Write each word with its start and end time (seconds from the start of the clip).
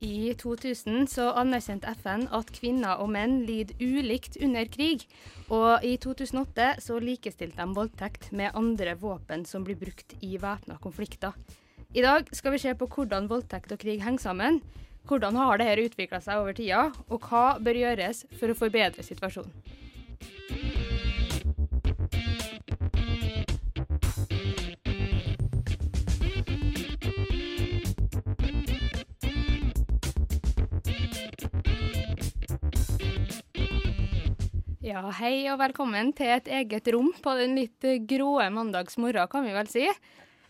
I 0.00 0.32
2000 0.32 1.10
så 1.12 1.26
anerkjente 1.36 1.90
FN 2.00 2.22
at 2.32 2.48
kvinner 2.56 3.02
og 3.02 3.10
menn 3.12 3.42
lider 3.44 3.76
ulikt 3.84 4.38
under 4.40 4.64
krig. 4.72 5.04
Og 5.52 5.84
i 5.84 5.98
2008 6.00 6.70
så 6.80 6.96
likestilte 7.04 7.60
de 7.60 7.76
voldtekt 7.76 8.30
med 8.32 8.56
andre 8.56 8.94
våpen 8.96 9.44
som 9.44 9.66
blir 9.66 9.76
brukt 9.76 10.16
i 10.24 10.38
væpna 10.40 10.78
konflikter. 10.80 11.36
I 11.92 12.00
dag 12.06 12.32
skal 12.32 12.56
vi 12.56 12.62
se 12.62 12.72
på 12.72 12.88
hvordan 12.88 13.28
voldtekt 13.28 13.74
og 13.76 13.82
krig 13.82 14.00
henger 14.00 14.24
sammen. 14.24 14.62
Hvordan 15.04 15.36
har 15.36 15.60
dette 15.60 15.90
utvikla 15.90 16.20
seg 16.24 16.40
over 16.40 16.56
tida, 16.56 16.86
og 17.12 17.28
hva 17.28 17.58
bør 17.60 17.82
gjøres 17.84 18.24
for 18.40 18.52
å 18.52 18.56
forbedre 18.56 19.04
situasjonen. 19.04 19.52
Ja, 34.90 35.04
hei 35.20 35.44
og 35.52 35.60
velkommen 35.60 36.08
til 36.18 36.32
et 36.34 36.48
eget 36.50 36.88
rom 36.90 37.12
på 37.22 37.30
den 37.38 37.52
litt 37.54 37.84
gråe 38.10 38.48
mandagsmorgen, 38.50 39.28
kan 39.30 39.44
vi 39.46 39.52
vel 39.54 39.68
si. 39.70 39.84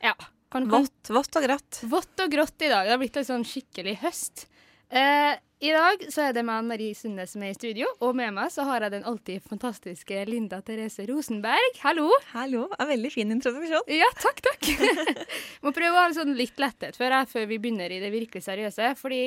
Ja. 0.00 0.14
Kan, 0.50 0.64
kan, 0.64 0.70
Vått, 0.72 1.10
vått 1.12 1.36
og 1.36 1.44
grått. 1.44 1.80
vått 1.90 2.22
og 2.24 2.32
grått 2.32 2.64
i 2.64 2.70
dag. 2.70 2.86
Det 2.88 2.94
har 2.94 3.00
blitt 3.02 3.18
en 3.20 3.26
sånn 3.28 3.44
skikkelig 3.44 3.98
høst. 4.00 4.46
Eh, 4.88 5.34
I 5.60 5.74
dag 5.76 6.06
så 6.08 6.24
er 6.24 6.38
det 6.38 6.46
meg, 6.48 6.64
Marie 6.70 6.96
Sunde, 6.96 7.26
som 7.28 7.44
er 7.44 7.52
i 7.52 7.58
studio, 7.58 7.90
og 8.00 8.16
med 8.16 8.32
meg 8.38 8.48
så 8.54 8.64
har 8.70 8.86
jeg 8.86 8.94
den 8.96 9.04
alltid 9.12 9.44
fantastiske 9.44 10.24
Linda 10.30 10.62
Therese 10.64 11.04
Rosenberg. 11.10 11.76
Hallo! 11.84 12.08
Hallo. 12.32 12.64
En 12.80 12.90
veldig 12.94 13.12
fin 13.12 13.36
introduksjon. 13.36 13.92
Ja, 13.92 14.08
takk, 14.24 14.40
takk. 14.48 14.72
Må 15.66 15.74
prøve 15.76 15.92
å 15.92 16.00
ha 16.00 16.08
en 16.08 16.16
sånn 16.16 16.32
litt 16.38 16.56
letthet 16.62 16.96
før, 16.96 17.18
jeg, 17.18 17.32
før 17.36 17.44
vi 17.52 17.60
begynner 17.60 17.92
i 17.92 18.00
det 18.00 18.14
virkelig 18.16 18.46
seriøse. 18.48 18.94
Fordi 19.04 19.22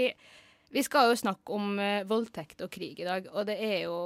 vi 0.74 0.88
skal 0.90 1.14
jo 1.14 1.22
snakke 1.22 1.54
om 1.54 1.78
eh, 1.78 2.02
voldtekt 2.10 2.66
og 2.66 2.74
krig 2.74 3.06
i 3.06 3.12
dag, 3.14 3.30
og 3.30 3.46
det 3.54 3.62
er 3.62 3.84
jo 3.86 3.98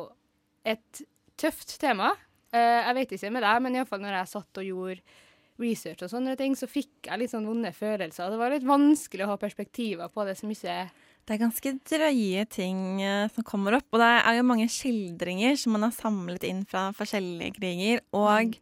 et 0.73 1.01
tøft 1.39 1.77
tema. 1.81 2.11
Eh, 2.55 2.81
jeg 2.83 2.97
vet 2.97 3.15
ikke 3.17 3.33
med 3.35 3.45
deg, 3.45 3.63
men 3.63 3.77
iallfall 3.77 4.03
når 4.03 4.19
jeg 4.19 4.33
satt 4.33 4.61
og 4.61 4.67
gjorde 4.67 5.23
research 5.61 6.05
og 6.05 6.11
sånne 6.11 6.35
ting, 6.37 6.55
så 6.57 6.69
fikk 6.69 7.09
jeg 7.09 7.21
litt 7.21 7.33
sånn 7.33 7.47
vonde 7.49 7.71
følelser. 7.75 8.31
Det 8.31 8.39
var 8.39 8.53
litt 8.53 8.67
vanskelig 8.67 9.25
å 9.25 9.31
ha 9.33 9.37
perspektiver 9.41 10.11
på 10.13 10.25
det 10.27 10.37
som 10.39 10.51
ikke 10.53 10.77
Det 11.27 11.35
er 11.35 11.41
ganske 11.41 11.73
drøye 11.91 12.45
ting 12.53 13.01
eh, 13.03 13.27
som 13.33 13.45
kommer 13.47 13.79
opp. 13.79 13.87
Og 13.91 14.01
det 14.01 14.11
er 14.21 14.37
jo 14.37 14.47
mange 14.47 14.69
skildringer 14.71 15.57
som 15.59 15.75
man 15.75 15.87
har 15.89 15.95
samlet 15.95 16.45
inn 16.47 16.63
fra 16.69 16.87
forskjellige 16.95 17.57
kriger. 17.57 18.03
Og 18.15 18.55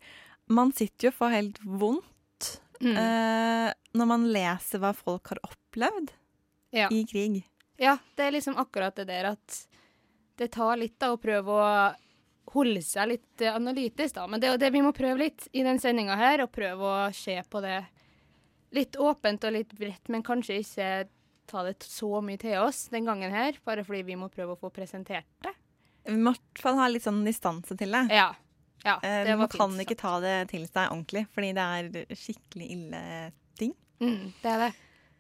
man 0.50 0.74
sitter 0.76 1.10
jo 1.10 1.16
for 1.16 1.34
helt 1.34 1.60
vondt 1.62 2.56
mm. 2.82 2.96
eh, 2.96 3.70
når 3.96 4.10
man 4.10 4.26
leser 4.34 4.82
hva 4.82 4.96
folk 4.98 5.34
har 5.34 5.44
opplevd 5.46 6.16
ja. 6.76 6.90
i 6.92 7.06
krig. 7.08 7.44
ja, 7.80 7.98
det 8.18 8.26
er 8.26 8.36
liksom 8.36 8.58
akkurat 8.60 8.96
det 8.98 9.08
der 9.12 9.30
at 9.36 9.62
det 10.38 10.52
tar 10.54 10.78
litt 10.78 10.98
da 11.00 11.14
å 11.14 11.22
prøve 11.22 11.56
å 11.56 11.70
holde 12.56 12.82
seg 12.86 13.10
litt 13.14 13.44
eh, 13.44 13.56
analytisk, 13.56 14.16
da. 14.18 14.28
Men 14.30 14.42
det 14.42 14.50
er 14.50 14.56
jo 14.56 14.62
det 14.62 14.72
vi 14.76 14.84
må 14.86 14.94
prøve 14.96 15.26
litt 15.26 15.48
i 15.56 15.64
den 15.66 15.80
sendinga 15.82 16.18
her, 16.20 16.46
og 16.46 16.54
prøve 16.56 16.92
å 16.92 17.12
se 17.16 17.38
på 17.50 17.62
det 17.64 17.82
litt 18.76 18.98
åpent 19.00 19.46
og 19.48 19.56
litt 19.56 19.76
bredt, 19.78 20.10
men 20.12 20.26
kanskje 20.26 20.60
ikke 20.62 20.90
ta 21.50 21.62
det 21.66 21.78
så 21.86 22.10
mye 22.26 22.40
til 22.42 22.58
oss 22.60 22.88
den 22.94 23.08
gangen 23.08 23.34
her, 23.34 23.58
bare 23.66 23.86
fordi 23.86 24.04
vi 24.08 24.18
må 24.20 24.30
prøve 24.34 24.56
å 24.56 24.60
få 24.60 24.72
presentert 24.74 25.30
det. 25.46 25.54
Vi 26.06 26.18
må 26.18 26.34
i 26.34 26.36
hvert 26.36 26.62
fall 26.62 26.80
ha 26.82 26.90
litt 26.92 27.06
sånn 27.06 27.24
distanse 27.26 27.78
til 27.78 27.96
det. 27.96 28.04
Ja. 28.14 28.30
ja 28.86 28.98
Eh, 29.02 29.22
det 29.30 29.38
man 29.40 29.50
kan 29.50 29.72
fint 29.72 29.86
ikke 29.86 30.00
ta 30.02 30.18
det 30.24 30.36
til 30.52 30.68
seg 30.68 30.90
ordentlig, 30.90 31.26
fordi 31.34 31.54
det 31.58 31.70
er 31.80 32.18
skikkelig 32.20 32.72
ille 32.76 33.04
ting. 33.58 33.74
Mm, 34.04 34.34
det 34.42 34.52
er 34.52 34.68
det. 34.68 34.72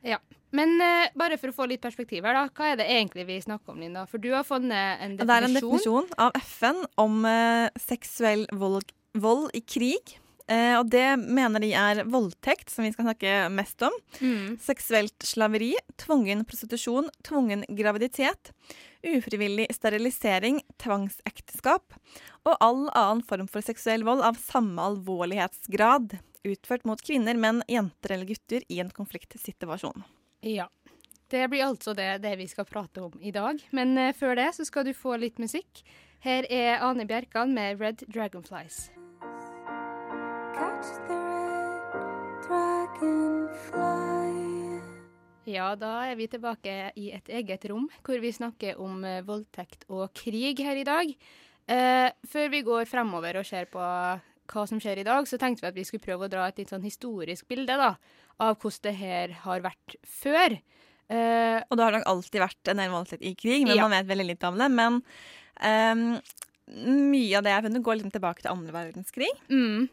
Ja. 0.06 0.20
Men 0.56 0.76
uh, 0.80 1.08
bare 1.18 1.38
for 1.42 1.52
å 1.52 1.56
få 1.56 1.68
litt 1.70 1.84
perspektiv 1.84 2.26
her, 2.26 2.38
da. 2.38 2.46
Hva 2.56 2.72
er 2.72 2.78
det 2.80 2.90
egentlig 2.92 3.26
vi 3.28 3.40
snakker 3.44 3.74
om, 3.74 3.82
Linda? 3.84 4.06
For 4.08 4.22
du 4.22 4.30
har 4.36 4.46
funnet 4.48 5.02
en 5.04 5.18
definisjon. 5.18 5.28
Det 5.28 5.38
er 5.38 5.48
en 5.50 5.58
definisjon. 5.58 6.12
av 6.28 6.38
FN 6.46 6.84
om 7.02 7.26
uh, 7.28 7.66
seksuell 7.82 8.46
vold, 8.56 8.94
vold 9.20 9.50
i 9.58 9.64
krig. 9.66 10.16
Uh, 10.46 10.78
og 10.78 10.92
det 10.94 11.08
mener 11.18 11.64
de 11.64 11.72
er 11.74 12.04
voldtekt, 12.06 12.70
som 12.70 12.86
vi 12.86 12.92
skal 12.94 13.10
snakke 13.10 13.34
mest 13.52 13.82
om. 13.88 13.96
Mm. 14.22 14.56
Seksuelt 14.62 15.26
slaveri, 15.26 15.74
tvungen 16.00 16.46
prostitusjon, 16.48 17.10
tvungen 17.26 17.66
graviditet, 17.76 18.54
ufrivillig 19.06 19.68
sterilisering, 19.74 20.62
tvangsekteskap 20.82 21.98
og 22.46 22.56
all 22.62 22.86
annen 22.94 23.26
form 23.26 23.50
for 23.50 23.66
seksuell 23.66 24.06
vold 24.06 24.22
av 24.26 24.38
samme 24.40 24.86
alvorlighetsgrad 24.94 26.20
utført 26.54 26.86
mot 26.88 27.02
kvinner, 27.02 27.38
menn, 27.38 27.64
jenter 27.72 28.16
eller 28.16 28.30
gutter 28.30 28.66
i 28.70 28.80
en 28.84 28.92
konfliktsituasjon. 28.94 30.06
Ja. 30.46 30.70
Det 31.28 31.48
blir 31.50 31.66
altså 31.66 31.96
det, 31.98 32.20
det 32.22 32.36
vi 32.38 32.46
skal 32.48 32.68
prate 32.70 33.02
om 33.02 33.16
i 33.18 33.32
dag. 33.34 33.58
Men 33.74 33.98
uh, 33.98 34.12
før 34.14 34.38
det 34.38 34.52
så 34.60 34.66
skal 34.68 34.86
du 34.86 34.94
få 34.94 35.18
litt 35.18 35.42
musikk. 35.42 35.82
Her 36.26 36.46
er 36.54 36.84
Ane 36.86 37.06
Bjerkan 37.10 37.54
med 37.54 37.82
Red 37.82 38.06
Dragonflies. 38.10 38.92
Ja, 45.46 45.68
da 45.78 45.92
er 46.10 46.16
vi 46.18 46.26
tilbake 46.30 46.74
i 46.98 47.12
et 47.14 47.30
eget 47.30 47.66
rom, 47.70 47.86
hvor 48.06 48.22
vi 48.22 48.32
snakker 48.34 48.80
om 48.82 49.04
eh, 49.06 49.22
voldtekt 49.26 49.86
og 49.94 50.10
krig 50.18 50.62
her 50.66 50.80
i 50.82 50.88
dag. 50.88 51.12
Uh, 51.70 52.10
før 52.30 52.50
vi 52.54 52.64
går 52.66 52.90
fremover 52.90 53.42
og 53.42 53.46
ser 53.46 53.70
på 53.70 53.82
hva 54.52 54.64
som 54.70 54.80
skjer 54.82 55.02
i 55.02 55.06
dag, 55.08 55.28
så 55.28 55.38
tenkte 55.42 55.62
vi 55.66 55.68
at 55.72 55.76
vi 55.78 55.84
skulle 55.88 56.04
prøve 56.06 56.26
å 56.28 56.32
dra 56.32 56.48
et 56.48 56.58
litt 56.62 56.70
sånn 56.74 56.84
historisk 56.86 57.48
bilde 57.52 57.76
da, 57.80 57.96
av 58.40 58.58
hvordan 58.62 58.84
det 58.90 58.96
her 59.00 59.34
har 59.46 59.62
vært 59.66 59.96
før. 60.06 60.58
Uh, 61.10 61.62
Og 61.70 61.78
det 61.78 61.84
har 61.86 61.94
nok 62.00 62.08
alltid 62.10 62.42
vært 62.42 62.72
en 62.72 62.78
del 62.82 62.90
voldtekt 62.94 63.22
i 63.24 63.36
krig, 63.38 63.68
men 63.68 63.78
Ja. 63.78 63.88
man 63.88 63.94
vet 63.98 64.08
veldig 64.10 64.26
litt 64.32 64.44
om 64.44 64.58
det. 64.58 64.70
Men 64.74 65.02
um, 65.62 66.22
mye 67.12 67.38
av 67.38 67.44
det 67.46 67.52
jeg 67.54 67.60
har 67.60 67.66
funnet, 67.68 67.84
går 67.86 68.00
liksom 68.00 68.12
tilbake 68.16 68.42
til 68.42 68.52
andre 68.52 68.74
verdenskrig. 68.74 69.30
mm, 69.50 69.90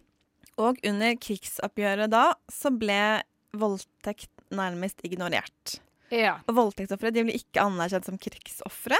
Og 0.58 0.78
under 0.84 1.14
krigsoppgjøret 1.16 2.10
da 2.12 2.34
så 2.50 2.70
ble 2.76 3.22
voldtekt 3.52 4.30
nærmest 4.52 5.00
ignorert. 5.04 5.78
ja. 6.10 6.38
Og 6.48 6.54
voldtektsofre 6.56 7.12
ble 7.12 7.32
ikke 7.36 7.60
anerkjent 7.64 8.04
som 8.08 8.16
krigsofre. 8.18 8.96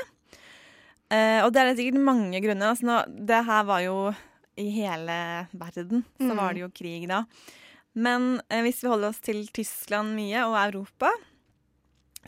Uh, 1.13 1.45
og 1.45 1.53
det 1.53 1.61
er 1.61 1.67
det 1.69 1.77
sikkert 1.81 2.01
mange 2.05 2.41
grunner. 2.41 2.71
Altså 2.73 2.87
nå, 2.89 3.01
det 3.29 3.43
her 3.45 3.65
var 3.69 3.81
jo 3.85 3.97
i 4.63 4.71
hele 4.77 5.19
verden, 5.53 6.05
så 6.19 6.31
Mm. 6.31 6.37
var 6.39 6.55
det 6.55 6.63
jo 6.65 6.71
krig 6.71 7.09
da. 7.11 7.25
Men 7.95 8.41
eh, 8.49 8.63
hvis 8.65 8.81
vi 8.85 8.89
holder 8.89 9.11
oss 9.13 9.21
til 9.21 9.43
Tyskland 9.53 10.15
mye 10.17 10.47
og 10.49 10.57
Europa, 10.63 11.11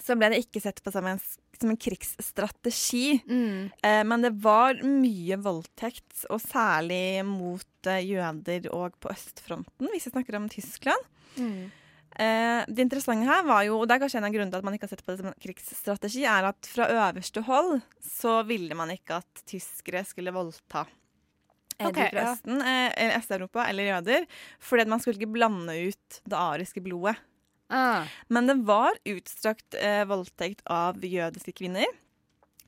så 0.02 0.16
ble 0.18 0.32
det 0.34 0.42
ikke 0.44 0.60
sett 0.60 0.82
på 0.82 0.90
som 0.92 1.06
en, 1.06 1.20
som 1.54 1.70
en 1.70 1.78
krigsstrategi. 1.78 3.20
Mm, 3.28 3.70
Eh, 3.84 4.02
men 4.04 4.22
det 4.24 4.32
var 4.42 4.74
mye 4.82 5.36
voldtekt, 5.40 6.24
og 6.30 6.40
særlig 6.42 7.22
mot 7.24 7.86
eh, 7.86 8.02
jøder 8.04 8.66
og 8.74 8.96
på 9.00 9.12
østfronten, 9.12 9.88
hvis 9.92 10.08
vi 10.08 10.14
snakker 10.16 10.36
om 10.40 10.48
Tyskland. 10.52 11.10
mm. 11.38 11.70
Eh, 12.14 12.64
det 12.70 12.78
interessante 12.78 13.26
her 13.26 13.42
var 13.42 13.64
jo, 13.66 13.80
og 13.80 13.88
det 13.88 13.96
er 13.96 14.02
kanskje 14.04 14.18
en 14.20 14.24
av 14.28 14.30
grunnene 14.30 14.52
til 14.52 14.60
at 14.60 14.64
man 14.68 14.74
ikke 14.76 14.86
har 14.86 14.92
sett 14.92 15.00
på 15.02 15.10
det 15.10 15.18
som 15.18 15.26
en 15.32 15.40
krigsstrategi, 15.42 16.20
er 16.30 16.44
at 16.46 16.68
fra 16.70 16.86
øverste 16.86 17.42
hold 17.42 17.80
så 18.06 18.36
ville 18.46 18.72
man 18.78 18.92
ikke 18.94 19.16
at 19.18 19.40
tyskere 19.50 20.04
skulle 20.06 20.30
voldta 20.30 20.84
eh, 21.78 21.88
Ok, 21.88 21.98
de 21.98 22.08
fra 22.10 22.24
ja. 22.30 22.34
Eh, 22.34 22.88
eller 23.04 23.18
Øst-Europa 23.18 23.66
eller 23.68 23.90
jøder, 23.90 24.26
fordi 24.62 24.86
man 24.92 25.02
skulle 25.02 25.20
ikke 25.20 25.34
blande 25.34 25.76
ut 25.90 26.20
det 26.24 26.38
ariske 26.38 26.82
blodet. 26.84 27.16
Ah, 27.72 28.04
Men 28.28 28.46
det 28.46 28.58
var 28.68 28.96
utstrakt 29.08 29.74
eh, 29.80 30.04
voldtekt 30.06 30.60
av 30.70 31.00
jødiske 31.00 31.54
kvinner 31.56 31.88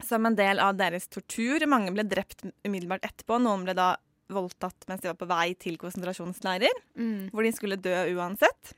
som 0.04 0.26
en 0.26 0.36
del 0.36 0.60
av 0.60 0.76
deres 0.76 1.08
tortur. 1.08 1.62
Mange 1.68 1.92
ble 1.94 2.04
drept 2.08 2.44
umiddelbart 2.66 3.04
etterpå. 3.06 3.38
Noen 3.40 3.64
ble 3.66 3.76
da 3.76 3.94
voldtatt 4.32 4.88
mens 4.88 5.04
de 5.04 5.10
var 5.12 5.18
på 5.20 5.28
vei 5.30 5.54
til 5.60 5.78
konsentrasjonsleirer, 5.80 6.82
mm, 6.98 7.30
hvor 7.30 7.46
de 7.46 7.52
skulle 7.54 7.78
dø 7.80 7.94
uansett. 8.16 8.74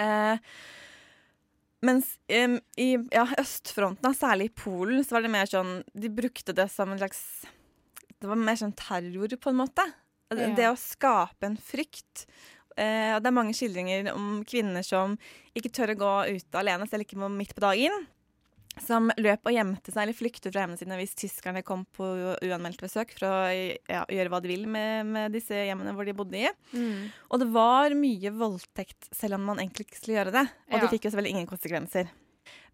Eh, 0.00 0.40
mens 1.86 2.16
eh, 2.28 2.58
i 2.80 2.90
ja, 3.12 3.26
østfronten, 3.40 4.16
særlig 4.16 4.50
i 4.50 4.54
Polen, 4.64 5.04
så 5.04 5.16
var 5.16 5.24
det 5.24 5.32
mer 5.32 5.48
sånn 5.48 5.80
De 5.94 6.10
brukte 6.12 6.56
det 6.56 6.66
som 6.72 6.92
en 6.92 7.00
slags 7.00 7.22
Det 8.20 8.28
var 8.28 8.38
mer 8.38 8.58
sånn 8.60 8.76
terror, 8.76 9.36
på 9.40 9.52
en 9.52 9.60
måte. 9.62 9.84
Det, 10.30 10.52
det 10.58 10.68
å 10.70 10.78
skape 10.78 11.48
en 11.48 11.56
frykt. 11.58 12.26
Eh, 12.76 13.16
det 13.18 13.26
er 13.26 13.34
mange 13.34 13.54
skildringer 13.56 14.12
om 14.12 14.40
kvinner 14.48 14.84
som 14.86 15.16
ikke 15.56 15.72
tør 15.74 15.94
å 15.94 16.00
gå 16.00 16.14
ute 16.36 16.60
alene, 16.60 16.86
selv 16.88 17.06
ikke 17.06 17.30
midt 17.32 17.56
på 17.56 17.64
dagen. 17.64 18.06
som 18.80 19.10
løp 19.18 19.44
og 19.44 19.52
gjemte 19.52 19.90
seg 19.90 20.04
eller 20.04 20.16
flyktet 20.16 20.52
fra 20.52 20.62
hjemmene 20.62 20.78
sine 20.78 20.96
hvis 20.96 21.16
tyskerne 21.18 21.60
kom 21.66 21.82
på 21.96 22.06
uanmeldt 22.46 22.80
besøk 22.80 23.10
for 23.16 23.26
å 23.26 23.32
ja, 23.50 24.04
gjøre 24.06 24.30
hva 24.30 24.38
de 24.40 24.48
vil 24.48 24.62
med, 24.70 25.10
med, 25.10 25.34
disse 25.34 25.52
hjemmene 25.66 25.92
hvor 25.92 26.06
de 26.06 26.14
bodde 26.16 26.38
i. 26.38 26.46
Mm. 26.72 27.10
Og 27.28 27.42
det 27.42 27.48
var 27.50 27.96
mye 27.98 28.32
voldtekt 28.32 29.10
selv 29.10 29.36
om 29.36 29.50
man 29.50 29.60
egentlig 29.60 29.88
ikke 29.88 29.98
skulle 29.98 30.20
gjøre 30.20 30.36
det. 30.38 30.46
Og 30.70 30.78
ja. 30.78 30.84
det 30.84 30.92
fikk 30.94 31.08
jo 31.08 31.12
selvfølgelig 31.12 31.34
ingen 31.34 31.50
konsekvenser. 31.50 32.14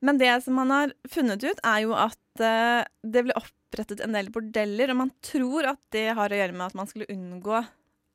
Men 0.04 0.20
det 0.20 0.30
som 0.44 0.60
man 0.60 0.70
har 0.74 0.94
funnet 1.10 1.42
ut, 1.42 1.64
er 1.64 1.82
jo 1.86 1.96
at 1.96 2.20
det 2.40 3.24
ble 3.26 3.36
opprettet 3.38 4.02
en 4.04 4.14
del 4.16 4.30
bordeller, 4.34 4.92
og 4.92 5.00
man 5.04 5.12
tror 5.24 5.72
at 5.72 5.82
det 5.94 6.08
har 6.18 6.32
å 6.32 6.38
gjøre 6.40 6.56
med 6.56 6.66
at 6.68 6.78
man 6.78 6.90
skulle 6.90 7.08
unngå 7.12 7.58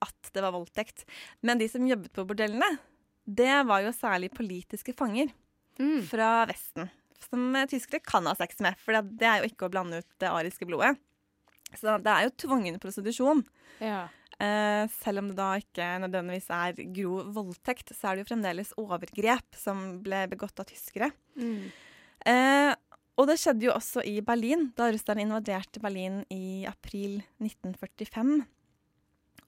at 0.02 0.32
det 0.34 0.44
var 0.44 0.56
voldtekt. 0.56 1.06
Men 1.46 1.62
de 1.62 1.68
som 1.70 1.86
jobbet 1.88 2.14
på 2.16 2.26
bordellene, 2.28 2.78
det 3.26 3.54
var 3.70 3.84
jo 3.86 3.94
særlig 3.94 4.32
politiske 4.34 4.96
fanger 4.98 5.30
mm. 5.80 6.02
fra 6.10 6.32
Vesten. 6.50 6.90
Som 7.22 7.54
tyskere 7.70 8.02
kan 8.04 8.26
ha 8.26 8.34
sex 8.38 8.60
med, 8.66 8.80
for 8.82 8.98
det 8.98 9.28
er 9.28 9.44
jo 9.44 9.52
ikke 9.52 9.68
å 9.68 9.74
blande 9.74 10.02
ut 10.02 10.10
det 10.22 10.32
ariske 10.32 10.66
blodet. 10.68 10.96
Så 11.78 12.00
det 12.04 12.12
er 12.12 12.26
jo 12.26 12.34
tvungen 12.48 12.82
prostitusjon. 12.82 13.46
Ja. 13.80 14.08
Eh, 14.42 14.88
selv 15.04 15.22
om 15.22 15.30
det 15.30 15.38
da 15.38 15.52
ikke 15.62 15.88
nødvendigvis 16.02 16.50
er 16.56 16.82
grov 16.96 17.30
voldtekt, 17.36 17.94
så 17.94 18.10
er 18.10 18.18
det 18.18 18.24
jo 18.24 18.32
fremdeles 18.32 18.74
overgrep 18.82 19.60
som 19.60 20.02
ble 20.04 20.26
begått 20.32 20.60
av 20.60 20.68
tyskere. 20.72 21.12
Mm. 21.38 21.70
Eh, 22.32 22.72
og 23.22 23.28
det 23.30 23.38
skjedde 23.38 23.68
jo 23.68 23.76
også 23.76 24.02
i 24.08 24.16
Berlin, 24.26 24.72
da 24.74 24.88
russerne 24.90 25.22
invaderte 25.22 25.82
Berlin 25.84 26.24
i 26.34 26.66
april 26.66 27.20
1945. 27.38 28.42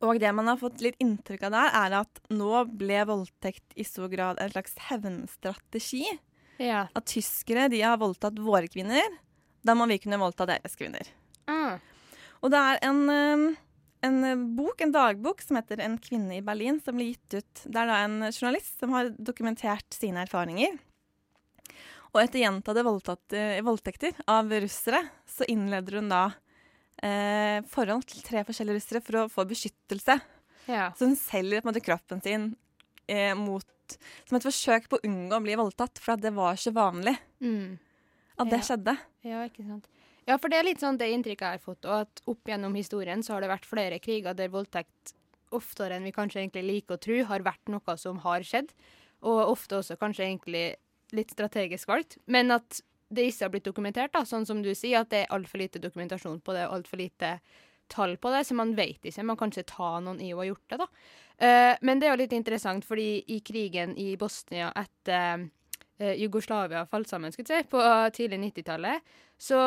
Og 0.04 0.20
det 0.20 0.30
man 0.36 0.52
har 0.52 0.60
fått 0.60 0.84
litt 0.84 1.00
inntrykk 1.02 1.48
av 1.48 1.56
der, 1.56 1.74
er 1.80 1.96
at 2.04 2.22
nå 2.34 2.66
ble 2.70 3.00
voldtekt 3.10 3.74
i 3.80 3.86
stor 3.88 4.12
grad 4.12 4.42
en 4.44 4.52
slags 4.54 4.76
hevnstrategi. 4.90 6.06
Ja. 6.62 6.86
At 6.94 7.10
tyskere 7.10 7.70
de 7.72 7.82
har 7.82 7.98
voldtatt 8.02 8.38
våre 8.44 8.70
kvinner, 8.70 9.18
da 9.64 9.76
må 9.78 9.88
vi 9.90 9.98
kunne 10.04 10.22
voldta 10.22 10.46
deres 10.50 10.78
kvinner. 10.78 11.08
Mm. 11.50 11.80
Og 12.44 12.52
det 12.52 12.60
er 12.60 12.82
en, 12.86 13.02
um, 13.10 13.46
en, 14.04 14.48
bok, 14.58 14.84
en 14.84 14.94
dagbok 14.94 15.42
som 15.42 15.58
heter 15.58 15.80
'En 15.82 15.98
kvinne 15.98 16.38
i 16.38 16.46
Berlin', 16.46 16.84
som 16.84 16.96
ble 16.96 17.14
gitt 17.14 17.40
ut. 17.40 17.54
Det 17.66 17.80
er 17.80 17.88
da 17.88 18.04
en 18.04 18.20
journalist 18.30 18.80
som 18.80 18.92
har 18.92 19.10
dokumentert 19.18 19.88
sine 19.90 20.28
erfaringer. 20.28 20.78
Og 22.14 22.22
etter 22.22 22.44
gjentatte 22.44 22.84
voldtekter 22.86 24.18
av 24.30 24.52
russere, 24.54 25.02
så 25.26 25.48
innleder 25.50 25.98
hun 25.98 26.12
da 26.12 26.24
eh, 27.02 27.64
forhold 27.74 28.06
til 28.10 28.22
tre 28.26 28.44
forskjellige 28.46 28.78
russere 28.78 29.02
for 29.06 29.24
å 29.24 29.30
få 29.34 29.46
beskyttelse. 29.50 30.20
Ja. 30.70 30.92
Så 30.94 31.10
hun 31.10 31.18
selger 31.20 31.64
på 31.64 31.68
en 31.68 31.72
måte 31.72 31.84
kroppen 31.84 32.22
sin 32.24 32.52
eh, 33.10 33.34
mot, 33.38 33.98
som 34.28 34.38
et 34.38 34.46
forsøk 34.46 34.86
på 34.92 35.00
å 35.00 35.10
unngå 35.10 35.40
å 35.40 35.46
bli 35.48 35.58
voldtatt, 35.60 35.98
for 36.04 36.22
det 36.22 36.36
var 36.38 36.60
så 36.62 36.76
vanlig 36.76 37.16
mm. 37.42 37.74
at 38.38 38.54
det 38.54 38.62
ja. 38.62 38.68
skjedde. 38.70 38.96
Ja, 39.26 39.42
ikke 39.50 39.66
sant. 39.66 39.90
Ja, 40.30 40.38
for 40.38 40.54
det 40.54 40.62
er 40.62 40.70
litt 40.70 40.84
sånn 40.84 41.02
det 41.02 41.10
inntrykket 41.12 41.50
jeg 41.50 41.60
har 41.60 41.66
fått, 41.66 41.84
og 41.90 42.06
at 42.06 42.24
opp 42.32 42.48
gjennom 42.48 42.78
historien 42.78 43.26
så 43.26 43.36
har 43.36 43.44
det 43.44 43.52
vært 43.52 43.68
flere 43.68 44.00
kriger 44.00 44.38
der 44.38 44.54
voldtekt 44.54 45.18
oftere 45.54 45.98
enn 45.98 46.08
vi 46.08 46.14
kanskje 46.16 46.42
egentlig 46.42 46.64
liker 46.68 46.96
å 46.96 47.02
tro, 47.02 47.18
har 47.30 47.44
vært 47.46 47.74
noe 47.74 47.98
som 48.00 48.22
har 48.24 48.46
skjedd. 48.48 48.72
Og 49.24 49.40
ofte 49.54 49.78
også 49.80 49.98
kanskje 50.00 50.26
egentlig 50.26 50.64
litt 51.16 51.34
strategisk 51.34 51.90
valgt. 51.90 52.18
Men 52.26 52.52
at 52.56 52.82
det 53.14 53.28
ikke 53.30 53.46
har 53.46 53.54
blitt 53.54 53.68
dokumentert, 53.68 54.14
da, 54.16 54.24
sånn 54.26 54.48
som 54.50 54.64
du 54.66 54.72
sier, 54.76 55.04
at 55.04 55.12
det 55.14 55.24
er 55.24 55.36
altfor 55.36 55.62
lite 55.62 55.82
dokumentasjon 55.82 56.42
på 56.44 56.56
det, 56.56 56.66
og 56.68 56.80
altfor 56.80 57.02
lite 57.02 57.36
tall 57.92 58.16
på 58.18 58.32
det, 58.34 58.44
så 58.48 58.58
man 58.58 58.74
vet 58.78 59.06
ikke. 59.06 59.26
Man 59.28 59.38
kan 59.38 59.54
ikke 59.54 59.68
ta 59.70 59.92
noen 60.02 60.22
i 60.24 60.32
å 60.34 60.40
ha 60.42 60.48
gjort 60.48 60.74
det, 60.74 60.80
da. 60.82 60.88
Uh, 61.44 61.74
men 61.86 62.00
det 62.00 62.08
er 62.08 62.16
jo 62.16 62.22
litt 62.24 62.36
interessant, 62.38 62.86
fordi 62.88 63.24
i 63.36 63.40
krigen 63.46 63.94
i 64.00 64.14
Bosnia 64.20 64.72
etter 64.80 65.46
uh, 65.46 66.14
Jugoslavia 66.18 66.86
falt 66.90 67.12
sammen, 67.12 67.34
skulle 67.34 67.60
jeg 67.60 67.68
si, 67.68 67.72
på 67.74 67.84
tidlig 68.16 68.42
90-tallet, 68.48 69.14
så 69.38 69.62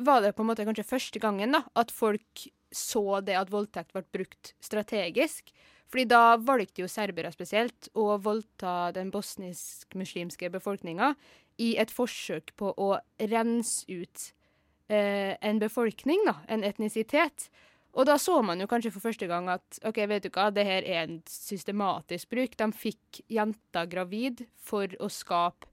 var 0.00 0.24
det 0.24 0.32
på 0.36 0.44
en 0.44 0.50
måte 0.52 0.64
kanskje 0.64 0.88
første 0.88 1.20
gangen 1.20 1.52
da, 1.56 1.64
at 1.76 1.92
folk 1.92 2.46
så 2.72 3.20
det 3.24 3.36
at 3.38 3.52
voldtekt 3.52 3.92
ble 3.94 4.04
brukt 4.14 4.54
strategisk. 4.62 5.52
Fordi 5.90 6.06
da 6.06 6.36
valgte 6.38 6.84
jo 6.84 6.90
serbere 6.90 7.32
spesielt 7.34 7.88
å 7.98 8.14
voldta 8.22 8.92
den 8.94 9.10
bosnisk-muslimske 9.10 10.50
befolkninga 10.54 11.14
i 11.60 11.72
et 11.82 11.90
forsøk 11.90 12.54
på 12.60 12.70
å 12.78 12.92
rense 13.32 13.90
ut 13.90 14.28
eh, 14.86 15.34
en 15.34 15.58
befolkning, 15.58 16.22
da, 16.28 16.36
en 16.46 16.62
etnisitet. 16.64 17.48
Og 17.98 18.06
da 18.06 18.14
så 18.22 18.36
man 18.46 18.62
jo 18.62 18.68
kanskje 18.70 18.92
for 18.94 19.02
første 19.02 19.26
gang 19.26 19.50
at 19.50 19.80
OK, 19.86 19.98
vet 20.06 20.28
du 20.28 20.30
hva, 20.30 20.46
det 20.54 20.62
her 20.68 20.86
er 20.86 21.02
en 21.02 21.18
systematisk 21.26 22.30
bruk. 22.30 22.54
De 22.54 22.70
fikk 22.70 23.24
jenta 23.26 23.82
gravid 23.90 24.44
for 24.62 24.94
å 25.02 25.10
skape 25.10 25.66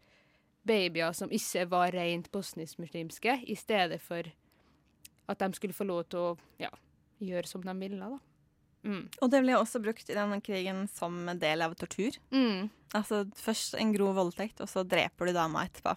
babyer 0.67 1.13
som 1.15 1.31
ikke 1.31 1.67
var 1.71 1.93
rent 1.95 2.31
bosnisk-muslimske, 2.33 3.38
i 3.47 3.55
stedet 3.55 4.01
for 4.03 4.25
at 5.27 5.39
de 5.39 5.47
skulle 5.55 5.75
få 5.75 5.88
lov 5.88 6.03
til 6.11 6.19
å 6.19 6.33
ja, 6.59 6.71
gjøre 7.23 7.49
som 7.49 7.63
de 7.65 7.75
ville. 7.79 8.09
da. 8.15 8.19
Mm. 8.87 9.07
Og 9.21 9.31
det 9.31 9.41
ble 9.43 9.57
også 9.57 9.81
brukt 9.83 10.09
i 10.09 10.15
denne 10.15 10.39
krigen 10.43 10.85
som 10.91 11.17
del 11.39 11.65
av 11.65 11.75
tortur. 11.79 12.15
Mm. 12.31 12.69
Altså 12.95 13.25
først 13.35 13.75
en 13.79 13.91
grov 13.95 14.15
voldtekt, 14.19 14.61
og 14.63 14.71
så 14.71 14.85
dreper 14.87 15.29
du 15.29 15.35
dama 15.35 15.65
etterpå. 15.67 15.95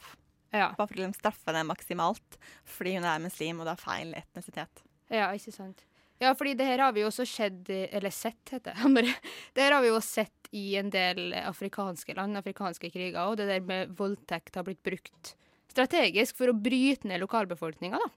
Ja. 0.51 0.73
Bare 0.75 0.89
for 0.89 0.97
å 0.97 1.03
liksom 1.05 1.15
straffe 1.15 1.47
henne 1.53 1.63
maksimalt 1.69 2.41
fordi 2.67 2.97
hun 2.97 3.07
er 3.07 3.23
muslim 3.23 3.61
og 3.61 3.69
det 3.69 3.77
er 3.77 3.85
feil 3.85 4.17
etnisitet. 4.19 4.83
Ja, 5.11 5.29
ikke 5.35 5.55
sant. 5.55 5.85
Ja, 6.21 6.35
fordi 6.37 6.57
det 6.59 6.67
her 6.69 6.83
har 6.85 6.93
vi 6.93 7.01
jo 7.01 7.09
også 7.09 7.25
skjedd 7.25 7.71
Eller 7.71 8.13
sett, 8.13 8.43
heter 8.53 8.75
det. 8.77 9.15
det 9.55 9.63
her 9.65 9.77
har 9.77 9.85
vi 9.85 9.93
jo 9.93 10.01
sett 10.05 10.51
i 10.51 10.75
en 10.81 10.91
del 10.91 11.31
afrikanske 11.39 12.17
land, 12.19 12.37
afrikanske 12.41 12.91
kriger, 12.91 13.23
og 13.23 13.39
det 13.39 13.47
der 13.49 13.63
med 13.63 13.95
voldtekt 13.99 14.59
har 14.59 14.67
blitt 14.67 14.83
brukt 14.83 15.37
strategisk 15.71 16.35
for 16.41 16.51
å 16.51 16.57
bryte 16.59 17.07
ned 17.07 17.23
lokalbefolkninga, 17.23 18.01
da. 18.03 18.11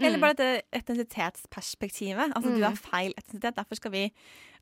Eller 0.00 0.18
mm. 0.18 0.24
bare 0.24 0.36
dette 0.36 0.78
etnisitetsperspektivet. 0.80 2.34
Altså, 2.36 2.50
mm. 2.52 2.58
du 2.58 2.66
har 2.66 2.76
feil 2.78 3.14
etnisitet, 3.16 3.56
derfor 3.56 3.78
skal 3.78 3.94
vi 3.94 4.04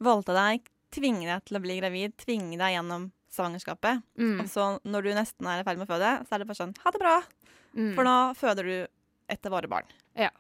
voldta 0.05 0.37
deg, 0.37 0.69
tvinge 0.95 1.27
deg 1.27 1.45
til 1.49 1.59
å 1.59 1.63
bli 1.65 1.79
gravid, 1.81 2.15
tvinge 2.21 2.59
deg 2.61 2.77
gjennom 2.77 3.09
svangerskapet. 3.35 4.05
Mm. 4.21 4.39
Og 4.45 4.51
så 4.51 4.69
når 4.87 5.09
du 5.09 5.13
nesten 5.17 5.51
er 5.51 5.63
i 5.63 5.67
ferd 5.67 5.81
med 5.81 5.89
å 5.89 5.93
føde, 5.95 6.13
så 6.27 6.37
er 6.37 6.43
det 6.43 6.49
bare 6.51 6.61
sånn 6.61 6.77
Ha 6.85 6.95
det 6.95 7.03
bra! 7.03 7.17
Mm. 7.75 7.95
For 7.97 8.07
nå 8.07 8.19
føder 8.39 8.71
du 8.71 8.77
etter 9.35 9.51
våre 9.51 9.71
barn. 9.71 9.89
Ja. 10.19 10.31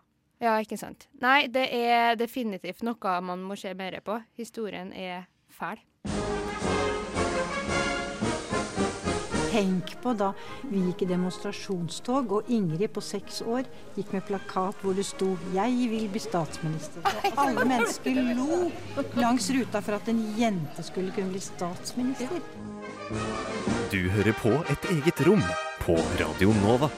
ja, 0.42 0.54
ikke 0.62 0.78
sant. 0.78 1.08
Nei, 1.22 1.48
det 1.50 1.66
er 1.74 2.14
definitivt 2.20 2.84
noe 2.86 3.16
man 3.26 3.42
må 3.42 3.58
se 3.58 3.74
mer 3.74 3.98
på. 4.06 4.20
Historien 4.38 4.92
er 4.94 5.26
fæl. 5.50 5.82
Tenk 9.54 9.92
på 10.02 10.12
da 10.18 10.32
vi 10.66 10.80
gikk 10.88 11.04
i 11.04 11.06
demonstrasjonstog, 11.12 12.32
og 12.34 12.48
Ingrid 12.50 12.90
på 12.96 13.02
seks 13.04 13.38
år 13.46 13.68
gikk 13.94 14.10
med 14.16 14.24
plakat 14.26 14.80
hvor 14.82 14.96
det 14.98 15.04
sto 15.06 15.36
'Jeg 15.54 15.90
vil 15.92 16.08
bli 16.10 16.22
statsminister'. 16.24 17.06
Og 17.06 17.38
alle 17.38 17.64
mennesker 17.64 18.18
lo 18.34 18.70
langs 19.14 19.50
ruta 19.54 19.80
for 19.80 19.94
at 19.94 20.08
en 20.08 20.34
jente 20.38 20.82
skulle 20.82 21.12
kunne 21.14 21.30
bli 21.30 21.40
statsminister. 21.40 22.42
Du 23.92 24.10
hører 24.10 24.34
på 24.42 24.50
et 24.74 24.90
eget 24.90 25.26
rom 25.26 25.44
på 25.86 25.94
Radio 26.18 26.50
Nova. 26.64 26.90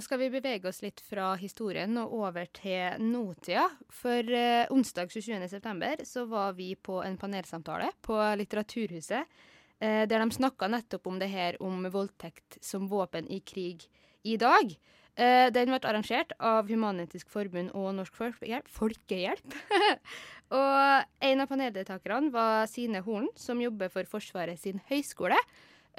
Nå 0.00 0.04
skal 0.06 0.22
vi 0.22 0.30
bevege 0.32 0.64
oss 0.64 0.78
litt 0.80 1.00
fra 1.04 1.34
historien 1.36 1.98
og 2.00 2.14
over 2.22 2.46
til 2.56 3.02
nåtida. 3.04 3.66
For 3.92 4.24
eh, 4.24 4.70
onsdag 4.72 5.10
27.9 5.12 6.06
så 6.08 6.22
var 6.30 6.54
vi 6.56 6.70
på 6.72 7.02
en 7.04 7.18
panelsamtale 7.20 7.90
på 8.00 8.16
Litteraturhuset, 8.40 9.28
eh, 9.76 10.06
der 10.08 10.24
de 10.24 10.30
snakka 10.32 10.70
nettopp 10.72 11.10
om 11.10 11.18
det 11.20 11.28
her 11.28 11.58
om 11.60 11.84
voldtekt 11.92 12.56
som 12.64 12.88
våpen 12.88 13.28
i 13.28 13.42
krig 13.44 13.84
i 14.24 14.38
dag. 14.40 14.72
Eh, 15.20 15.50
den 15.52 15.68
ble 15.68 15.82
arrangert 15.84 16.32
av 16.40 16.72
Human-Etisk 16.72 17.28
Forbund 17.28 17.74
og 17.76 17.92
Norsk 17.98 18.16
Folkehjelp. 18.16 19.58
og 20.62 21.28
en 21.28 21.44
av 21.44 21.52
paneldeltakerne 21.52 22.32
var 22.32 22.64
Sine 22.72 23.04
Horn, 23.04 23.28
som 23.36 23.60
jobber 23.60 23.92
for 23.92 24.08
Forsvaret 24.08 24.64
sin 24.64 24.80
høyskole. 24.88 25.36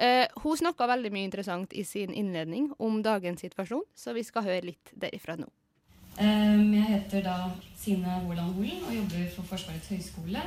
Uh, 0.00 0.24
hun 0.42 0.58
snakka 0.58 0.88
veldig 0.88 1.12
mye 1.14 1.28
interessant 1.28 1.74
i 1.76 1.84
sin 1.84 2.14
innledning 2.16 2.70
om 2.82 3.02
dagens 3.04 3.44
situasjon, 3.44 3.84
så 3.94 4.14
vi 4.16 4.24
skal 4.26 4.46
høre 4.48 4.70
litt 4.72 4.92
derifra 4.98 5.36
nå. 5.38 5.48
Um, 6.18 6.72
jeg 6.74 6.88
heter 6.88 7.24
da 7.24 7.36
Sine 7.78 8.18
Woland 8.26 8.56
Holen 8.58 8.82
og 8.88 8.94
jobber 8.96 9.30
for 9.36 9.52
Forsvarets 9.52 9.92
høgskole. 9.92 10.44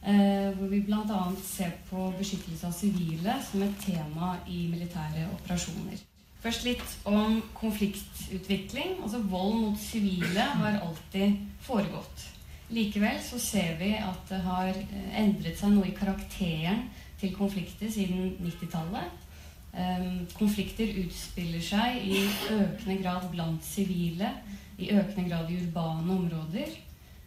Uh, 0.00 0.56
hvor 0.56 0.70
vi 0.72 0.80
bl.a. 0.80 1.20
ser 1.44 1.74
på 1.90 2.06
beskyttelse 2.16 2.68
av 2.70 2.72
sivile 2.72 3.36
som 3.44 3.66
et 3.66 3.82
tema 3.84 4.32
i 4.48 4.64
militære 4.72 5.26
operasjoner. 5.34 6.00
Først 6.40 6.64
litt 6.64 6.92
om 7.04 7.42
konfliktutvikling. 7.56 8.96
Altså 9.04 9.20
Vold 9.28 9.58
mot 9.60 9.80
sivile 9.80 10.46
har 10.62 10.80
alltid 10.80 11.36
foregått. 11.60 12.24
Likevel 12.72 13.18
så 13.20 13.38
ser 13.42 13.76
vi 13.80 13.92
at 13.98 14.28
det 14.30 14.38
har 14.46 14.70
eh, 14.70 15.06
endret 15.20 15.58
seg 15.58 15.74
noe 15.74 15.88
i 15.90 15.96
karakteren 15.96 16.84
til 17.20 17.34
konflikter 17.36 17.90
siden 17.92 18.36
90-tallet. 18.40 19.26
Um, 19.70 20.26
konflikter 20.34 20.88
utspiller 21.04 21.62
seg 21.62 22.00
i 22.02 22.24
økende 22.50 22.96
grad 23.04 23.28
blant 23.30 23.64
sivile, 23.64 24.32
i 24.80 24.90
økende 24.96 25.28
grad 25.28 25.50
i 25.52 25.60
urbane 25.62 26.16
områder. 26.16 26.72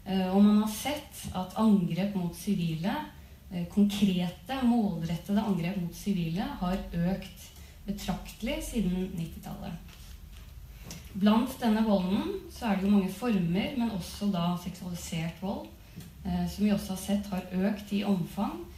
Uh, 0.04 0.36
og 0.36 0.42
man 0.44 0.64
har 0.66 0.74
sett 0.74 1.28
at 1.40 1.56
angrep 1.62 2.18
mot 2.20 2.36
sivile 2.36 2.98
eh, 3.54 3.68
konkrete, 3.72 4.60
målrettede 4.68 5.46
angrep 5.46 5.78
mot 5.80 5.96
sivile 5.96 6.50
har 6.60 6.78
økt 7.14 7.50
betraktelig 7.86 8.60
siden 8.68 9.08
90-tallet. 9.16 10.00
Blant 11.14 11.56
denne 11.62 11.84
volden 11.86 12.40
så 12.52 12.72
er 12.72 12.80
det 12.80 12.88
jo 12.88 12.96
mange 12.96 13.14
former, 13.14 13.76
men 13.78 13.92
også 13.94 14.32
da 14.34 14.56
seksualisert 14.64 15.42
vold, 15.42 15.68
eh, 16.26 16.46
som 16.50 16.66
vi 16.66 16.74
også 16.74 16.96
har 16.96 17.04
sett 17.06 17.30
har 17.32 17.70
økt 17.70 17.94
i 17.94 18.04
omfang 18.04 18.58
eh, 18.60 18.73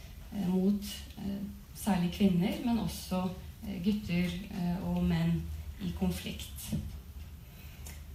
mot 0.48 0.82
eh, 1.18 1.40
særlig 1.76 2.12
kvinner, 2.16 2.58
men 2.64 2.78
også 2.82 3.22
eh, 3.66 3.78
gutter 3.84 4.32
eh, 4.50 4.76
og 4.88 5.02
menn 5.04 5.40
i 5.84 5.92
konflikt. 5.98 6.70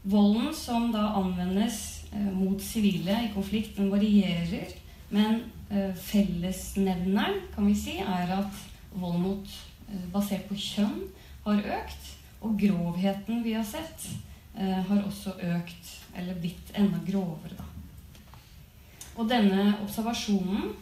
Volden 0.03 0.49
som 0.57 0.89
da 0.93 1.11
anvendes 1.19 2.07
eh, 2.11 2.31
mot 2.33 2.61
sivile 2.61 3.19
i 3.27 3.33
konflikt, 3.35 3.77
den 3.77 3.91
varierer, 3.93 4.73
men 5.13 5.43
eh, 5.69 5.93
fellesnevneren 5.95 7.43
kan 7.53 7.67
vi 7.67 7.75
si 7.77 7.99
er 8.01 8.33
at 8.39 8.63
vold 8.93 9.19
mot, 9.21 9.57
eh, 9.89 10.07
basert 10.13 10.47
på 10.49 10.57
kjønn 10.57 11.03
har 11.45 11.61
økt, 11.77 12.13
og 12.41 12.57
grovheten 12.57 13.43
vi 13.45 13.53
har 13.53 13.65
sett, 13.67 14.07
eh, 14.55 14.79
har 14.87 15.03
også 15.05 15.35
økt, 15.53 15.97
eller 16.17 16.39
blitt 16.41 16.73
enda 16.73 16.97
grovere, 17.05 17.53
da. 17.59 17.67
Og 19.19 19.27
denne 19.29 19.75
observasjonen 19.83 20.71
eh, 20.71 20.80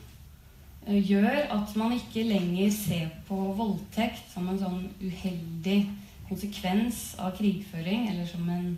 gjør 0.89 1.51
at 1.53 1.75
man 1.77 1.93
ikke 1.93 2.23
lenger 2.25 2.71
ser 2.73 3.09
på 3.27 3.37
voldtekt 3.57 4.31
som 4.33 4.49
en 4.49 4.59
sånn 4.61 4.83
uheldig 5.01 5.79
konsekvens 6.29 7.15
av 7.21 7.35
krigføring, 7.37 8.07
eller 8.11 8.27
som 8.29 8.47
en, 8.53 8.71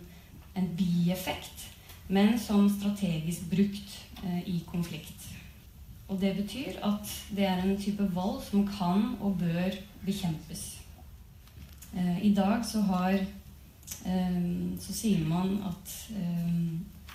en 0.56 0.68
bieffekt, 0.76 1.68
men 2.12 2.38
som 2.40 2.68
strategisk 2.72 3.48
brukt 3.52 3.96
eh, 4.24 4.40
i 4.48 4.58
konflikt. 4.68 5.28
Og 6.12 6.20
det 6.20 6.34
betyr 6.36 6.80
at 6.84 7.08
det 7.32 7.46
er 7.48 7.62
en 7.62 7.78
type 7.80 8.04
vold 8.14 8.42
som 8.44 8.66
kan 8.68 9.14
og 9.20 9.38
bør 9.40 9.76
bekjempes. 10.04 10.82
Eh, 11.96 12.18
I 12.26 12.34
dag 12.34 12.64
så 12.66 12.82
har 12.88 13.14
eh, 13.14 14.42
Så 14.80 14.92
sier 14.96 15.24
man 15.28 15.58
at 15.68 15.94
eh, 16.16 16.52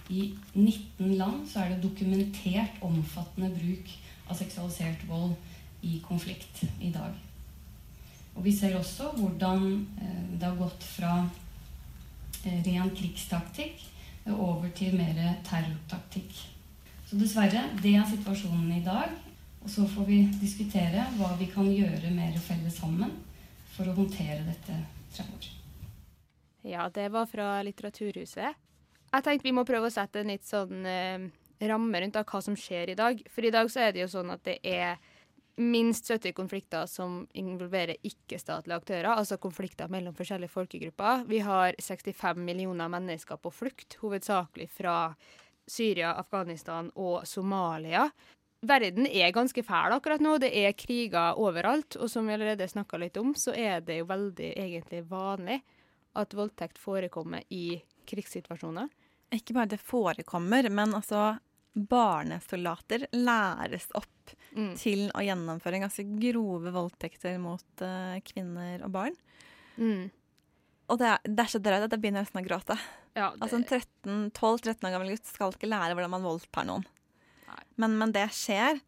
i 0.10 0.34
19 0.56 1.14
land 1.18 1.48
så 1.50 1.60
er 1.60 1.74
det 1.74 1.84
dokumentert 1.84 2.78
omfattende 2.82 3.50
bruk 3.52 3.90
av 4.28 4.38
seksualisert 4.40 5.04
vold 5.10 5.36
i 5.82 6.00
konflikt 6.08 6.64
i 6.82 6.92
dag. 6.94 7.16
Og 8.38 8.44
vi 8.46 8.54
ser 8.54 8.76
også 8.78 9.12
hvordan 9.18 9.68
eh, 10.02 10.26
det 10.38 10.46
har 10.46 10.58
gått 10.60 10.84
fra 10.86 11.14
eh, 12.46 12.60
ren 12.66 12.92
krigstaktikk 12.96 13.86
over 14.28 14.70
til 14.76 14.98
mer 15.00 15.40
terrortaktikk. 15.48 16.36
Så 17.08 17.16
dessverre, 17.16 17.64
det 17.82 17.94
er 17.96 18.04
situasjonen 18.10 18.72
i 18.76 18.84
dag. 18.84 19.14
Og 19.64 19.72
så 19.72 19.88
får 19.88 20.06
vi 20.08 20.18
diskutere 20.42 21.08
hva 21.18 21.34
vi 21.40 21.48
kan 21.52 21.68
gjøre 21.72 22.12
mer 22.16 22.36
felles 22.44 22.78
sammen 22.80 23.14
for 23.74 23.88
å 23.88 23.96
håndtere 23.98 24.44
dette 24.48 24.76
fremover. 25.16 25.50
Ja, 26.68 26.90
det 26.94 27.08
var 27.14 27.28
fra 27.32 27.62
Litteraturhuset. 27.64 28.64
Jeg 29.08 29.24
tenkte 29.24 29.48
vi 29.48 29.56
må 29.56 29.64
prøve 29.68 29.88
å 29.88 29.94
sette 29.94 30.22
en 30.22 30.32
litt 30.34 30.48
sånn 30.48 30.86
eh, 30.88 31.28
ramme 31.60 32.02
rundt 32.02 32.18
av 32.20 32.26
hva 32.30 32.42
som 32.44 32.58
skjer 32.58 32.94
i 32.94 32.98
dag. 32.98 33.22
For 33.34 33.46
i 33.46 33.54
dag 33.54 33.70
så 33.72 33.88
er 33.88 33.96
det 33.96 34.04
jo 34.04 34.12
sånn 34.12 34.34
at 34.34 34.44
det 34.46 34.60
er 34.68 34.98
minst 35.58 36.06
70 36.12 36.36
konflikter 36.38 36.86
som 36.86 37.24
involverer 37.34 37.98
ikke-statlige 38.06 38.78
aktører, 38.78 39.10
altså 39.16 39.40
konflikter 39.42 39.90
mellom 39.90 40.14
forskjellige 40.18 40.54
folkegrupper. 40.54 41.26
Vi 41.30 41.42
har 41.42 41.74
65 41.82 42.38
millioner 42.46 42.92
mennesker 42.94 43.42
på 43.42 43.52
flukt, 43.52 43.98
hovedsakelig 44.04 44.70
fra 44.70 44.98
Syria, 45.68 46.14
Afghanistan 46.22 46.92
og 46.96 47.26
Somalia. 47.28 48.06
Verden 48.68 49.06
er 49.06 49.34
ganske 49.34 49.62
fæl 49.66 49.94
akkurat 49.98 50.22
nå. 50.24 50.38
Det 50.42 50.50
er 50.50 50.78
kriger 50.78 51.38
overalt. 51.38 51.98
Og 52.02 52.10
som 52.10 52.26
vi 52.28 52.34
allerede 52.34 52.70
snakka 52.70 52.98
litt 53.02 53.18
om, 53.18 53.34
så 53.38 53.54
er 53.54 53.82
det 53.86 54.00
jo 54.00 54.08
veldig 54.10 54.54
egentlig 54.54 55.04
vanlig 55.10 55.60
at 56.18 56.34
voldtekt 56.34 56.80
forekommer 56.82 57.44
i 57.54 57.78
krigssituasjoner. 58.10 58.90
Ikke 59.36 59.54
bare 59.58 59.74
det 59.76 59.84
forekommer, 59.84 60.70
men 60.72 60.96
altså 60.98 61.36
barnesoldater 61.78 63.08
læres 63.16 63.90
opp 63.98 64.14
Mm. 64.58 64.74
til 64.80 65.06
å 65.14 65.22
gjennomføre 65.22 65.80
ganske 65.84 66.04
grove 66.18 66.72
voldtekter 66.74 67.36
mot 67.40 67.84
uh, 67.84 68.18
kvinner 68.26 68.82
og 68.84 68.92
barn. 68.96 69.16
Mm. 69.78 70.10
Og 70.90 71.00
det 71.00 71.10
er, 71.12 71.28
det 71.28 71.44
er 71.44 71.52
så 71.52 71.62
drøyt 71.62 71.86
at 71.86 71.94
jeg 71.94 72.02
begynner 72.04 72.26
nesten 72.26 72.42
å 72.42 72.46
gråte. 72.46 72.78
Ja, 73.14 73.30
det, 73.36 73.44
Altså 73.44 73.60
En 73.60 73.68
12-13 74.32 74.88
år 74.88 74.96
gammel 74.96 75.14
gutt 75.14 75.30
skal 75.30 75.54
ikke 75.54 75.70
lære 75.70 75.98
hvordan 75.98 76.16
man 76.16 76.26
voldtar 76.26 76.68
noen. 76.68 76.88
Men, 77.80 77.98
men 78.00 78.14
det 78.16 78.26
skjer. 78.36 78.82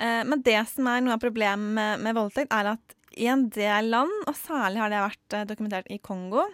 Uh, 0.00 0.24
men 0.24 0.42
det 0.46 0.58
som 0.72 0.88
er 0.90 1.04
noe 1.04 1.18
av 1.18 1.22
problemet 1.22 1.74
med, 1.76 2.06
med 2.06 2.18
voldtekt, 2.18 2.54
er 2.54 2.72
at 2.74 2.98
i 3.18 3.26
en 3.28 3.48
del 3.52 3.90
land, 3.92 4.14
og 4.30 4.36
særlig 4.38 4.78
har 4.78 4.92
det 4.92 5.00
vært 5.02 5.34
eh, 5.34 5.46
dokumentert 5.48 5.88
i 5.90 5.96
Kongo, 5.98 6.44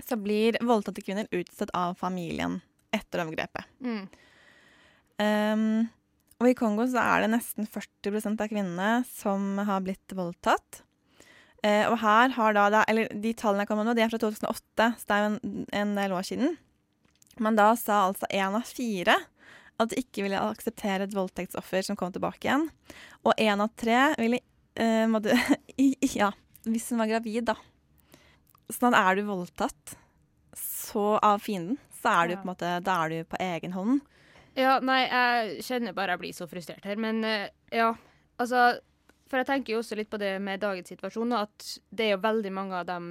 så 0.00 0.16
blir 0.16 0.56
voldtatte 0.64 1.02
kvinner 1.04 1.28
utstøtt 1.34 1.74
av 1.76 1.98
familien 2.00 2.62
etter 2.94 3.20
overgrepet. 3.26 3.68
mm. 3.84 4.06
Um, 5.18 5.88
og 6.38 6.50
i 6.50 6.56
Kongo 6.58 6.84
så 6.86 7.02
er 7.02 7.24
det 7.24 7.32
nesten 7.32 7.66
40% 7.66 8.38
av 8.38 8.50
kvinnene 8.50 8.90
som 9.10 9.58
har 9.66 9.82
blitt 9.82 10.14
voldtatt. 10.14 10.84
Uh, 11.64 11.90
og 11.90 11.96
her 12.04 12.34
har 12.36 12.54
da, 12.54 12.68
da 12.70 12.84
Eller 12.86 13.10
de 13.10 13.32
tallene 13.34 13.64
jeg 13.64 13.70
kom 13.70 13.80
med 13.80 13.88
nå, 13.88 13.96
de 13.98 14.04
er 14.04 14.12
fra 14.12 14.20
2008, 14.22 14.90
så 15.00 15.08
det 15.10 15.16
er 15.16 15.24
jo 15.24 15.30
en, 15.32 15.64
en 15.80 15.96
del 15.98 16.14
år 16.14 16.28
siden. 16.28 16.54
Men 17.42 17.58
da 17.58 17.72
sa 17.78 18.04
altså 18.06 18.28
én 18.30 18.54
av 18.54 18.66
fire 18.66 19.16
at 19.78 19.92
de 19.92 20.00
ikke 20.00 20.24
ville 20.26 20.42
akseptere 20.42 21.06
et 21.06 21.14
voldtektsoffer 21.14 21.84
som 21.86 21.98
kom 21.98 22.10
tilbake 22.14 22.46
igjen. 22.46 22.66
Og 23.26 23.34
én 23.38 23.62
av 23.62 23.70
tre 23.78 24.12
ville 24.18 24.40
uh, 24.42 25.06
måtte, 25.10 25.34
Ja, 26.18 26.32
hvis 26.66 26.90
hun 26.90 27.02
var 27.02 27.10
gravid, 27.10 27.50
da. 27.50 27.56
Sånn 28.68 28.92
at 28.92 28.98
er 29.00 29.18
du 29.18 29.28
voldtatt 29.30 29.96
så 30.58 31.14
av 31.22 31.42
fienden, 31.44 31.78
så 32.00 32.14
er 32.20 32.28
du 32.28 32.38
på 32.38 32.46
en 32.46 32.50
måte 32.52 32.70
Da 32.84 32.94
er 33.04 33.12
du 33.12 33.28
på 33.28 33.38
egen 33.42 33.74
hånd. 33.74 34.02
Ja, 34.58 34.78
nei, 34.82 35.04
jeg 35.06 35.62
kjenner 35.68 35.94
bare 35.94 36.16
jeg 36.16 36.22
blir 36.24 36.34
så 36.34 36.48
frustrert 36.50 36.86
her. 36.88 36.98
Men 36.98 37.22
eh, 37.26 37.48
ja, 37.74 37.92
altså 38.42 38.80
For 39.30 39.38
jeg 39.40 39.50
tenker 39.50 39.74
jo 39.74 39.80
også 39.82 39.98
litt 39.98 40.10
på 40.10 40.18
det 40.20 40.38
med 40.42 40.62
dagens 40.64 40.88
situasjon, 40.90 41.34
at 41.36 41.72
det 41.92 42.06
er 42.06 42.14
jo 42.16 42.22
veldig 42.24 42.52
mange 42.56 42.78
av 42.80 42.86
dem 42.88 43.10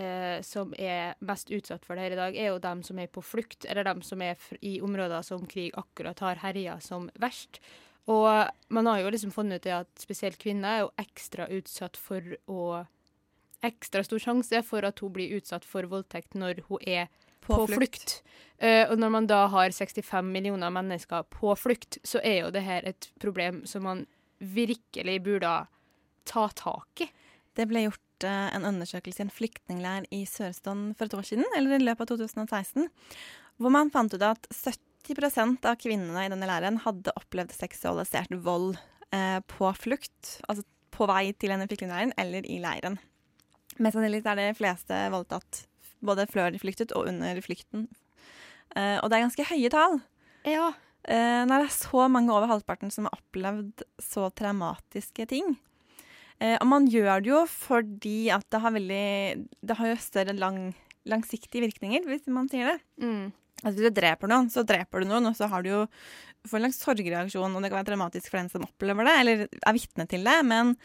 eh, 0.00 0.40
som 0.42 0.72
er 0.80 1.12
mest 1.20 1.52
utsatt 1.52 1.84
for 1.84 1.94
det 1.94 2.06
her 2.06 2.16
i 2.16 2.20
dag, 2.22 2.38
er 2.38 2.50
jo 2.54 2.62
dem 2.64 2.80
som 2.86 2.98
er 2.98 3.10
på 3.12 3.22
flukt, 3.22 3.66
eller 3.68 3.84
dem 3.84 4.00
som 4.02 4.24
er 4.24 4.40
i 4.64 4.78
områder 4.80 5.26
som 5.26 5.44
krig 5.46 5.76
akkurat 5.76 6.24
har 6.24 6.40
herja 6.40 6.78
som 6.80 7.10
verst. 7.20 7.60
Og 8.08 8.48
man 8.72 8.88
har 8.88 9.02
jo 9.02 9.12
liksom 9.12 9.34
funnet 9.34 9.60
ut 9.60 9.68
det 9.68 9.76
at 9.76 10.00
spesielt 10.00 10.40
kvinner 10.40 10.70
er 10.72 10.80
jo 10.86 10.94
ekstra 11.04 11.50
utsatt 11.52 12.00
for 12.00 12.36
å 12.48 12.86
Ekstra 13.58 14.04
stor 14.06 14.20
sjanse 14.22 14.60
for 14.62 14.86
at 14.86 15.00
hun 15.02 15.10
blir 15.10 15.32
utsatt 15.34 15.64
for 15.66 15.82
voldtekt 15.90 16.36
når 16.38 16.60
hun 16.68 16.78
er 16.86 17.08
på, 17.48 17.66
flukt. 17.70 18.18
Uh, 18.58 18.84
og 18.90 18.96
når 18.98 19.12
man 19.14 19.28
da 19.30 19.44
har 19.52 19.74
65 19.74 20.32
millioner 20.34 20.72
mennesker 20.74 21.26
på 21.30 21.54
flukt, 21.58 22.00
så 22.06 22.22
er 22.26 22.42
jo 22.42 22.52
det 22.54 22.64
her 22.66 22.86
et 22.88 23.10
problem 23.22 23.62
som 23.68 23.86
man 23.86 24.04
virkelig 24.38 25.18
burde 25.26 25.52
ta 26.28 26.48
tak 26.58 27.04
i. 27.06 27.08
Det 27.58 27.66
ble 27.70 27.86
gjort 27.86 28.26
uh, 28.26 28.48
en 28.54 28.66
undersøkelse 28.68 29.22
i 29.22 29.26
en 29.26 29.34
flyktningleir 29.34 30.08
i 30.14 30.24
Sør-Sudan 30.28 30.90
for 30.98 31.08
et 31.08 31.16
år 31.18 31.28
siden, 31.30 31.46
eller 31.56 31.78
i 31.78 31.86
løpet 31.86 32.14
av 32.14 32.20
2016, 32.24 32.90
hvor 33.58 33.74
man 33.74 33.94
fant 33.94 34.14
ut 34.14 34.26
at 34.26 34.50
70% 34.54 35.66
av 35.66 35.78
kvinnene 35.80 36.26
i 36.26 36.32
denne 36.32 36.50
leiren 36.50 36.82
hadde 36.84 37.14
opplevd 37.18 37.54
seksualisert 37.54 38.34
vold 38.42 38.76
uh, 39.14 39.38
på 39.50 39.70
flukt, 39.78 40.38
altså 40.46 40.66
på 40.94 41.06
vei 41.06 41.30
til 41.38 41.54
denne 41.54 41.70
flyktningleiren 41.70 42.14
eller 42.18 42.46
i 42.46 42.58
leiren. 42.62 42.98
Mest 43.78 43.94
sannsynlig 43.94 44.24
er 44.26 44.38
de 44.40 44.52
fleste 44.58 45.02
voldtatt 45.14 45.67
både 46.04 46.28
før 46.30 46.52
de 46.54 46.60
flyktet 46.62 46.94
og 46.96 47.08
under 47.10 47.40
flykten. 47.44 47.86
Eh, 48.76 48.98
og 49.00 49.08
det 49.08 49.18
er 49.18 49.24
ganske 49.26 49.48
høye 49.50 49.72
tall. 49.72 49.98
Ja. 50.48 50.72
Eh, 51.08 51.42
når 51.48 51.64
det 51.64 51.68
er 51.68 51.76
så 51.76 52.08
mange 52.12 52.34
over 52.34 52.50
halvparten 52.50 52.92
som 52.94 53.08
har 53.08 53.16
opplevd 53.16 53.84
så 54.02 54.28
traumatiske 54.36 55.28
ting. 55.30 55.56
Eh, 56.38 56.56
og 56.60 56.68
man 56.70 56.86
gjør 56.90 57.24
det 57.24 57.32
jo 57.32 57.42
fordi 57.50 58.30
at 58.30 58.46
det 58.52 58.60
har 58.62 58.70
veldig 58.70 59.06
Det 59.66 59.74
har 59.74 59.88
jo 59.90 59.98
større 59.98 60.36
lang, 60.38 60.70
langsiktige 61.08 61.64
virkninger, 61.66 62.06
hvis 62.06 62.28
man 62.30 62.50
sier 62.52 62.74
det. 62.74 62.78
Mm. 63.02 63.32
Altså 63.64 63.74
Hvis 63.74 63.90
du 63.90 63.98
dreper 63.98 64.30
noen, 64.30 64.50
så 64.54 64.62
dreper 64.62 65.02
du 65.02 65.10
noen, 65.10 65.26
og 65.26 65.34
så 65.34 65.48
har 65.50 65.64
du 65.64 65.72
jo 65.72 65.82
får 66.46 66.60
en 66.60 66.68
slags 66.68 66.82
sorgreaksjon, 66.84 67.54
og 67.56 67.62
det 67.62 67.70
kan 67.70 67.80
være 67.80 67.90
traumatisk 67.90 68.30
for 68.30 68.40
den 68.40 68.50
som 68.52 68.64
opplever 68.66 69.08
det, 69.08 69.14
eller 69.22 69.46
er 69.48 69.76
vitne 69.76 70.06
til 70.08 70.26
det, 70.26 70.36
men, 70.46 70.76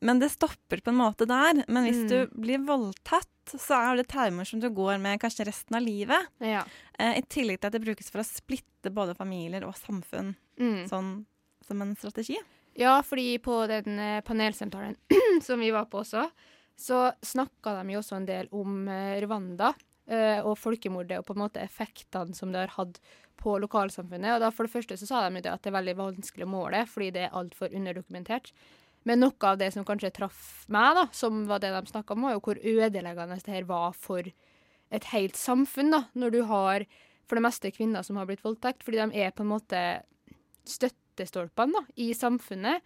men 0.00 0.18
det 0.20 0.30
stopper 0.30 0.80
på 0.84 0.90
en 0.92 0.98
måte 1.00 1.26
der. 1.26 1.64
Men 1.68 1.84
hvis 1.86 2.02
Mm. 2.04 2.08
du 2.08 2.26
blir 2.40 2.58
voldtatt, 2.66 3.28
så 3.46 3.74
er 3.92 3.96
det 3.96 4.08
traumer 4.08 4.44
som 4.46 4.60
du 4.60 4.68
går 4.70 4.98
med 5.00 5.20
kanskje 5.20 5.46
resten 5.46 5.76
av 5.76 5.82
livet. 5.82 6.26
Ja. 6.40 6.64
Eh, 6.98 7.18
I 7.18 7.22
tillegg 7.22 7.60
til 7.60 7.66
at 7.68 7.72
det 7.72 7.82
brukes 7.84 8.10
for 8.10 8.20
å 8.20 8.26
splitte 8.26 8.90
både 8.92 9.14
familier 9.16 9.64
og 9.64 9.74
samfunn 9.74 10.34
Mm. 10.58 10.88
sånn 10.88 11.24
som 11.66 11.82
en 11.82 11.94
strategi. 11.96 12.36
Ja, 12.76 13.00
fordi 13.02 13.38
på 13.38 13.66
den 13.68 13.98
eh, 13.98 14.20
panelsamtalen 14.20 14.96
som 15.42 15.60
vi 15.60 15.70
var 15.70 15.86
på 15.86 16.00
også, 16.04 16.30
så 16.76 17.12
snakka 17.22 17.82
de 17.82 17.92
jo 17.94 18.00
også 18.00 18.16
en 18.16 18.26
del 18.26 18.48
om 18.52 18.86
eh, 18.88 19.20
Rwanda. 19.22 19.74
eh, 20.08 20.38
og 20.44 20.56
folkemordet 20.58 21.18
og 21.18 21.24
på 21.26 21.34
en 21.34 21.40
måte 21.48 21.58
effektene 21.60 22.32
som 22.36 22.52
det 22.52 22.60
har 22.68 22.74
hatt 22.76 23.00
på 23.36 23.58
lokalsamfunnet. 23.58 24.36
Og 24.36 24.40
da 24.40 24.50
For 24.50 24.62
det 24.66 24.72
første 24.72 24.96
så 24.96 25.06
sa 25.06 25.28
de 25.28 25.36
jo 25.36 25.42
det 25.42 25.50
at 25.52 25.62
det 25.62 25.72
er 25.72 25.80
veldig 25.82 25.96
vanskelig 25.96 26.44
å 26.46 26.48
måle, 26.52 26.86
fordi 26.86 27.10
det 27.12 27.24
er 27.24 27.34
altfor 27.34 27.74
underdokumentert. 27.74 28.52
Men 29.06 29.22
noe 29.22 29.46
av 29.46 29.58
det 29.60 29.70
som 29.74 29.86
kanskje 29.86 30.10
traff 30.14 30.66
meg, 30.72 30.96
da, 30.98 31.06
som 31.14 31.44
var 31.46 31.62
det 31.62 31.70
de 31.74 31.82
snakka 31.92 32.16
om, 32.16 32.26
var 32.26 32.36
jo 32.36 32.42
hvor 32.48 32.58
ødeleggende 32.58 33.38
det 33.38 33.54
her 33.54 33.68
var 33.68 33.94
for 33.94 34.26
et 34.26 35.10
helt 35.12 35.38
samfunn. 35.38 35.94
da, 35.94 36.04
Når 36.14 36.34
du 36.34 36.42
har 36.50 36.86
for 37.26 37.38
det 37.38 37.46
meste 37.46 37.72
kvinner 37.74 38.06
som 38.06 38.18
har 38.18 38.26
blitt 38.28 38.44
voldtekt, 38.44 38.84
fordi 38.86 39.02
de 39.02 39.24
er 39.24 39.34
på 39.34 39.42
en 39.42 39.52
måte 39.54 39.82
støttestolpene 40.66 41.74
da, 41.74 41.84
i 42.02 42.12
samfunnet. 42.14 42.82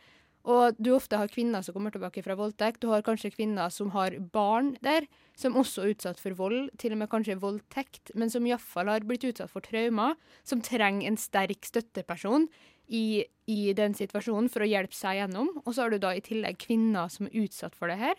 Og 0.49 0.77
du 0.81 0.95
ofte 0.95 1.19
har 1.21 1.29
kvinner 1.29 1.61
som 1.61 1.75
kommer 1.77 1.93
tilbake 1.93 2.23
fra 2.25 2.37
voldtekt. 2.39 2.81
Du 2.81 2.89
har 2.89 3.05
kanskje 3.05 3.33
kvinner 3.35 3.69
som 3.73 3.91
har 3.93 4.17
barn 4.33 4.73
der, 4.81 5.05
som 5.37 5.57
også 5.61 5.85
er 5.85 5.93
utsatt 5.93 6.21
for 6.21 6.37
vold, 6.37 6.71
til 6.81 6.95
og 6.97 7.03
med 7.03 7.11
kanskje 7.13 7.37
voldtekt, 7.41 8.15
men 8.17 8.33
som 8.33 8.47
iallfall 8.49 8.89
har 8.89 9.05
blitt 9.05 9.27
utsatt 9.29 9.53
for 9.53 9.65
traumer, 9.65 10.17
som 10.45 10.65
trenger 10.65 11.11
en 11.11 11.21
sterk 11.21 11.69
støtteperson 11.69 12.49
i, 12.91 13.25
i, 13.47 13.61
den 13.77 13.95
situasjonen 13.95 14.51
for 14.51 14.65
å 14.65 14.69
hjelpe 14.69 14.97
seg 14.97 15.21
gjennom. 15.21 15.53
Og 15.65 15.73
så 15.73 15.85
har 15.85 15.95
du 15.95 16.01
da 16.03 16.13
i 16.17 16.25
tillegg 16.25 16.59
kvinner 16.61 17.11
som 17.13 17.29
er 17.29 17.45
utsatt 17.45 17.77
for 17.79 17.91
det 17.91 18.01
her. 18.01 18.19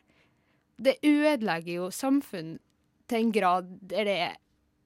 Det 0.82 0.98
ødelegger 1.06 1.74
jo 1.76 1.90
samfunn 1.94 2.56
til 3.12 3.20
en 3.20 3.36
grad 3.36 3.76
der 3.92 4.08
det 4.08 4.18
er 4.30 4.40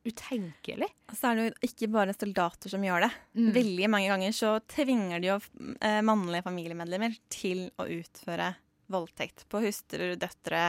utenkelig. 0.06 0.90
Så 1.14 1.30
er 1.30 1.38
det 1.38 1.46
jo 1.48 1.70
ikke 1.70 1.90
bare 1.94 2.14
soldater 2.18 2.72
som 2.72 2.84
gjør 2.86 3.08
det. 3.08 3.12
Mm. 3.38 3.50
Veldig 3.56 3.90
mange 3.94 4.12
ganger 4.12 4.36
så 4.38 4.52
tvinger 4.70 5.22
de 5.22 5.32
jo 5.32 5.40
eh, 5.80 6.02
mannlige 6.06 6.46
familiemedlemmer 6.46 7.18
til 7.34 7.68
å 7.82 7.88
utføre 7.90 8.54
voldtekt 8.94 9.48
på 9.50 9.64
hustruer, 9.64 10.14
døtre, 10.22 10.68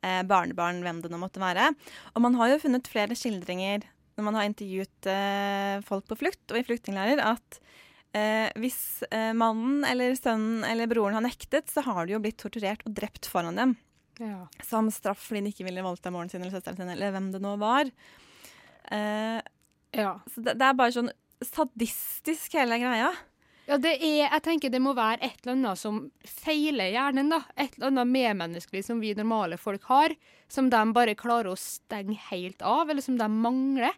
eh, 0.00 0.22
barnebarn, 0.28 0.80
hvem 0.84 1.02
det 1.04 1.12
nå 1.12 1.20
måtte 1.20 1.42
være. 1.42 1.72
Og 2.14 2.24
man 2.24 2.38
har 2.40 2.54
jo 2.54 2.62
funnet 2.62 2.88
flere 2.88 3.16
skildringer 3.18 3.84
når 4.16 4.26
man 4.26 4.36
har 4.36 4.48
intervjuet 4.48 5.08
eh, 5.12 5.76
folk 5.86 6.08
på 6.08 6.18
flukt 6.22 6.52
og 6.52 6.60
i 6.60 6.64
flyktningleirer, 6.66 7.20
at 7.24 7.60
eh, 8.16 8.48
hvis 8.60 9.02
eh, 9.10 9.30
mannen 9.36 9.84
eller 9.88 10.16
sønnen 10.18 10.64
eller 10.66 10.90
broren 10.90 11.18
har 11.18 11.24
nektet, 11.24 11.70
så 11.70 11.84
har 11.86 12.06
de 12.06 12.16
jo 12.16 12.22
blitt 12.22 12.40
torturert 12.40 12.84
og 12.86 12.94
drept 12.96 13.28
foran 13.30 13.60
dem. 13.60 13.76
Ja. 14.20 14.44
Som 14.66 14.90
straff 14.92 15.22
fordi 15.28 15.46
de 15.46 15.54
ikke 15.54 15.66
ville 15.68 15.84
voldta 15.84 16.12
moren 16.12 16.28
sin 16.28 16.42
eller 16.42 16.52
søsteren 16.52 16.76
sin 16.80 16.92
eller 16.92 17.14
hvem 17.14 17.30
det 17.32 17.40
nå 17.42 17.54
var. 17.60 17.88
Eh, 18.92 19.40
ja. 19.96 20.12
Så 20.28 20.44
det, 20.44 20.58
det, 20.60 20.66
er 20.66 20.78
bare 20.78 20.94
sånn 20.94 21.10
sadistisk, 21.44 22.54
hele 22.58 22.78
greia. 22.82 23.10
Ja, 23.70 23.76
det 23.78 23.92
er 24.02 24.24
Jeg 24.24 24.42
tenker 24.42 24.72
det 24.72 24.80
må 24.82 24.96
være 24.98 25.22
et 25.22 25.44
eller 25.44 25.54
annet 25.54 25.78
som 25.78 26.02
feiler 26.26 26.90
hjernen, 26.90 27.30
da. 27.30 27.44
Et 27.54 27.76
eller 27.76 27.92
annet 27.92 28.10
medmenneskelig 28.10 28.82
som 28.88 29.02
vi 29.02 29.14
normale 29.14 29.60
folk 29.60 29.86
har, 29.90 30.14
som 30.50 30.70
de 30.72 30.80
bare 30.96 31.14
klarer 31.18 31.52
å 31.52 31.58
stenge 31.60 32.18
helt 32.30 32.64
av, 32.66 32.90
eller 32.90 33.04
som 33.04 33.18
de 33.20 33.28
mangler. 33.30 33.94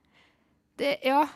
Det 0.79 0.99
Ja. 1.07 1.27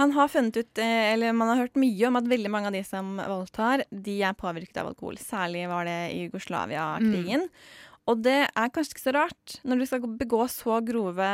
Man 0.00 0.12
har 0.16 0.30
funnet 0.32 0.56
ut, 0.58 0.80
eh, 0.82 1.12
eller 1.12 1.36
man 1.36 1.52
har 1.52 1.64
hørt 1.64 1.78
mye 1.78 2.08
om 2.08 2.18
at 2.18 2.28
veldig 2.30 2.50
mange 2.50 2.70
av 2.70 2.76
de 2.76 2.82
som 2.86 3.14
voldtar, 3.20 3.84
de 3.90 4.18
er 4.26 4.36
påvirket 4.38 4.82
av 4.82 4.90
alkohol. 4.92 5.20
Særlig 5.20 5.68
var 5.70 5.86
det 5.88 5.98
i 6.14 6.26
Jugoslavia-krigen. 6.26 7.48
Mm. 7.48 7.90
Og 8.10 8.18
det 8.24 8.38
er 8.50 8.70
kanskje 8.74 8.96
ikke 8.96 9.04
så 9.04 9.14
rart 9.14 9.56
når 9.68 9.78
du 9.78 9.86
skal 9.86 10.06
begå 10.18 10.42
så 10.50 10.80
grove 10.82 11.28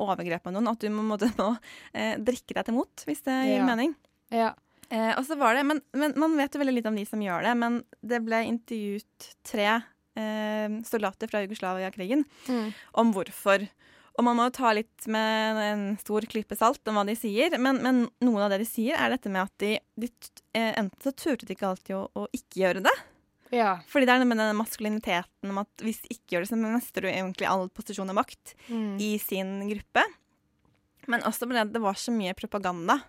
overgrep 0.00 0.48
av 0.48 0.54
noen, 0.56 0.70
at 0.72 0.80
du 0.80 0.88
må, 0.92 1.04
må, 1.04 1.18
må 1.20 1.48
eh, 1.92 2.14
drikke 2.16 2.56
deg 2.56 2.68
til 2.68 2.78
mot, 2.78 3.04
hvis 3.08 3.24
det 3.26 3.38
gir 3.50 3.58
ja. 3.58 3.66
mening. 3.68 3.92
Ja. 4.32 4.52
Eh, 4.88 5.12
og 5.18 5.24
så 5.28 5.36
var 5.40 5.56
det, 5.56 5.66
men, 5.68 5.82
men, 5.96 6.14
Man 6.20 6.36
vet 6.40 6.54
jo 6.54 6.60
veldig 6.62 6.76
lite 6.78 6.92
om 6.92 6.96
de 6.96 7.04
som 7.08 7.20
gjør 7.20 7.44
det, 7.44 7.52
men 7.60 7.82
det 8.00 8.22
ble 8.24 8.42
intervjuet 8.48 9.28
tre 9.48 9.68
eh, 9.68 10.80
soldater 10.88 11.28
fra 11.32 11.44
Jugoslavia-krigen 11.44 12.24
mm. 12.48 12.66
om 13.00 13.12
hvorfor. 13.16 13.68
Og 14.12 14.26
man 14.26 14.36
må 14.36 14.46
jo 14.48 14.54
ta 14.58 14.72
litt 14.76 15.06
med 15.10 15.60
en 15.64 15.84
stor 16.00 16.24
klype 16.28 16.56
salt 16.58 16.84
om 16.90 16.98
hva 16.98 17.04
de 17.08 17.14
sier, 17.16 17.54
men, 17.56 17.80
men, 17.84 18.02
noen 18.24 18.44
av 18.44 18.52
det 18.52 18.60
de 18.62 18.68
sier, 18.68 18.98
er 18.98 19.14
dette 19.14 19.32
med 19.32 19.46
at 19.46 19.54
de, 19.62 19.72
de 19.96 20.10
eh, 20.52 20.74
enten 20.76 21.00
så 21.00 21.14
turte 21.16 21.48
de 21.48 21.56
ikke 21.56 21.70
alltid 21.70 21.96
å, 21.96 22.04
å 22.12 22.26
ikke 22.36 22.60
gjøre 22.60 22.84
det. 22.84 22.94
Ja. 23.52 23.76
Fordi 23.88 24.08
det 24.08 24.14
er 24.14 24.22
noe 24.22 24.30
med 24.30 24.40
den 24.40 24.56
maskuliniteten 24.56 25.52
om 25.52 25.60
at 25.60 25.84
hvis 25.84 26.02
de 26.04 26.14
ikke 26.14 26.36
gjør 26.36 26.44
det, 26.44 26.50
så 26.52 26.60
mestrer 26.60 27.04
du 27.04 27.10
egentlig 27.10 27.48
all 27.48 27.66
posisjon 27.72 28.12
og 28.12 28.16
makt 28.20 28.54
mm. 28.68 28.94
i 29.04 29.10
sin 29.20 29.58
gruppe. 29.68 30.04
Men 31.10 31.24
også 31.28 31.48
fordi 31.48 31.66
det 31.74 31.82
var 31.82 31.98
så 31.98 32.14
mye 32.14 32.36
propaganda. 32.38 33.00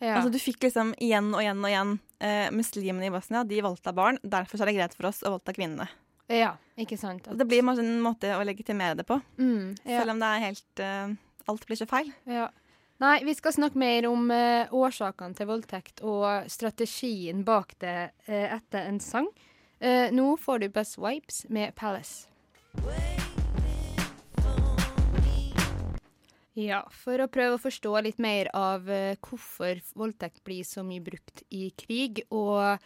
Ja. 0.00 0.16
Altså 0.16 0.32
Du 0.32 0.40
fikk 0.40 0.64
liksom 0.64 0.94
igjen 0.98 1.28
og 1.34 1.42
igjen 1.42 1.60
og 1.60 1.68
igjen 1.68 1.96
eh, 2.24 2.46
muslimene 2.56 3.10
i 3.10 3.14
Bosnia 3.14 3.44
de 3.46 3.60
voldta 3.62 3.92
barn. 3.94 4.18
Derfor 4.22 4.62
er 4.62 4.70
det 4.70 4.78
greit 4.78 4.96
for 4.96 5.10
oss 5.10 5.22
å 5.22 5.34
voldta 5.36 5.54
kvinnene. 5.56 5.90
Ja, 6.30 6.54
ikke 6.78 6.94
sant. 6.98 7.26
At... 7.26 7.38
Det 7.38 7.46
blir 7.48 7.64
en 7.66 7.98
måte 8.04 8.30
å 8.36 8.44
legitimere 8.46 9.00
det 9.00 9.06
på. 9.08 9.18
Mm, 9.40 9.74
ja. 9.82 10.00
Selv 10.00 10.14
om 10.14 10.22
det 10.22 10.30
er 10.30 10.44
helt 10.44 10.82
uh, 10.84 11.14
Alt 11.50 11.66
blir 11.66 11.80
så 11.80 11.88
feil. 11.90 12.12
Ja. 12.30 12.46
Nei, 13.00 13.16
vi 13.26 13.34
skal 13.34 13.56
snakke 13.56 13.80
mer 13.80 14.06
om 14.06 14.28
uh, 14.30 14.70
årsakene 14.76 15.34
til 15.34 15.48
voldtekt 15.48 16.02
og 16.06 16.46
strategien 16.52 17.42
bak 17.46 17.74
det 17.82 18.12
uh, 18.28 18.46
etter 18.60 18.86
en 18.86 19.00
sang. 19.02 19.30
Nå 19.80 20.34
får 20.36 20.58
du 20.60 20.66
Buzz 20.68 20.98
Wipes 21.00 21.46
med 21.48 21.72
Palace. 21.72 22.26
Ja, 26.52 26.82
for 26.92 27.24
å 27.24 27.30
prøve 27.32 27.56
å 27.56 27.62
forstå 27.62 27.94
litt 28.04 28.20
mer 28.20 28.50
av 28.52 28.84
hvorfor 28.84 29.80
voldtekt 29.96 30.44
blir 30.44 30.68
så 30.68 30.84
mye 30.84 31.00
brukt 31.00 31.40
i 31.48 31.70
krig, 31.80 32.20
og 32.28 32.76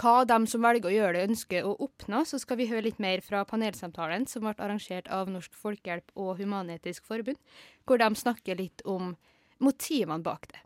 hva 0.00 0.24
de 0.24 0.38
som 0.48 0.64
velger 0.64 0.88
å 0.88 0.94
gjøre 0.94 1.18
det, 1.18 1.26
ønsker 1.28 1.66
å 1.68 1.74
oppnå, 1.84 2.22
så 2.24 2.40
skal 2.40 2.60
vi 2.60 2.68
høre 2.70 2.86
litt 2.88 3.00
mer 3.02 3.20
fra 3.24 3.42
panelsamtalen 3.48 4.26
som 4.30 4.46
ble 4.46 4.54
arrangert 4.56 5.10
av 5.12 5.28
Norsk 5.32 5.52
Folkehjelp 5.60 6.14
og 6.16 6.40
Human-Etisk 6.40 7.04
Forbund, 7.08 7.40
hvor 7.84 8.00
de 8.00 8.08
snakker 8.16 8.60
litt 8.60 8.84
om 8.88 9.14
motivene 9.60 10.24
bak 10.24 10.48
det. 10.52 10.62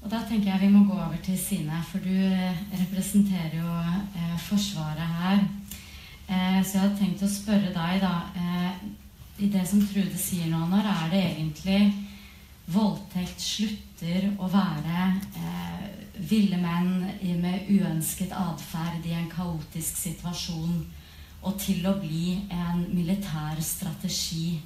Og 0.00 0.08
da 0.08 0.22
tenker 0.24 0.48
jeg 0.48 0.62
vi 0.62 0.72
må 0.72 0.86
gå 0.88 0.96
over 0.96 1.18
til 1.24 1.36
Sine, 1.36 1.82
for 1.90 2.00
du 2.00 2.14
eh, 2.14 2.60
representerer 2.80 3.58
jo 3.58 3.72
eh, 4.16 4.36
Forsvaret 4.46 5.18
her. 5.20 5.42
Eh, 6.30 6.60
så 6.64 6.78
jeg 6.78 6.84
hadde 6.84 7.00
tenkt 7.02 7.24
å 7.26 7.28
spørre 7.28 7.74
deg, 7.74 8.00
da 8.00 8.14
eh, 8.38 8.78
I 9.44 9.50
det 9.52 9.66
som 9.68 9.82
Trude 9.84 10.16
sier 10.20 10.48
nå, 10.48 10.62
når 10.70 10.88
er 10.88 11.10
det 11.12 11.24
egentlig 11.34 11.82
voldtekt 12.70 13.42
slutter 13.42 14.30
å 14.38 14.48
være 14.48 15.04
eh, 15.36 15.99
ville 16.28 16.58
menn 16.60 17.06
med 17.40 17.68
uønsket 17.70 18.32
atferd 18.36 19.06
i 19.08 19.14
en 19.16 19.30
kaotisk 19.32 19.96
situasjon, 19.96 20.82
og 21.40 21.56
til 21.60 21.86
å 21.88 21.96
bli 22.00 22.36
en 22.52 22.84
militær 22.92 23.60
strategi, 23.64 24.60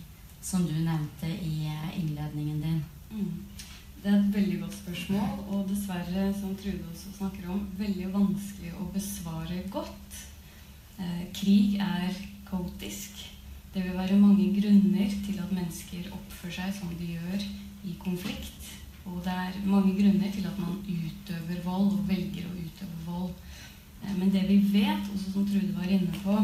som 0.45 0.67
du 0.67 0.75
nevnte 0.75 1.31
i 1.31 1.69
eh, 1.71 1.93
innledningen 2.01 2.59
din? 2.61 2.81
Mm. 3.11 3.37
Det 4.03 4.11
er 4.11 4.19
et 4.19 4.35
veldig 4.35 4.59
godt 4.61 4.75
spørsmål, 4.77 5.39
og 5.49 5.69
dessverre, 5.71 6.27
som 6.37 6.57
Trude 6.61 6.91
også 6.91 7.15
snakker 7.17 7.47
om, 7.55 7.63
veldig 7.79 8.11
vanskelig 8.13 8.75
å 8.77 8.89
besvare 8.93 9.63
godt. 9.73 10.19
Eh, 10.99 11.23
krig 11.33 11.79
er 11.81 12.11
kaotisk. 12.51 13.23
Det 13.75 13.83
vil 13.83 13.97
være 13.97 14.19
mange 14.21 14.51
grunner 14.59 15.15
til 15.25 15.41
at 15.41 15.55
mennesker 15.55 16.11
oppfører 16.13 16.59
seg 16.59 16.77
som 16.83 16.93
de 16.99 17.15
gjør 17.15 17.47
i 17.89 17.97
konflikt. 18.03 18.64
Og 19.05 19.21
det 19.25 19.33
er 19.33 19.59
mange 19.69 19.93
grunner 19.99 20.31
til 20.33 20.47
at 20.49 20.59
man 20.59 20.79
utøver 20.89 21.61
vold 21.65 21.91
og 21.99 22.09
velger 22.09 22.47
å 22.49 22.57
utøve 22.57 23.03
vold. 23.07 23.35
Eh, 24.03 24.15
men 24.19 24.33
det 24.33 24.47
vi 24.49 24.59
vet, 24.73 25.11
også 25.13 25.35
som 25.35 25.47
Trude 25.49 25.75
var 25.77 25.91
inne 25.91 26.23
på, 26.25 26.39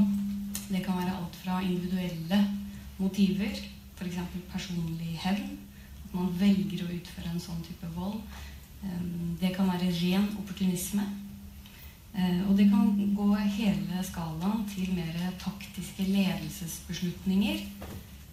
det 0.70 0.84
kan 0.84 1.00
være 1.00 1.16
alt 1.16 1.40
fra 1.42 1.62
individuelle 1.64 2.44
motiver, 2.98 3.56
f.eks. 3.96 4.20
personlig 4.52 5.16
hevn, 5.24 5.56
man 6.12 6.30
velger 6.38 6.84
å 6.84 6.92
utføre 6.94 7.30
en 7.30 7.42
sånn 7.42 7.60
type 7.62 7.88
vold. 7.94 8.20
Det 9.40 9.50
kan 9.54 9.68
være 9.68 9.90
ren 9.92 10.24
opportunisme. 10.40 11.04
Eh, 12.14 12.40
og 12.48 12.56
det 12.58 12.66
kan 12.72 12.90
gå 13.14 13.28
hele 13.36 14.02
skalaen 14.02 14.64
til 14.72 14.90
mer 14.96 15.18
taktiske 15.38 16.06
ledelsesbeslutninger, 16.08 17.60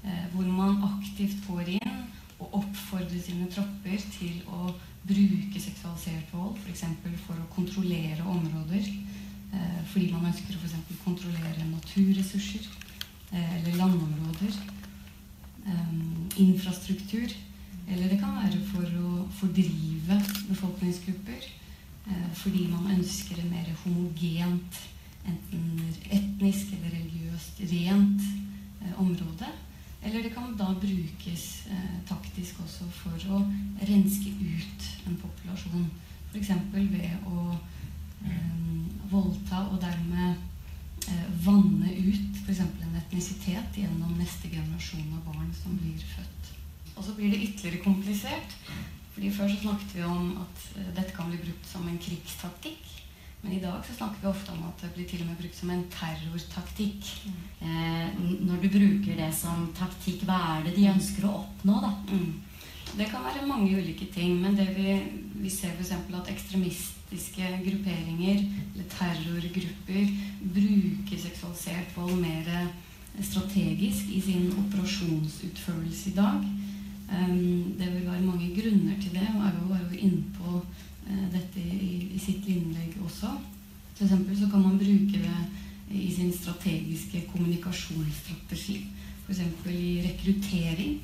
eh, 0.04 0.24
hvor 0.34 0.48
man 0.50 0.82
aktivt 0.88 1.44
går 1.48 1.76
inn 1.78 2.00
og 2.40 2.60
oppfordre 2.62 3.22
sine 3.22 3.48
tropper 3.52 4.02
til 4.18 4.42
å 4.52 4.74
bruke 5.08 5.62
seksualisert 5.62 6.34
vold, 6.34 6.58
f.eks. 6.64 6.84
For, 7.02 7.20
for 7.26 7.42
å 7.42 7.50
kontrollere 7.54 8.26
områder. 8.28 8.92
Eh, 9.54 9.82
fordi 9.92 10.12
man 10.12 10.30
ønsker 10.30 10.56
å 10.56 10.62
for 10.62 11.04
kontrollere 11.06 11.70
naturressurser 11.72 12.68
eller 13.28 13.74
landområder. 13.76 14.54
Infrastruktur 16.40 17.34
eller 17.88 18.10
det 18.12 18.20
kan 18.20 18.36
være 18.36 18.60
for 18.68 18.96
å 19.00 19.12
fordrive 19.40 20.18
befolkningsgrupper 20.50 21.40
eh, 21.40 22.26
fordi 22.36 22.66
man 22.72 22.90
ønsker 22.98 23.40
en 23.40 23.54
mer 23.54 23.70
homogent, 23.86 24.82
enten 25.28 25.86
etnisk 26.12 26.74
eller 26.76 26.98
religiøst 26.98 27.62
rent 27.72 28.26
eh, 28.84 29.00
område. 29.00 29.54
Eller 30.08 30.24
det 30.24 30.32
kan 30.32 30.54
da 30.56 30.70
brukes 30.80 31.46
eh, 31.68 31.96
taktisk 32.08 32.62
også 32.64 32.86
for 32.96 33.24
å 33.36 33.42
renske 33.90 34.32
ut 34.32 34.86
en 35.04 35.18
populasjon. 35.20 35.90
F.eks. 36.32 36.52
ved 36.72 37.26
å 37.28 37.42
eh, 38.24 38.54
voldta 39.12 39.66
og 39.68 39.82
dermed 39.84 40.38
eh, 41.12 41.26
vanne 41.44 41.92
ut 41.92 42.40
f.eks. 42.46 42.62
en 42.64 42.96
etnisitet 43.02 43.82
gjennom 43.82 44.16
neste 44.16 44.48
generasjon 44.54 45.12
av 45.18 45.28
barn 45.28 45.52
som 45.60 45.76
blir 45.82 46.00
født. 46.16 46.54
Og 46.96 47.04
så 47.04 47.18
blir 47.18 47.34
det 47.34 47.44
ytterligere 47.50 47.84
komplisert. 47.84 48.56
fordi 49.12 49.34
Før 49.34 49.52
så 49.52 49.60
snakket 49.66 49.96
vi 49.98 50.08
om 50.08 50.38
at 50.46 50.64
eh, 50.78 50.94
dette 51.02 51.12
kan 51.20 51.28
bli 51.34 51.42
brukt 51.44 51.68
som 51.68 51.84
en 51.84 52.00
krigstaktikk. 52.00 52.88
Men 53.42 53.54
i 53.54 53.62
dag 53.62 53.86
så 53.86 53.94
snakker 53.94 54.22
vi 54.22 54.32
ofte 54.32 54.52
om 54.52 54.64
at 54.68 54.82
det 54.82 54.90
blir 54.96 55.06
til 55.08 55.22
og 55.24 55.30
med 55.30 55.38
brukt 55.42 55.56
som 55.56 55.70
en 55.72 55.86
terrortaktikk. 55.94 57.12
Eh, 57.62 58.08
når 58.48 58.64
du 58.64 58.68
bruker 58.74 59.20
det 59.20 59.30
som 59.38 59.70
taktikk, 59.78 60.26
hva 60.28 60.40
er 60.56 60.68
det 60.68 60.76
de 60.78 60.90
ønsker 60.92 61.28
å 61.28 61.36
oppnå, 61.44 61.78
da? 61.86 61.94
Mm. 62.12 62.34
Det 62.98 63.10
kan 63.12 63.26
være 63.28 63.46
mange 63.46 63.76
ulike 63.78 64.08
ting, 64.14 64.40
men 64.42 64.56
det 64.58 64.72
vi, 64.74 64.96
vi 65.44 65.52
ser 65.54 65.76
f.eks. 65.76 65.94
at 65.94 66.32
ekstremistiske 66.34 67.52
grupperinger 67.62 68.42
eller 68.42 68.90
terrorgrupper 68.96 70.14
bruker 70.56 71.24
seksualisert 71.28 71.94
vold 71.98 72.18
mer 72.24 72.72
strategisk 73.22 74.10
i 74.14 74.22
sin 74.22 74.50
operasjonsutførelse 74.66 76.10
i 76.10 76.16
dag. 76.16 76.48
Um, 77.08 77.76
det 77.80 77.88
vil 77.94 78.06
være 78.06 78.22
mange 78.22 78.50
grunner 78.56 78.98
til 79.02 79.14
det, 79.14 79.28
og 79.36 79.46
Auvo 79.48 79.70
var 79.70 79.80
bare 79.80 79.98
inne 79.98 80.24
på 80.36 80.62
dette 81.32 81.62
i, 81.62 82.10
i, 82.14 82.20
sitt 82.20 82.48
innlegg 82.52 82.98
også. 83.06 83.32
F.eks. 83.98 84.14
så 84.40 84.50
kan 84.52 84.62
man 84.62 84.80
bruke 84.80 85.22
det 85.24 85.38
i 85.92 86.12
sin 86.12 86.34
strategiske 86.34 87.24
kommunikasjonsstrategi. 87.32 88.82
F.eks. 89.28 89.40
i 89.72 90.02
rekruttering 90.04 91.00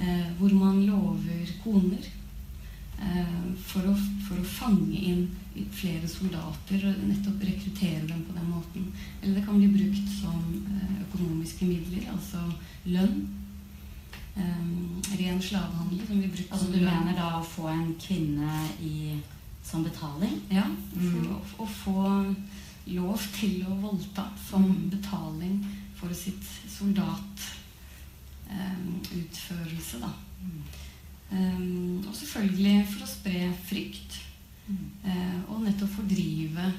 eh, 0.00 0.26
hvor 0.38 0.54
man 0.54 0.86
lover 0.86 1.52
koner 1.64 2.08
eh, 3.00 3.38
for, 3.66 3.86
å, 3.88 3.94
for, 4.26 4.40
å, 4.40 4.48
fange 4.48 4.98
inn 4.98 5.24
flere 5.74 6.08
soldater 6.10 6.82
og 6.88 7.04
nettopp 7.06 7.44
rekruttere 7.46 8.08
dem 8.08 8.24
på 8.26 8.36
den 8.36 8.50
måten. 8.50 8.90
Eller 9.22 9.38
det 9.38 9.46
kan 9.46 9.60
bli 9.60 9.70
brukt 9.76 10.12
som 10.18 10.42
eh, 10.64 11.00
økonomiske 11.06 11.68
midler, 11.68 12.08
altså 12.12 12.42
lønn. 12.88 13.24
Eh, 14.34 14.62
ren 15.20 15.38
slavehandel 15.42 16.06
som 16.08 16.18
blir 16.18 16.32
brukt 16.32 16.52
altså, 16.52 16.72
Du 16.72 16.80
lønn. 16.80 16.90
mener 16.90 17.20
da 17.20 17.28
å 17.38 17.46
få 17.46 17.68
en 17.70 17.92
kvinne 18.00 18.64
i, 18.82 19.20
som 19.64 19.84
betaling? 19.84 20.40
Ja. 20.52 20.66
Mm. 20.94 21.08
For 21.10 21.32
å, 21.34 21.40
å 21.64 21.66
få 21.66 22.06
lov 22.94 23.26
til 23.38 23.64
å 23.64 23.78
voldta 23.80 24.28
som 24.44 24.66
betaling 24.92 25.62
for 25.96 26.12
sitt 26.16 26.44
soldatutførelse, 26.68 27.60
um, 28.54 29.00
utførelse, 29.16 30.00
da. 30.02 30.10
Um, 31.32 32.04
og 32.04 32.14
selvfølgelig 32.14 32.86
for 32.92 33.06
å 33.06 33.10
spre 33.10 33.46
frykt. 33.66 34.20
Uh, 34.64 35.40
og 35.52 35.64
nettopp 35.64 35.92
fordrive 35.92 36.70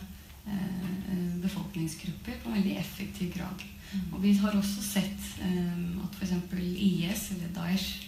uh, 0.47 1.35
befolkningsgrupper 1.43 2.39
på 2.41 2.49
en 2.49 2.57
veldig 2.59 2.77
effektiv 2.81 3.33
grad. 3.35 3.65
Og 4.11 4.19
vi 4.23 4.33
har 4.41 4.55
også 4.57 4.81
sett 4.83 5.27
um, 5.43 6.01
at 6.05 6.17
f.eks. 6.17 6.33
IS, 6.59 7.29
eller 7.35 7.53
Daesh, 7.55 8.05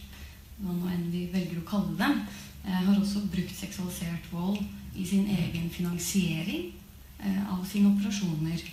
hva 0.58 0.74
nå 0.74 0.90
enn 0.90 1.10
vi 1.14 1.28
velger 1.34 1.62
å 1.62 1.68
kalle 1.68 1.94
dem, 2.00 2.22
har 2.68 2.98
også 3.00 3.24
brukt 3.32 3.56
seksualisert 3.56 4.28
vold 4.32 4.60
i 4.96 5.06
sin 5.06 5.28
egen 5.32 5.70
finansiering 5.72 6.74
av 7.50 7.64
sine 7.66 7.94
operasjoner. 7.94 8.64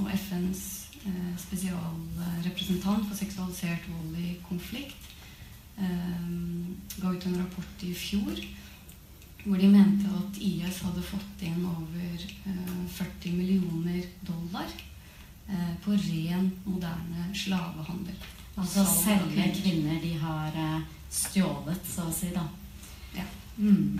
Og 0.00 0.08
FNs 0.14 0.62
eh, 1.04 1.32
spesialrepresentant 1.38 3.08
for 3.08 3.18
seksualisert 3.18 3.88
vold 3.90 4.16
i 4.22 4.36
konflikt 4.46 5.10
eh, 5.76 6.28
ga 6.96 7.12
ut 7.12 7.26
en 7.28 7.40
rapport 7.42 7.84
i 7.84 7.92
fjor 7.96 8.40
hvor 9.42 9.58
de 9.58 9.66
mente 9.66 10.06
at 10.06 10.38
IS 10.38 10.78
hadde 10.86 11.02
fått 11.02 11.40
inn 11.42 11.64
over 11.66 12.26
eh, 12.46 12.82
40 12.94 13.32
millioner 13.34 14.04
dollar 14.22 14.70
eh, 15.48 15.72
på 15.82 15.96
ren, 15.98 16.46
moderne 16.64 17.26
slavehandel. 17.34 18.18
Altså 18.54 18.84
selve 18.86 19.48
kvinner. 19.56 19.98
de 20.02 20.12
har 20.20 20.54
eh, 20.54 20.84
stjålet, 21.10 21.82
så 21.88 22.06
å 22.06 22.14
si, 22.14 22.30
da. 22.34 22.46
Mm. 23.58 23.98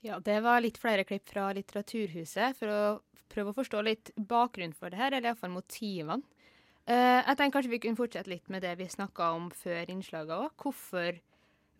Ja, 0.00 0.18
det 0.24 0.38
var 0.40 0.62
litt 0.64 0.78
flere 0.80 1.04
klipp 1.04 1.28
fra 1.28 1.50
Litteraturhuset 1.56 2.56
for 2.56 2.72
å 2.72 2.82
prøve 3.30 3.52
å 3.52 3.58
forstå 3.58 3.82
litt 3.84 4.12
bakgrunnen 4.16 4.74
for 4.76 4.90
det 4.90 5.00
her, 5.00 5.12
eller 5.12 5.30
iallfall 5.30 5.52
motivene. 5.54 6.24
Uh, 6.88 7.20
jeg 7.20 7.36
tenker 7.36 7.54
kanskje 7.58 7.74
vi 7.74 7.82
kunne 7.84 8.00
fortsette 8.00 8.32
litt 8.32 8.48
med 8.50 8.64
det 8.64 8.72
vi 8.80 8.88
snakka 8.90 9.28
om 9.36 9.50
før 9.54 9.92
innslaget 9.92 10.32
òg. 10.34 10.48
Hvorfor 10.58 11.20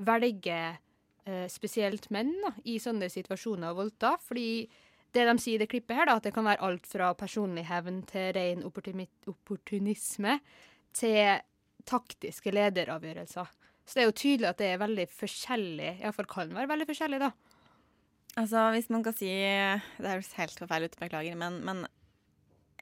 velge 0.06 0.60
uh, 0.70 1.46
spesielt 1.50 2.10
menn 2.14 2.34
da, 2.44 2.52
i 2.68 2.76
sånne 2.82 3.08
situasjoner 3.10 3.72
å 3.72 3.78
voldta? 3.80 4.14
Fordi 4.22 4.68
det 5.10 5.24
de 5.26 5.34
sier 5.42 5.58
i 5.58 5.64
det 5.64 5.70
klippet 5.72 5.96
her, 5.96 6.06
da, 6.06 6.18
at 6.20 6.28
det 6.28 6.34
kan 6.36 6.46
være 6.46 6.62
alt 6.62 6.86
fra 6.86 7.10
personlig 7.18 7.64
hevn 7.66 8.04
til 8.06 8.30
ren 8.36 8.62
opportunisme 8.68 10.36
til 10.94 11.40
taktiske 11.88 12.52
lederavgjørelser. 12.54 13.48
Så 13.90 13.98
det 13.98 14.02
er 14.04 14.10
jo 14.12 14.18
tydelig 14.20 14.46
at 14.52 14.60
det 14.62 14.68
er 14.70 14.82
veldig 14.84 15.06
forskjellig, 15.10 15.94
iallfall 15.98 16.28
kan 16.30 16.52
være 16.54 16.70
veldig 16.70 16.86
forskjellig, 16.86 17.18
da. 17.18 17.32
Altså, 18.38 18.68
hvis 18.70 18.86
man 18.94 19.02
kan 19.02 19.16
si 19.18 19.26
Det 19.26 20.06
er 20.06 20.20
helt 20.36 20.60
forferdelig 20.62 20.92
ut, 20.92 21.00
beklager, 21.00 21.34
men, 21.34 21.56
men 21.66 21.80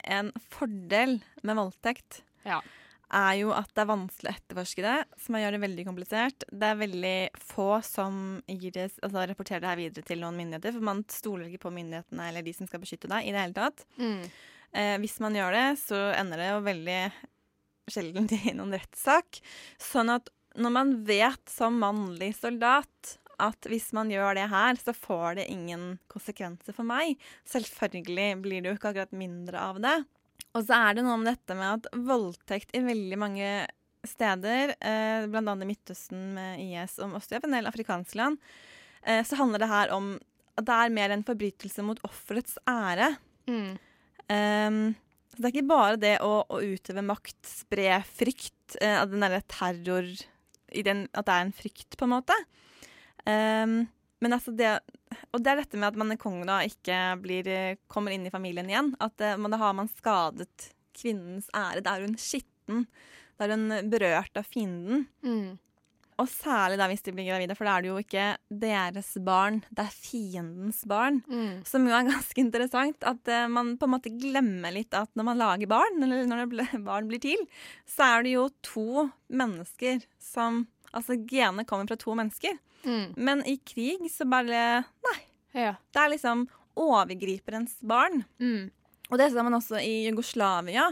en 0.04 0.28
fordel 0.52 1.22
med 1.40 1.56
voldtekt 1.56 2.20
Ja. 2.44 2.58
er 3.08 3.38
jo 3.40 3.54
at 3.56 3.72
det 3.72 3.80
er 3.82 3.88
vanskelig 3.88 4.28
å 4.28 4.36
etterforske 4.36 4.84
det, 4.84 4.98
som 5.24 5.38
gjør 5.40 5.56
det 5.56 5.62
veldig 5.64 5.86
komplisert. 5.88 6.44
Det 6.52 6.68
er 6.68 6.82
veldig 6.82 7.16
få 7.40 7.70
som 7.88 8.20
det, 8.46 8.90
altså, 9.00 9.24
rapporterer 9.32 9.64
det 9.64 9.72
her 9.72 9.80
videre 9.80 10.04
til 10.12 10.20
noen 10.20 10.36
myndigheter, 10.36 10.76
for 10.76 10.84
man 10.90 11.02
stoler 11.08 11.48
ikke 11.48 11.64
på 11.64 11.72
myndighetene 11.80 12.28
eller 12.28 12.44
de 12.44 12.52
som 12.52 12.68
skal 12.68 12.84
beskytte 12.84 13.08
deg, 13.08 13.24
i 13.24 13.32
det 13.32 13.46
hele 13.46 13.56
tatt. 13.56 13.86
Eh, 14.76 14.96
hvis 15.00 15.16
man 15.24 15.32
gjør 15.40 15.56
det, 15.56 15.66
så 15.80 16.02
ender 16.20 16.44
det 16.44 16.50
jo 16.52 16.64
veldig 16.68 17.00
sjelden 17.88 18.28
i 18.36 18.52
noen 18.52 18.76
rettssak. 18.76 19.40
Sånn 19.80 20.12
at 20.12 20.28
når 20.58 20.74
man 20.74 20.92
vet 21.06 21.50
som 21.52 21.78
mannlig 21.80 22.32
soldat 22.38 23.16
at 23.38 23.68
hvis 23.70 23.92
man 23.94 24.10
gjør 24.10 24.34
det 24.34 24.48
her, 24.50 24.78
så 24.80 24.92
får 24.94 25.38
det 25.38 25.48
ingen 25.52 25.96
konsekvenser 26.10 26.74
for 26.74 26.86
meg. 26.86 27.18
Selvfølgelig 27.46 28.30
blir 28.42 28.62
det 28.62 28.72
jo 28.72 28.78
ikke 28.78 28.92
akkurat 28.92 29.14
mindre 29.14 29.62
av 29.62 29.78
det. 29.82 29.96
Og 30.56 30.64
så 30.66 30.78
er 30.78 30.96
det 30.96 31.04
noe 31.06 31.18
om 31.20 31.26
dette 31.26 31.54
med 31.54 31.76
at 31.76 32.00
voldtekt 32.08 32.74
i 32.74 32.82
veldig 32.82 33.18
mange 33.20 33.50
steder, 34.06 34.74
eh, 34.78 35.26
bl.a. 35.30 35.54
i 35.54 35.68
Midtøsten 35.68 36.32
med 36.36 36.62
IS 36.64 36.98
og 37.02 37.18
også 37.18 37.36
i 37.36 37.40
en 37.42 37.56
del 37.58 37.70
afrikanske 37.70 38.18
land, 38.18 38.38
eh, 39.02 39.22
så 39.26 39.38
handler 39.38 39.62
det 39.62 39.70
her 39.70 39.92
om 39.94 40.16
at 40.58 40.66
det 40.66 40.78
er 40.78 40.94
mer 40.94 41.14
en 41.14 41.26
forbrytelse 41.26 41.84
mot 41.86 42.00
offerets 42.06 42.56
ære. 42.66 43.12
Mm. 43.46 43.76
Um, 44.28 44.80
så 45.30 45.38
det 45.38 45.46
er 45.46 45.54
ikke 45.54 45.70
bare 45.70 46.00
det 46.00 46.16
å, 46.24 46.32
å 46.50 46.58
utøve 46.58 47.04
makt, 47.06 47.38
spre 47.46 48.00
frykt, 48.08 48.78
eh, 48.82 48.98
den 49.06 49.22
derre 49.22 49.44
terror 49.46 50.10
den, 50.84 51.06
At 51.12 51.28
det 51.28 51.34
er 51.34 51.46
en 51.46 51.54
frykt, 51.56 51.96
på 51.96 52.06
en 52.06 52.14
måte. 52.16 52.36
Um, 53.24 53.78
men 54.22 54.34
altså 54.34 54.54
det 54.56 54.78
Og 55.34 55.42
det 55.42 55.50
er 55.50 55.60
dette 55.60 55.78
med 55.78 55.90
at 55.90 55.98
man 56.00 56.14
i 56.14 56.18
Kongo 56.20 56.46
da 56.48 56.60
ikke 56.66 56.96
blir, 57.22 57.46
eh, 57.46 57.78
kommer 57.90 58.14
inn 58.14 58.26
i 58.26 58.32
familien 58.34 58.68
igjen. 58.70 58.94
At 59.00 59.20
man, 59.38 59.52
da 59.52 59.60
har 59.60 59.76
man 59.78 59.88
skadet 59.88 60.72
kvinnens 60.96 61.48
ære. 61.54 61.82
Da 61.84 61.94
er 61.96 62.06
hun 62.06 62.18
skitten. 62.18 62.86
Da 63.38 63.46
er 63.46 63.54
hun 63.54 63.90
berørt 63.92 64.36
av 64.36 64.48
fienden. 64.48 65.06
Mm. 65.22 65.58
Og 66.18 66.26
særlig 66.30 66.78
da 66.80 66.88
hvis 66.90 67.04
de 67.06 67.12
blir 67.14 67.28
gravide, 67.28 67.54
for 67.54 67.68
da 67.68 67.76
er 67.76 67.84
det 67.84 67.90
jo 67.92 68.00
ikke 68.02 68.26
deres 68.64 69.12
barn, 69.22 69.60
det 69.70 69.84
er 69.84 69.94
fiendens 69.94 70.80
barn. 70.90 71.20
Mm. 71.30 71.60
Som 71.68 71.86
jo 71.86 71.94
er 71.94 72.08
ganske 72.12 72.42
interessant. 72.42 73.06
At 73.06 73.30
uh, 73.30 73.44
man 73.52 73.76
på 73.78 73.86
en 73.86 73.94
måte 73.94 74.14
glemmer 74.14 74.74
litt 74.74 74.96
at 74.98 75.12
når 75.18 75.28
man 75.30 75.40
lager 75.42 75.70
barn, 75.70 76.02
eller 76.02 76.26
når 76.30 76.48
ble, 76.50 76.66
barn 76.88 77.10
blir 77.10 77.22
til, 77.22 77.46
så 77.86 78.16
er 78.16 78.26
det 78.26 78.34
jo 78.34 78.48
to 78.66 79.08
mennesker 79.28 80.04
som 80.22 80.66
Altså 80.96 81.18
genene 81.28 81.66
kommer 81.68 81.84
fra 81.84 81.98
to 82.00 82.14
mennesker. 82.16 82.54
Mm. 82.80 83.10
Men 83.20 83.42
i 83.44 83.58
krig 83.60 84.06
så 84.08 84.24
bare 84.24 84.86
Nei. 85.04 85.18
Ja. 85.52 85.74
Det 85.92 86.00
er 86.00 86.12
liksom 86.14 86.46
overgriperens 86.80 87.74
barn. 87.84 88.22
Mm. 88.40 88.70
Og 89.10 89.20
det 89.20 89.28
ser 89.32 89.44
man 89.44 89.58
også 89.58 89.82
i 89.84 90.06
Jugoslavia, 90.06 90.86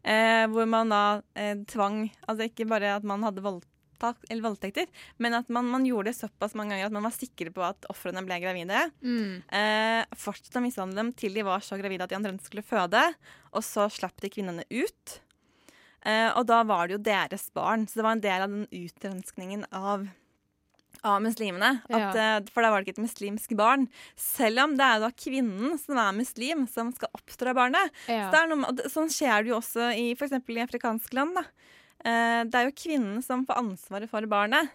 eh, 0.00 0.46
hvor 0.48 0.64
man 0.68 0.92
da 0.92 1.02
eh, 1.36 1.56
tvang 1.68 2.06
Altså 2.28 2.48
ikke 2.48 2.68
bare 2.72 2.96
at 2.96 3.04
man 3.04 3.24
hadde 3.24 3.44
voldtak, 3.94 4.16
eller 4.28 4.42
voldtekter, 4.42 4.86
men 5.18 5.34
at 5.34 5.48
man, 5.48 5.66
man 5.66 5.86
gjorde 5.86 6.10
det 6.10 6.18
såpass 6.18 6.54
mange 6.54 6.74
ganger 6.74 6.86
at 6.86 6.92
man 6.92 7.04
var 7.04 7.14
sikre 7.14 7.52
på 7.54 7.62
at 7.62 7.86
ofrene 7.90 8.24
ble 8.24 8.40
gravide. 8.42 8.90
Mm. 9.02 9.42
Eh, 9.48 10.16
fortsatte 10.16 10.58
å 10.58 10.64
mishandle 10.64 10.96
dem 10.96 11.12
til 11.12 11.34
de 11.34 11.44
var 11.44 11.60
så 11.60 11.78
gravide 11.80 12.04
at 12.04 12.10
de 12.10 12.18
omtrent 12.18 12.44
skulle 12.44 12.64
føde. 12.64 13.02
Og 13.54 13.64
så 13.64 13.88
slapp 13.92 14.20
de 14.20 14.30
kvinnene 14.32 14.64
ut. 14.70 15.20
Eh, 16.04 16.30
og 16.36 16.44
da 16.46 16.62
var 16.64 16.88
det 16.88 16.98
jo 16.98 17.04
deres 17.04 17.48
barn. 17.54 17.86
Så 17.86 18.00
det 18.00 18.06
var 18.06 18.16
en 18.16 18.24
del 18.24 18.44
av 18.44 18.52
den 18.52 18.66
utrenskningen 18.68 19.66
av, 19.70 20.08
av 21.02 21.22
muslimene. 21.22 21.78
At, 21.88 22.18
ja. 22.18 22.40
for 22.50 22.64
da 22.64 22.72
var 22.72 22.82
det 22.82 22.88
ikke 22.88 22.98
et 22.98 23.06
muslimsk 23.06 23.54
barn. 23.58 23.86
Selv 24.20 24.66
om 24.66 24.74
det 24.78 24.88
er 24.88 25.04
da 25.04 25.12
kvinnen 25.14 25.78
som 25.80 26.00
er 26.00 26.18
muslim, 26.18 26.66
som 26.70 26.92
skal 26.96 27.12
oppdra 27.14 27.54
barnet. 27.56 27.94
Ja. 28.10 28.28
Så 28.28 28.34
det 28.34 28.44
noe, 28.50 28.90
sånn 28.90 29.12
skjer 29.12 29.46
det 29.46 29.54
jo 29.54 29.62
også 29.62 29.94
i 29.94 30.10
f.eks. 30.16 30.36
i 30.42 30.66
afrikanske 30.66 31.20
land. 31.20 31.38
Da. 31.38 31.46
Eh, 32.04 32.42
det 32.44 32.60
er 32.60 32.68
jo 32.68 32.76
kvinnen 32.76 33.22
som 33.24 33.46
får 33.48 33.60
ansvaret 33.62 34.10
for 34.10 34.26
barnet, 34.28 34.72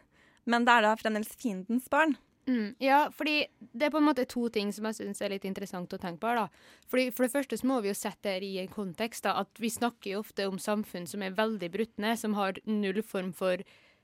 men 0.49 0.65
det 0.65 0.73
er 0.73 0.87
da 0.87 0.95
fremdeles 0.97 1.35
fiendens 1.37 1.89
barn. 1.91 2.15
Mm, 2.49 2.73
ja, 2.81 3.03
fordi 3.13 3.43
det 3.59 3.85
er 3.85 3.91
på 3.93 3.99
en 3.99 4.07
måte 4.07 4.25
to 4.25 4.47
ting 4.49 4.71
som 4.73 4.87
jeg 4.89 4.97
syns 4.97 5.19
er 5.21 5.35
litt 5.35 5.45
interessant 5.45 5.91
å 5.93 5.99
tenke 6.01 6.23
på. 6.23 6.31
da. 6.33 6.47
Fordi 6.89 7.11
For 7.13 7.27
det 7.27 7.33
første 7.35 7.59
så 7.59 7.67
må 7.69 7.77
vi 7.83 7.91
jo 7.91 7.97
sette 7.97 8.39
det 8.41 8.47
i 8.47 8.57
en 8.63 8.71
kontekst. 8.71 9.23
da, 9.23 9.35
at 9.41 9.49
Vi 9.59 9.69
snakker 9.69 10.15
jo 10.15 10.23
ofte 10.23 10.47
om 10.47 10.57
samfunn 10.57 11.05
som 11.07 11.21
er 11.21 11.37
veldig 11.37 11.69
brutne, 11.69 12.17
som 12.17 12.33
har 12.33 12.57
null 12.65 13.03
form 13.03 13.33
for 13.33 13.61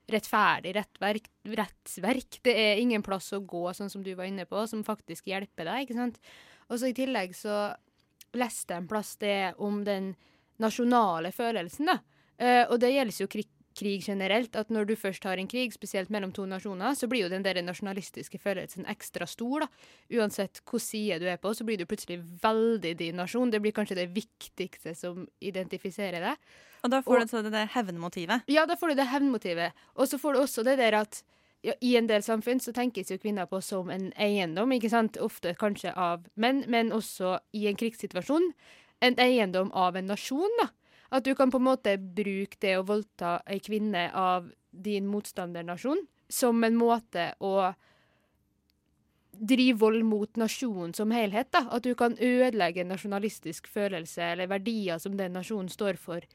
rettferdig 0.07 0.75
rettverk, 0.75 1.29
rettsverk. 1.45 2.39
Det 2.43 2.53
er 2.53 2.77
ingen 2.77 3.01
plass 3.01 3.31
å 3.33 3.41
gå, 3.41 3.73
sånn 3.73 3.89
som 3.89 4.03
du 4.03 4.13
var 4.13 4.25
inne 4.29 4.45
på, 4.45 4.67
som 4.67 4.83
faktisk 4.83 5.25
hjelper 5.25 5.65
deg. 5.65 5.87
ikke 5.87 5.97
sant? 5.97 6.19
Og 6.69 6.77
så 6.77 6.91
I 6.91 6.93
tillegg 6.93 7.33
så 7.33 7.73
leste 8.33 8.75
jeg 8.75 8.83
en 8.83 8.87
plass 8.87 9.15
det 9.17 9.55
om 9.57 9.83
den 9.83 10.15
nasjonale 10.59 11.31
følelsen. 11.31 11.89
da. 11.89 11.99
Eh, 12.39 12.63
og 12.69 12.79
det 12.81 12.91
gjelder 12.93 13.21
jo 13.21 13.27
krig, 13.31 13.47
krig 13.75 14.05
generelt. 14.07 14.55
At 14.55 14.71
når 14.73 14.89
du 14.89 14.95
først 14.99 15.23
har 15.27 15.39
en 15.39 15.49
krig, 15.51 15.73
spesielt 15.75 16.11
mellom 16.13 16.33
to 16.35 16.45
nasjoner, 16.49 16.95
så 16.95 17.09
blir 17.11 17.25
jo 17.25 17.31
den 17.31 17.45
der 17.45 17.61
nasjonalistiske 17.63 18.39
følelsen 18.41 18.87
ekstra 18.91 19.27
stor. 19.29 19.65
da. 19.65 19.69
Uansett 20.19 20.61
hvilken 20.63 20.85
side 20.85 21.19
du 21.23 21.27
er 21.31 21.37
på, 21.41 21.53
så 21.53 21.67
blir 21.67 21.77
du 21.77 21.85
plutselig 21.85 22.21
veldig 22.43 22.95
din 22.99 23.21
nasjon. 23.21 23.51
Det 23.51 23.61
blir 23.61 23.75
kanskje 23.75 23.99
det 24.01 24.09
viktigste 24.15 24.95
som 24.95 25.27
identifiserer 25.41 26.21
deg. 26.31 26.51
Og 26.83 26.91
da 26.91 27.01
får 27.01 27.23
du 27.23 27.31
så 27.31 27.41
det 27.41 27.69
hevnmotivet. 27.73 28.45
Ja, 28.51 28.65
da 28.65 28.75
får 28.77 28.93
du 28.93 29.01
det 29.01 29.09
hevnmotivet. 29.09 29.73
Og 29.95 30.07
så 30.07 30.19
får 30.21 30.33
du 30.33 30.43
også 30.43 30.63
det 30.63 30.77
der 30.77 31.01
at 31.01 31.23
ja, 31.65 31.73
I 31.81 31.95
en 31.97 32.05
del 32.05 32.21
samfunn 32.21 32.59
så 32.61 32.69
tenkes 32.75 33.09
jo 33.09 33.17
kvinner 33.17 33.47
på 33.49 33.57
som 33.57 33.89
en 33.89 34.11
eiendom, 34.21 34.69
ikke 34.75 34.91
sant? 34.91 35.17
ofte 35.17 35.55
kanskje 35.57 35.95
av 35.97 36.27
menn, 36.37 36.61
men 36.69 36.91
også 36.93 37.39
i 37.57 37.65
en 37.65 37.79
krigssituasjon 37.79 38.51
en 39.01 39.17
eiendom 39.19 39.71
av 39.73 39.95
en 39.95 40.05
nasjon. 40.13 40.51
da. 40.61 40.69
At 41.09 41.25
du 41.25 41.35
kan 41.35 41.51
på 41.51 41.61
en 41.61 41.67
måte 41.67 41.97
bruke 41.97 42.57
det 42.59 42.77
å 42.79 42.85
voldta 42.87 43.39
ei 43.45 43.59
kvinne 43.63 44.09
av 44.13 44.49
din 44.71 45.07
motstandernasjon 45.07 46.05
som 46.29 46.63
en 46.63 46.77
måte 46.77 47.33
å 47.39 47.73
drive 49.35 49.77
vold 49.79 50.05
mot 50.07 50.37
nasjonen 50.39 50.93
som 50.93 51.11
helhet. 51.11 51.51
da. 51.51 51.65
At 51.71 51.83
du 51.83 51.95
kan 51.95 52.17
ødelegge 52.17 52.81
en 52.81 52.93
nasjonalistisk 52.93 53.67
følelse 53.67 54.23
eller 54.33 54.47
verdier 54.51 54.99
som 54.99 55.17
den 55.17 55.35
nasjonen 55.35 55.69
står 55.69 55.99
for, 55.99 56.25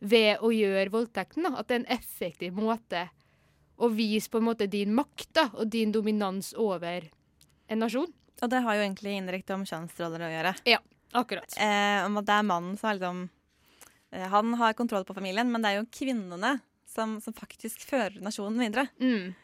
ved 0.00 0.38
å 0.40 0.52
gjøre 0.54 0.92
voldtekten. 0.94 1.48
da. 1.48 1.58
At 1.58 1.68
det 1.68 1.76
er 1.76 1.84
en 1.84 1.98
effektiv 1.98 2.58
måte 2.58 3.08
å 3.78 3.88
vise 3.88 4.30
på 4.30 4.40
en 4.40 4.48
måte 4.48 4.66
din 4.66 4.94
makt 4.94 5.34
da, 5.34 5.48
og 5.54 5.70
din 5.70 5.92
dominans 5.92 6.52
over 6.58 7.10
en 7.68 7.78
nasjon. 7.78 8.12
Og 8.42 8.50
det 8.50 8.62
har 8.62 8.74
jo 8.74 8.84
egentlig 8.86 9.16
indirekte 9.18 9.54
om 9.54 9.66
kjønnsroller 9.66 10.24
å 10.26 10.30
gjøre. 10.32 10.54
Ja, 10.66 10.78
akkurat. 11.12 11.54
Eh, 11.58 12.06
om 12.06 12.18
at 12.18 12.26
det 12.26 12.34
er 12.34 12.46
mannen 12.46 12.78
som 12.78 12.90
er 12.90 12.98
liksom 12.98 13.22
Han 14.10 14.54
har 14.60 14.72
kontroll 14.78 15.04
på 15.04 15.14
familien, 15.16 15.50
men 15.52 15.62
det 15.62 15.70
er 15.72 15.80
jo 15.82 15.88
kvinnene 15.92 16.54
som, 16.88 17.18
som 17.20 17.34
faktisk 17.36 17.82
fører 17.88 18.20
nasjonen 18.24 18.58
videre. 18.62 18.86
Mm. 19.00 19.34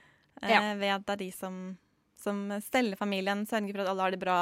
Ja. 0.42 0.60
Eh, 0.60 0.76
ved 0.80 0.94
at 0.94 1.04
det 1.06 1.12
er 1.16 1.20
de 1.24 1.30
som, 1.36 1.58
som 2.18 2.46
steller 2.64 2.96
familien, 2.96 3.44
sørger 3.46 3.74
for 3.76 3.84
at 3.84 3.90
alle 3.92 4.06
har 4.08 4.14
det 4.16 4.22
bra, 4.22 4.38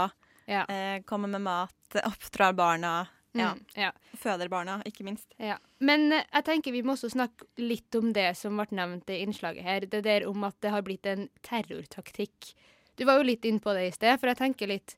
Ja. 0.46 0.64
eh, 0.70 1.02
kommer 1.06 1.28
med 1.28 1.42
mat, 1.42 1.98
oppdrar 2.06 2.54
barna. 2.54 3.08
Ja. 3.34 3.54
Mm, 3.54 3.60
ja. 3.80 3.90
Føder 4.20 4.48
barna, 4.52 4.74
ikke 4.84 5.04
minst. 5.06 5.30
Ja. 5.40 5.54
Men 5.80 6.12
eh, 6.12 6.24
jeg 6.34 6.44
tenker 6.44 6.72
vi 6.74 6.82
må 6.84 6.92
også 6.96 7.08
snakke 7.14 7.46
litt 7.58 7.94
om 7.96 8.10
det 8.12 8.28
som 8.36 8.58
ble 8.60 8.66
nevnt 8.76 9.08
i 9.10 9.22
innslaget 9.24 9.64
her. 9.64 9.86
Det 9.88 10.02
der 10.04 10.26
om 10.28 10.44
at 10.44 10.58
det 10.60 10.70
har 10.74 10.82
blitt 10.84 11.06
en 11.08 11.28
terrortaktikk. 11.42 12.52
Du 12.96 13.06
var 13.08 13.18
jo 13.18 13.24
litt 13.30 13.44
inne 13.48 13.62
på 13.64 13.72
det 13.74 13.86
i 13.88 13.94
sted, 13.94 14.18
for 14.20 14.28
jeg 14.28 14.36
tenker 14.42 14.68
litt 14.68 14.96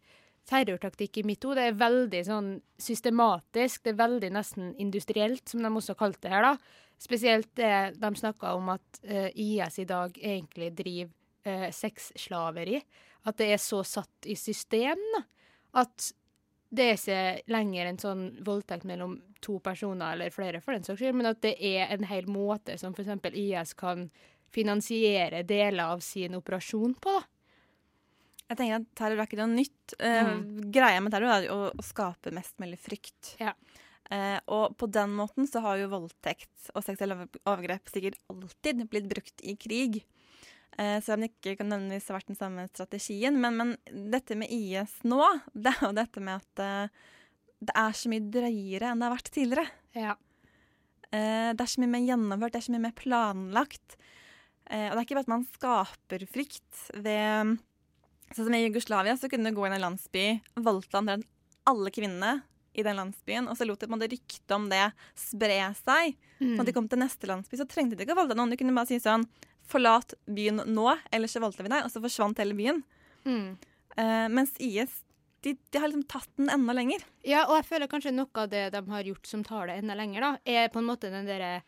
terrortaktikk 0.48 1.18
i 1.20 1.26
mitt 1.26 1.44
hode 1.46 1.62
er 1.64 1.76
veldig 1.78 2.22
sånn 2.26 2.50
systematisk. 2.80 3.84
Det 3.84 3.94
er 3.94 4.00
veldig 4.00 4.30
nesten 4.34 4.72
industrielt, 4.80 5.46
som 5.48 5.62
de 5.64 5.70
også 5.70 5.96
kalte 5.98 6.26
det 6.26 6.34
her, 6.34 6.48
da. 6.52 6.80
Spesielt 7.00 7.50
det 7.58 7.74
de 8.00 8.10
snakka 8.16 8.54
om 8.56 8.70
at 8.76 9.00
eh, 9.02 9.30
IS 9.34 9.80
i 9.82 9.86
dag 9.88 10.14
egentlig 10.20 10.70
driver 10.78 11.12
uh, 11.48 11.70
sexslaveri. 11.74 12.78
At 13.24 13.40
det 13.40 13.50
er 13.54 13.62
så 13.62 13.82
satt 13.86 14.28
i 14.28 14.36
system, 14.38 15.00
da. 15.16 15.24
At 15.82 16.12
det 16.74 16.84
er 16.84 16.96
ikke 16.98 17.52
lenger 17.54 17.88
en 17.88 18.00
sånn 18.02 18.22
voldtekt 18.46 18.86
mellom 18.88 19.16
to 19.44 19.58
personer 19.62 20.14
eller 20.14 20.32
flere, 20.34 20.60
for 20.64 20.74
den 20.74 20.86
saks 20.86 21.00
skyld, 21.00 21.18
men 21.18 21.30
at 21.30 21.42
det 21.44 21.54
er 21.62 21.92
en 21.94 22.06
hel 22.08 22.26
måte 22.30 22.78
som 22.80 22.94
f.eks. 22.96 23.12
IS 23.30 23.74
kan 23.78 24.08
finansiere 24.54 25.42
deler 25.46 25.94
av 25.94 26.02
sin 26.02 26.34
operasjon 26.38 26.96
på. 27.02 27.14
da. 27.18 27.33
Jeg 28.50 28.58
tenker 28.60 28.76
at 28.76 28.88
Terror 28.98 29.20
er 29.22 29.28
ikke 29.28 29.38
noe 29.40 29.54
nytt. 29.54 29.94
Eh, 29.98 30.22
Mm. 30.24 30.70
Greia 30.74 31.00
med 31.00 31.12
terror 31.14 31.32
er 31.32 31.46
jo 31.46 31.54
å, 31.56 31.70
å 31.72 31.84
skape 31.84 32.32
mest 32.36 32.58
mulig 32.60 32.78
frykt. 32.82 33.34
Ja. 33.40 33.54
Eh, 34.12 34.36
og 34.52 34.74
på 34.76 34.88
den 34.92 35.14
måten 35.16 35.46
så 35.48 35.62
har 35.64 35.78
jo 35.80 35.88
voldtekt 35.88 36.68
og 36.74 36.84
seksuelle 36.84 37.16
overgrep 37.48 37.88
sikkert 37.88 38.18
alltid 38.28 38.84
blitt 38.92 39.08
brukt 39.08 39.40
i 39.42 39.54
krig. 39.56 40.02
Eh, 40.76 40.98
så 41.00 41.16
det 41.16 41.30
ikke 41.32 41.56
kan 41.60 41.70
nødvendigvis 41.72 42.10
ha 42.12 42.18
vært 42.18 42.28
den 42.34 42.36
samme 42.40 42.66
strategien. 42.68 43.40
Men, 43.40 43.56
men 43.56 44.10
dette 44.12 44.36
med 44.36 44.52
IS 44.52 44.98
nå, 45.08 45.22
det 45.56 45.72
er 45.72 45.86
jo 45.88 45.92
dette 45.96 46.20
med 46.20 46.42
at 46.44 46.64
eh, 46.66 47.02
det 47.64 47.76
er 47.80 47.96
så 47.96 48.12
mye 48.12 48.28
drøyere 48.28 48.90
enn 48.92 49.00
det 49.00 49.08
har 49.08 49.16
vært 49.16 49.32
tidligere. 49.32 49.66
Ja. 49.96 50.16
Eh, 51.14 51.52
det 51.56 51.64
er 51.64 51.70
så 51.70 51.80
mye 51.80 51.94
mer 51.96 52.04
gjennomført, 52.04 52.52
det 52.52 52.60
er 52.60 52.66
så 52.68 52.74
mye 52.76 52.84
mer 52.90 52.96
planlagt. 52.98 53.96
Eh, 54.68 54.90
og 54.90 54.96
det 54.96 54.98
er 55.00 55.06
ikke 55.06 55.16
bare 55.16 55.28
at 55.28 55.32
man 55.32 55.46
skaper 55.54 56.26
frykt 56.28 56.84
ved 57.00 57.56
Sånn 58.34 58.48
som 58.48 58.56
i 58.56 58.64
Jugoslavia, 58.64 59.14
så 59.16 59.30
kunne 59.30 59.50
du 59.50 59.56
gå 59.56 59.66
inn 59.68 59.76
i 59.76 59.78
en 59.78 59.86
landsby, 59.86 60.24
voldta 60.58 61.00
omtrent 61.00 61.28
alle 61.70 61.92
kvinnene 61.94 62.40
i 62.74 62.82
den 62.82 62.98
landsbyen, 62.98 63.46
og 63.48 63.56
så 63.56 63.66
lot 63.68 63.84
de 63.86 64.08
ryktet 64.10 64.54
om 64.56 64.66
det 64.68 64.82
spre 65.18 65.60
seg. 65.78 66.16
Mm. 66.40 66.56
Når 66.58 66.66
de 66.66 66.74
kom 66.74 66.88
til 66.90 67.00
neste 67.00 67.30
landsby, 67.30 67.60
så 67.60 67.68
trengte 67.70 67.96
de 67.96 68.04
ikke 68.04 68.16
å 68.16 68.18
voldta 68.18 68.36
noen. 68.38 68.50
De 68.50 68.58
kunne 68.60 68.74
bare 68.76 68.90
si 68.90 69.00
sånn 69.02 69.26
Forlat 69.64 70.12
byen 70.28 70.60
nå, 70.68 70.90
ellers 71.08 71.32
så 71.32 71.40
voldtar 71.40 71.64
vi 71.64 71.70
deg. 71.72 71.86
Og 71.86 71.88
så 71.88 72.02
forsvant 72.04 72.36
hele 72.42 72.52
byen. 72.52 72.82
Mm. 73.24 73.54
Uh, 73.96 74.26
mens 74.28 74.52
IS 74.60 74.98
de, 75.44 75.54
de 75.70 75.80
har 75.80 75.88
liksom 75.88 76.04
tatt 76.08 76.28
den 76.36 76.50
enda 76.52 76.74
lenger. 76.76 77.04
Ja, 77.24 77.46
og 77.46 77.58
jeg 77.58 77.66
føler 77.68 77.88
kanskje 77.88 78.12
noe 78.12 78.42
av 78.42 78.50
det 78.52 78.66
de 78.74 78.82
har 78.90 79.08
gjort 79.08 79.28
som 79.28 79.44
tar 79.44 79.68
det 79.68 79.78
enda 79.80 79.96
lenger, 79.96 80.24
da, 80.24 80.30
er 80.44 80.70
på 80.72 80.80
en 80.80 80.88
måte 80.88 81.08
den 81.12 81.28
derre 81.28 81.58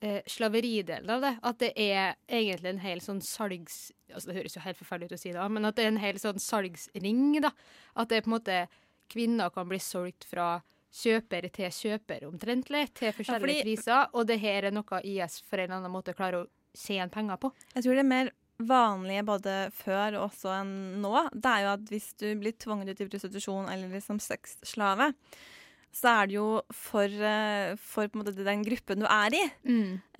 eh, 0.00 0.20
slaveridelen 0.26 1.10
av 1.10 1.24
det. 1.24 1.34
At 1.42 1.60
det 1.62 1.72
er 1.76 2.16
egentlig 2.28 2.72
en 2.74 2.82
hel 2.84 3.02
sånn 3.04 3.22
salgs... 3.24 3.88
Altså, 4.12 4.30
det 4.30 4.38
høres 4.38 4.56
jo 4.56 4.64
helt 4.64 4.80
forferdelig 4.80 5.12
ut 5.12 5.18
å 5.18 5.22
si 5.22 5.32
det, 5.34 5.48
men 5.52 5.68
at 5.68 5.76
det 5.76 5.84
er 5.84 5.92
en 5.92 6.02
hel 6.02 6.18
sånn 6.20 6.42
salgsring, 6.42 7.40
da. 7.44 7.52
At 7.98 8.10
det 8.10 8.20
er 8.20 8.26
på 8.26 8.32
en 8.32 8.38
måte 8.38 8.60
Kvinner 9.08 9.48
kan 9.48 9.64
bli 9.70 9.78
solgt 9.80 10.26
fra 10.28 10.58
kjøper 10.92 11.46
til 11.52 11.70
kjøper 11.72 12.26
omtrentlig, 12.28 12.90
til 12.96 13.12
forskjellige 13.16 13.40
fordi- 13.40 13.62
priser. 13.64 14.08
Og 14.12 14.26
det 14.28 14.38
her 14.40 14.64
er 14.68 14.74
noe 14.74 15.00
IS 15.04 15.40
for 15.40 15.56
en 15.56 15.70
eller 15.70 15.78
annen 15.80 15.94
måte 15.94 16.14
klarer 16.16 16.44
å 16.44 16.48
tjene 16.76 17.10
penger 17.10 17.40
på. 17.40 17.52
Jeg 17.74 17.84
tror 17.84 17.94
det 17.94 18.04
er 18.04 18.12
mer 18.12 18.30
vanlige 18.58 19.24
både 19.24 19.54
før 19.72 20.18
og 20.18 20.30
også 20.30 20.50
enn 20.60 21.00
nå. 21.02 21.12
Det 21.32 21.46
er 21.46 21.62
jo 21.62 21.72
at 21.72 21.84
hvis 21.92 22.08
du 22.18 22.26
blir 22.40 22.52
tvunget 22.52 22.90
ut 22.90 23.00
i 23.00 23.08
prostitusjon 23.08 23.70
eller 23.70 23.88
liksom 23.88 24.18
sexslave, 24.20 25.14
så 25.98 26.12
er 26.20 26.30
det 26.30 26.36
jo 26.36 26.46
for, 26.74 27.04
eh, 27.08 27.74
for 27.82 28.10
måte 28.18 28.34
den 28.36 28.62
gruppen 28.66 29.02
du 29.02 29.06
er 29.08 29.34
i. 29.34 29.42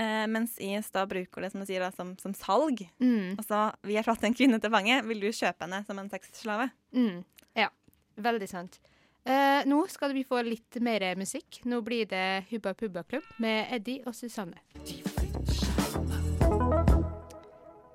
Eh, 0.03 0.27
mens 0.31 0.57
IS 0.63 0.91
da 0.95 1.05
bruker 1.09 1.45
det 1.45 1.53
som 1.55 1.65
sier 1.69 1.85
da, 1.85 1.93
som, 1.95 2.15
som 2.19 2.35
salg. 2.37 2.83
Mm. 2.99 3.39
Altså, 3.39 3.69
vi 3.87 3.99
har 3.99 4.07
tatt 4.07 4.27
en 4.27 4.37
kvinne 4.37 4.61
til 4.63 4.75
fange, 4.75 5.01
vil 5.07 5.23
du 5.23 5.31
kjøpe 5.31 5.67
henne 5.67 5.83
som 5.87 6.01
en 6.01 6.11
sexslave? 6.13 6.71
Mm. 6.97 7.23
Ja, 7.59 7.71
veldig 8.19 8.51
sant. 8.51 8.81
Eh, 9.29 9.63
nå 9.69 9.83
skal 9.93 10.15
vi 10.17 10.25
få 10.25 10.41
litt 10.47 10.81
mer 10.83 11.05
musikk. 11.21 11.61
Nå 11.69 11.83
blir 11.87 12.09
det 12.09 12.49
Hubba 12.51 12.75
Pubba 12.75 13.05
Klubb 13.05 13.27
med 13.43 13.75
Eddie 13.77 14.03
og 14.07 14.17
Susanne. 14.17 14.63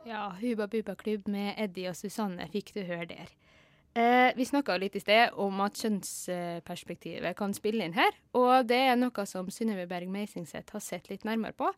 Ja, 0.06 0.28
Hubba 0.39 0.67
Bubba 0.67 0.96
Klubb 1.00 1.28
med 1.32 1.56
Eddie 1.58 1.89
og 1.89 1.98
Susanne 1.98 2.46
fikk 2.54 2.76
du 2.76 2.84
høre 2.86 3.10
der. 3.10 3.34
Eh, 3.93 4.32
vi 4.36 4.45
snakka 4.45 4.77
litt 4.82 4.95
i 4.97 5.01
sted 5.03 5.36
om 5.38 5.60
at 5.62 5.77
kjønnsperspektivet 5.77 7.38
kan 7.38 7.51
spille 7.53 7.86
inn 7.86 7.93
her. 7.93 8.15
Og 8.34 8.65
det 8.65 8.79
er 8.88 8.95
noe 8.97 9.25
som 9.29 9.51
Synnøve 9.53 9.86
Berg 9.89 10.10
Meisingseth 10.10 10.73
har 10.73 10.82
sett 10.82 11.12
litt 11.12 11.27
nærmere 11.27 11.53
på. 11.53 11.69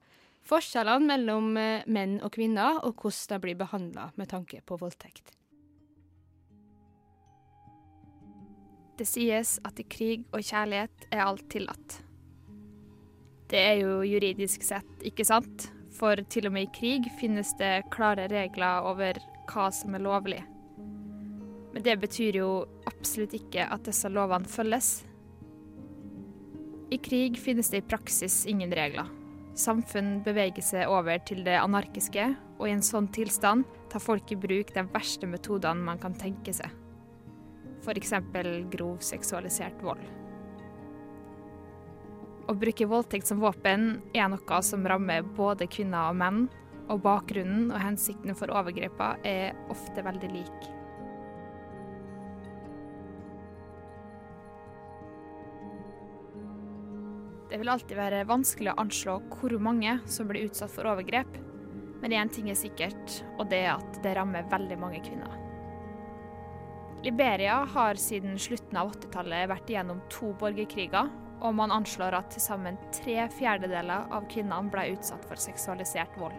Forskjellene 0.48 1.10
mellom 1.10 1.58
eh, 1.60 1.84
menn 1.92 2.22
og 2.24 2.32
kvinner, 2.38 2.80
og 2.88 3.02
hvordan 3.02 3.36
de 3.36 3.42
blir 3.44 3.60
behandla 3.60 4.12
med 4.16 4.32
tanke 4.32 4.62
på 4.64 4.80
voldtekt. 4.80 5.34
Det 8.96 9.04
sies 9.10 9.58
at 9.68 9.82
i 9.82 9.84
krig 9.84 10.24
og 10.32 10.40
kjærlighet 10.40 11.10
er 11.12 11.26
alt 11.26 11.44
tillatt. 11.52 12.00
Det 13.52 13.60
er 13.60 13.82
jo 13.82 14.00
juridisk 14.08 14.64
sett 14.64 15.04
ikke 15.06 15.28
sant, 15.28 15.68
for 15.92 16.16
til 16.32 16.48
og 16.48 16.56
med 16.56 16.70
i 16.70 16.74
krig 16.80 17.12
finnes 17.20 17.52
det 17.60 17.90
klare 17.92 18.30
regler 18.32 18.88
over 18.88 19.20
hva 19.52 19.68
som 19.76 20.00
er 20.00 20.08
lovlig. 20.08 20.44
Men 21.76 21.84
det 21.84 21.98
betyr 22.02 22.40
jo 22.40 22.50
absolutt 22.88 23.36
ikke 23.36 23.68
at 23.68 23.84
disse 23.86 24.10
lovene 24.10 24.50
følges. 24.50 25.04
I 26.96 27.02
krig 27.04 27.36
finnes 27.42 27.70
det 27.74 27.84
i 27.84 27.88
praksis 27.90 28.46
ingen 28.48 28.72
regler. 28.72 29.12
Samfunn 29.60 30.22
beveger 30.24 30.64
seg 30.64 30.90
over 30.92 31.20
til 31.28 31.44
det 31.46 31.60
anarkiske, 31.60 32.32
og 32.60 32.66
i 32.68 32.74
en 32.76 32.84
sånn 32.84 33.12
tilstand 33.16 33.68
tar 33.92 34.04
folk 34.04 34.32
i 34.32 34.40
bruk 34.40 34.72
de 34.76 34.88
verste 34.96 35.28
metodene 35.28 35.84
man 35.84 36.00
kan 36.00 36.16
tenke 36.16 36.56
seg 36.56 36.72
f.eks. 37.86 38.14
grov 38.74 39.02
seksualisert 39.06 39.82
vold. 39.86 40.04
Å 42.46 42.54
bruke 42.54 42.88
voldtekt 42.90 43.30
som 43.30 43.42
våpen 43.42 43.88
er 44.14 44.30
noe 44.30 44.62
som 44.66 44.86
rammer 44.86 45.26
både 45.38 45.68
kvinner 45.72 46.12
og 46.12 46.20
menn, 46.22 46.46
og 46.86 47.02
bakgrunnen 47.02 47.72
og 47.72 47.82
hensikten 47.82 48.38
for 48.38 48.54
overgrepene 48.54 49.26
er 49.26 49.56
ofte 49.74 50.04
veldig 50.06 50.30
lik. 50.36 50.68
Det 57.56 57.60
vil 57.62 57.70
alltid 57.72 57.96
være 57.96 58.26
vanskelig 58.28 58.68
å 58.74 58.82
anslå 58.82 59.14
hvor 59.32 59.54
mange 59.64 59.94
som 60.12 60.28
blir 60.28 60.50
utsatt 60.50 60.74
for 60.74 60.90
overgrep, 60.92 61.38
men 62.02 62.12
én 62.12 62.28
ting 62.28 62.50
er 62.52 62.58
sikkert, 62.60 63.14
og 63.38 63.48
det 63.48 63.62
er 63.64 63.78
at 63.78 64.00
det 64.04 64.12
rammer 64.18 64.50
veldig 64.52 64.76
mange 64.82 65.00
kvinner. 65.06 65.38
Liberia 67.06 67.62
har 67.78 67.96
siden 67.96 68.36
slutten 68.36 68.76
av 68.82 68.92
80-tallet 68.98 69.48
vært 69.54 69.72
igjennom 69.72 70.04
to 70.12 70.34
borgerkriger, 70.44 71.08
og 71.40 71.56
man 71.56 71.72
anslår 71.72 72.20
at 72.20 72.36
til 72.36 72.44
sammen 72.44 72.82
tre 73.00 73.30
fjerdedeler 73.38 74.12
av 74.12 74.28
kvinnene 74.36 74.76
ble 74.76 74.90
utsatt 74.98 75.24
for 75.24 75.40
seksualisert 75.40 76.20
vold. 76.20 76.36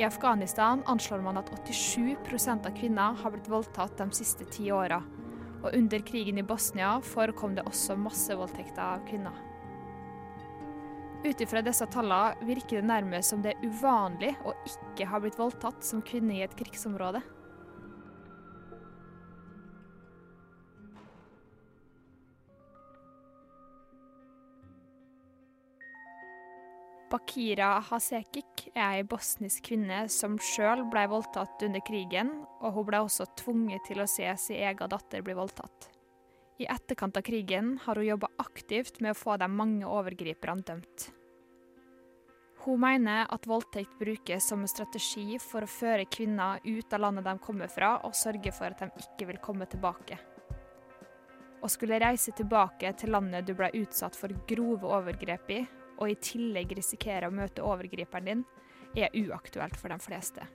I 0.00 0.08
Afghanistan 0.08 0.80
anslår 0.88 1.20
man 1.28 1.44
at 1.44 1.52
87% 1.52 2.64
av 2.64 2.80
kvinner 2.80 3.20
har 3.20 3.36
blitt 3.36 3.52
voldtatt 3.52 4.00
de 4.00 4.08
siste 4.16 4.48
ti 4.56 4.72
åra, 4.72 5.04
og 5.60 5.72
under 5.76 6.00
krigen 6.00 6.40
i 6.40 6.48
Bosnia 6.48 6.96
forekom 7.12 7.60
det 7.60 7.68
også 7.68 8.00
massevoldtekter 8.08 8.86
av 8.88 9.10
kvinner. 9.12 9.51
Ut 11.22 11.40
ifra 11.40 11.60
disse 11.62 11.86
tallene 11.86 12.48
virker 12.48 12.80
det 12.80 12.88
nærmest 12.88 13.30
som 13.30 13.42
det 13.44 13.52
er 13.52 13.68
uvanlig 13.68 14.32
å 14.42 14.56
ikke 14.66 15.06
ha 15.06 15.20
blitt 15.22 15.38
voldtatt 15.38 15.86
som 15.86 16.02
kvinne 16.02 16.34
i 16.34 16.42
et 16.42 16.56
krigsområde. 16.58 17.22
Bakira 27.12 27.76
Hasekik 27.86 28.66
er 28.72 28.96
ei 28.96 29.06
bosnisk 29.06 29.68
kvinne 29.68 30.06
som 30.10 30.40
sjøl 30.42 30.86
ble 30.90 31.06
voldtatt 31.12 31.62
under 31.68 31.86
krigen, 31.86 32.34
og 32.64 32.74
hun 32.74 32.88
ble 32.88 33.04
også 33.04 33.28
tvunget 33.38 33.84
til 33.86 34.02
å 34.02 34.10
se 34.10 34.26
sin 34.40 34.62
egen 34.64 34.90
datter 34.90 35.22
bli 35.22 35.38
voldtatt. 35.38 35.91
I 36.62 36.66
etterkant 36.70 37.16
av 37.16 37.22
krigen 37.26 37.78
har 37.84 37.98
hun 37.98 38.06
jobba 38.06 38.28
aktivt 38.38 39.00
med 39.00 39.10
å 39.10 39.18
få 39.18 39.34
de 39.40 39.48
mange 39.50 39.88
overgriperne 39.88 40.62
dømt. 40.62 41.08
Hun 42.62 42.78
mener 42.84 43.26
at 43.34 43.48
voldtekt 43.50 43.96
brukes 43.98 44.46
som 44.46 44.62
en 44.62 44.70
strategi 44.70 45.40
for 45.42 45.66
å 45.66 45.70
føre 45.70 46.06
kvinner 46.06 46.62
ut 46.62 46.94
av 46.94 47.02
landet 47.02 47.26
de 47.26 47.34
kommer 47.42 47.72
fra, 47.72 47.96
og 48.06 48.14
sørge 48.14 48.54
for 48.54 48.70
at 48.70 48.78
de 48.84 49.02
ikke 49.02 49.32
vil 49.32 49.42
komme 49.42 49.66
tilbake. 49.66 50.20
Å 51.62 51.70
skulle 51.70 51.98
reise 51.98 52.30
tilbake 52.38 52.94
til 52.94 53.10
landet 53.10 53.48
du 53.48 53.56
ble 53.58 53.72
utsatt 53.82 54.14
for 54.14 54.30
grove 54.46 54.86
overgrep 54.86 55.50
i, 55.50 55.60
og 55.98 56.14
i 56.14 56.20
tillegg 56.30 56.78
risikere 56.78 57.26
å 57.26 57.34
møte 57.34 57.66
overgriperen 57.66 58.30
din, 58.30 58.46
er 58.94 59.10
uaktuelt 59.18 59.74
for 59.80 59.90
de 59.90 59.98
fleste. 59.98 60.46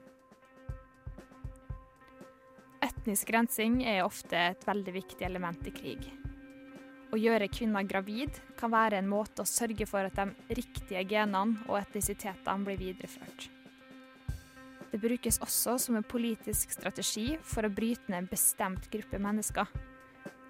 Etnisk 3.08 3.30
rensing 3.32 3.78
er 3.88 4.02
ofte 4.04 4.36
et 4.36 4.64
veldig 4.68 4.92
viktig 4.92 5.24
element 5.24 5.62
i 5.64 5.70
krig. 5.72 6.02
Å 7.08 7.16
gjøre 7.16 7.46
kvinner 7.48 7.86
gravid 7.88 8.36
kan 8.60 8.68
være 8.68 8.98
en 9.00 9.08
måte 9.08 9.40
å 9.40 9.48
sørge 9.48 9.86
for 9.88 10.04
at 10.04 10.18
de 10.18 10.58
riktige 10.58 11.06
genene 11.08 11.56
og 11.70 11.78
etnisitetene 11.78 12.68
blir 12.68 12.76
videreført. 12.76 13.46
Det 14.92 15.00
brukes 15.00 15.40
også 15.40 15.78
som 15.86 15.96
en 15.96 16.04
politisk 16.04 16.76
strategi 16.76 17.38
for 17.40 17.64
å 17.64 17.72
bryte 17.72 18.12
ned 18.12 18.26
en 18.26 18.28
bestemt 18.28 18.92
gruppe 18.92 19.16
mennesker. 19.24 19.72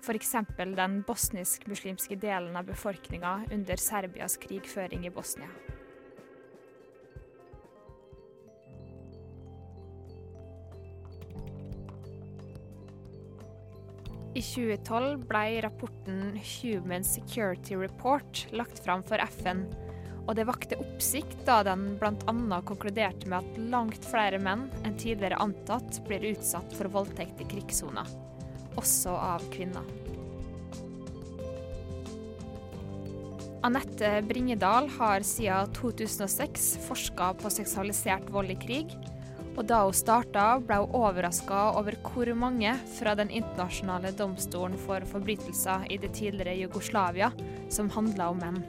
F.eks. 0.03 0.35
den 0.59 1.03
bosnisk-muslimske 1.07 2.19
delen 2.19 2.59
av 2.59 2.67
befolkninga 2.75 3.45
under 3.55 3.79
Serbias 3.79 4.35
krigføring 4.43 5.07
i 5.07 5.15
Bosnia. 5.15 5.78
2012 14.49 15.27
ble 15.29 15.61
rapporten 15.61 16.39
Human 16.41 17.05
Security 17.05 17.77
Report 17.77 18.47
lagt 18.51 18.81
fram 18.85 19.03
for 19.05 19.21
FN, 19.41 19.67
og 20.29 20.37
det 20.37 20.47
vakte 20.49 20.79
oppsikt 20.81 21.43
da 21.49 21.61
den 21.67 21.97
bl.a. 22.01 22.61
konkluderte 22.69 23.29
med 23.29 23.45
at 23.45 23.61
langt 23.73 24.09
flere 24.09 24.41
menn 24.41 24.67
enn 24.85 24.97
tidligere 25.01 25.41
antatt 25.45 26.01
blir 26.09 26.25
utsatt 26.33 26.73
for 26.77 26.91
voldtekt 26.93 27.41
i 27.45 27.49
krigssoner, 27.49 28.09
også 28.81 29.13
av 29.17 29.45
kvinner. 29.53 29.85
Anette 33.67 34.21
Bringedal 34.25 34.87
har 34.97 35.25
siden 35.27 35.73
2006 35.77 36.69
forska 36.87 37.33
på 37.41 37.51
seksualisert 37.53 38.29
vold 38.33 38.55
i 38.55 38.59
krig, 38.61 38.95
og 39.59 39.67
da 39.67 39.81
hun 39.83 39.97
starta, 39.97 40.45
ble 40.63 40.77
hun 40.85 40.93
overraska 40.95 41.63
over 41.81 41.97
hvor 42.07 42.31
mange 42.39 42.77
fra 42.95 43.17
Den 43.19 43.33
internasjonale 43.35 44.13
domstolen 44.15 44.79
for 44.79 45.03
forbrytelser 45.11 45.89
i 45.91 45.99
det 45.99 46.13
tidligere 46.15 46.61
Jugoslavia 46.61 47.33
som 47.75 47.91
handla 47.91 48.31
om 48.31 48.39
menn. 48.39 48.61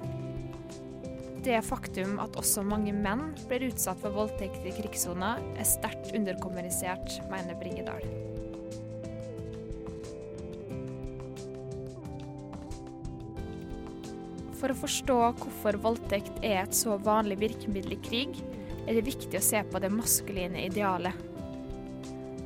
Det 1.46 1.62
faktum 1.64 2.18
at 2.20 2.36
også 2.42 2.66
mange 2.66 2.92
menn 2.92 3.30
blir 3.48 3.70
utsatt 3.70 4.02
for 4.02 4.18
voldtekt 4.18 4.66
i 4.66 4.74
krigssona, 4.76 5.38
er 5.56 5.70
sterkt 5.70 6.10
underkommunisert, 6.18 7.22
mener 7.30 7.56
Bringedal. 7.62 8.04
For 14.60 14.74
å 14.74 14.82
forstå 14.82 15.20
hvorfor 15.40 15.78
voldtekt 15.86 16.42
er 16.44 16.66
et 16.66 16.76
så 16.76 16.98
vanlig 17.00 17.40
virkemiddel 17.46 17.96
i 17.96 18.02
krig, 18.04 18.42
er 18.90 18.98
det 18.98 19.06
viktig 19.06 19.38
å 19.38 19.44
se 19.46 19.62
på 19.70 19.80
det 19.82 19.92
maskuline 19.94 20.64
idealet. 20.66 21.14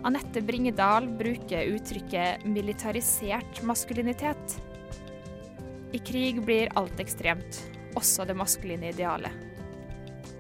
Anette 0.04 0.42
Bringedal 0.44 1.08
bruker 1.16 1.70
uttrykket 1.72 2.44
'militarisert 2.44 3.62
maskulinitet'. 3.64 4.58
I 5.96 6.00
krig 6.04 6.42
blir 6.44 6.74
alt 6.76 7.00
ekstremt, 7.00 7.62
også 7.96 8.28
det 8.28 8.36
maskuline 8.36 8.92
idealet. 8.92 9.32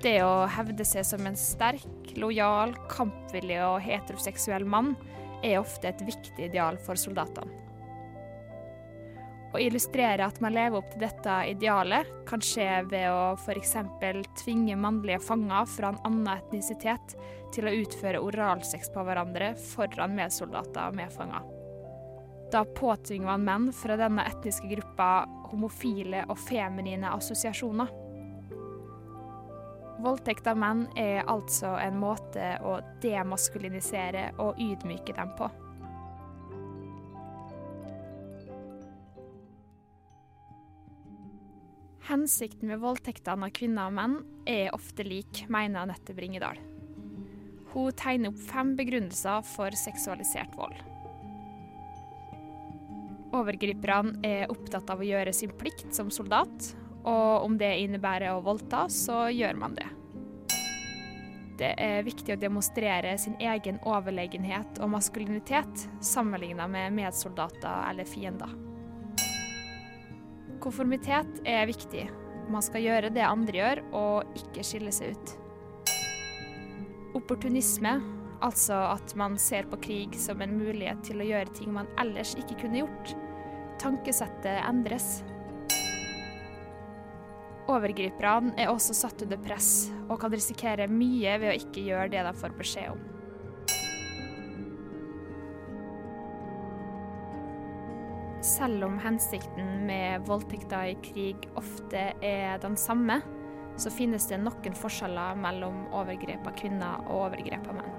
Det 0.04 0.20
å 0.26 0.44
hevde 0.52 0.84
seg 0.84 1.06
som 1.08 1.24
en 1.26 1.38
sterk, 1.40 2.12
lojal, 2.20 2.76
kampvillig 2.92 3.62
og 3.64 3.80
heteroseksuell 3.86 4.66
mann 4.68 4.98
er 5.44 5.62
ofte 5.62 5.88
et 5.88 6.02
viktig 6.04 6.50
ideal 6.50 6.76
for 6.84 7.00
soldatene. 7.00 7.48
Å 9.54 9.60
illustrere 9.62 10.26
at 10.26 10.40
man 10.42 10.56
lever 10.56 10.80
opp 10.80 10.88
til 10.90 11.04
dette 11.04 11.34
idealet, 11.52 12.08
kan 12.26 12.42
skje 12.42 12.68
ved 12.90 13.06
å 13.14 13.36
f.eks. 13.38 13.76
tvinge 14.42 14.78
mannlige 14.82 15.22
fanger 15.22 15.68
fra 15.70 15.92
en 15.94 16.00
annen 16.10 16.32
etnisitet 16.34 17.14
til 17.54 17.70
å 17.70 17.76
utføre 17.84 18.22
oralsex 18.26 18.90
på 18.96 19.04
hverandre 19.06 19.52
foran 19.62 20.16
medsoldater 20.18 20.90
og 20.90 20.98
medfanger. 20.98 21.46
Da 22.54 22.64
påtvinger 22.66 23.30
man 23.30 23.46
menn 23.46 23.70
fra 23.78 23.98
denne 23.98 24.26
etniske 24.30 24.70
gruppa 24.74 25.12
homofile 25.52 26.26
og 26.30 26.42
feminine 26.42 27.14
assosiasjoner. 27.14 27.94
Voldtekt 30.02 30.50
av 30.50 30.58
menn 30.58 30.88
er 30.98 31.28
altså 31.30 31.76
en 31.78 32.02
måte 32.02 32.56
å 32.66 32.80
demaskulinisere 33.06 34.32
og 34.42 34.58
ydmyke 34.62 35.14
dem 35.14 35.38
på. 35.38 35.50
Hensikten 42.04 42.68
med 42.68 42.82
voldtektene 42.84 43.48
av 43.48 43.54
kvinner 43.56 43.88
og 43.88 43.96
menn 43.96 44.16
er 44.50 44.74
ofte 44.76 45.06
lik, 45.08 45.46
mener 45.48 45.86
Anette 45.86 46.12
Bringedal. 46.16 46.58
Hun 47.72 47.96
tegner 47.96 48.34
opp 48.34 48.42
fem 48.44 48.74
begrunnelser 48.76 49.46
for 49.48 49.72
seksualisert 49.80 50.58
vold. 50.60 50.76
Overgriperne 53.34 54.20
er 54.28 54.52
opptatt 54.52 54.92
av 54.92 55.00
å 55.00 55.08
gjøre 55.08 55.32
sin 55.34 55.56
plikt 55.58 55.96
som 55.96 56.12
soldat, 56.12 56.74
og 57.08 57.48
om 57.48 57.56
det 57.58 57.72
innebærer 57.86 58.36
å 58.36 58.44
voldta, 58.44 58.86
så 58.92 59.26
gjør 59.32 59.58
man 59.64 59.80
det. 59.80 59.88
Det 61.64 61.72
er 61.80 62.04
viktig 62.04 62.36
å 62.36 62.42
demonstrere 62.42 63.16
sin 63.22 63.40
egen 63.40 63.80
overlegenhet 63.88 64.84
og 64.84 64.92
maskulinitet 64.98 65.88
sammenlignet 66.04 66.68
med 66.76 67.00
medsoldater 67.00 67.88
eller 67.88 68.10
fiender. 68.10 68.52
Konformitet 70.64 71.42
er 71.44 71.66
viktig. 71.68 72.06
Man 72.48 72.64
skal 72.64 72.86
gjøre 72.86 73.10
det 73.12 73.24
andre 73.28 73.58
gjør, 73.58 73.82
og 74.00 74.38
ikke 74.40 74.64
skille 74.64 74.94
seg 74.96 75.18
ut. 75.18 75.34
Opportunisme, 77.20 77.98
altså 78.44 78.78
at 78.94 79.12
man 79.20 79.36
ser 79.40 79.68
på 79.68 79.82
krig 79.84 80.16
som 80.20 80.40
en 80.44 80.56
mulighet 80.56 81.04
til 81.04 81.20
å 81.20 81.28
gjøre 81.28 81.52
ting 81.58 81.74
man 81.76 81.92
ellers 82.00 82.32
ikke 82.40 82.62
kunne 82.64 82.80
gjort. 82.80 83.12
Tankesettet 83.84 84.64
endres. 84.64 85.20
Overgriperne 87.68 88.56
er 88.60 88.72
også 88.72 88.96
satt 88.96 89.26
under 89.28 89.44
press, 89.44 89.90
og 90.08 90.16
kan 90.24 90.32
risikere 90.32 90.88
mye 90.88 91.36
ved 91.44 91.52
å 91.52 91.60
ikke 91.60 91.84
gjøre 91.90 92.12
det 92.16 92.24
de 92.24 92.34
får 92.40 92.56
beskjed 92.60 92.96
om. 92.96 93.04
Selv 98.64 98.86
om 98.86 98.94
hensikten 99.00 99.82
med 99.88 100.24
voldtekter 100.24 100.94
i 100.94 100.94
krig 101.04 101.50
ofte 101.60 102.04
er 102.24 102.62
den 102.64 102.78
samme, 102.80 103.18
så 103.76 103.92
finnes 103.92 104.24
det 104.30 104.38
noen 104.40 104.78
forskjeller 104.80 105.36
mellom 105.36 105.82
overgrep 105.92 106.48
av 106.48 106.56
kvinner 106.62 107.02
og 107.02 107.26
overgrep 107.26 107.68
av 107.68 107.76
menn. 107.82 107.98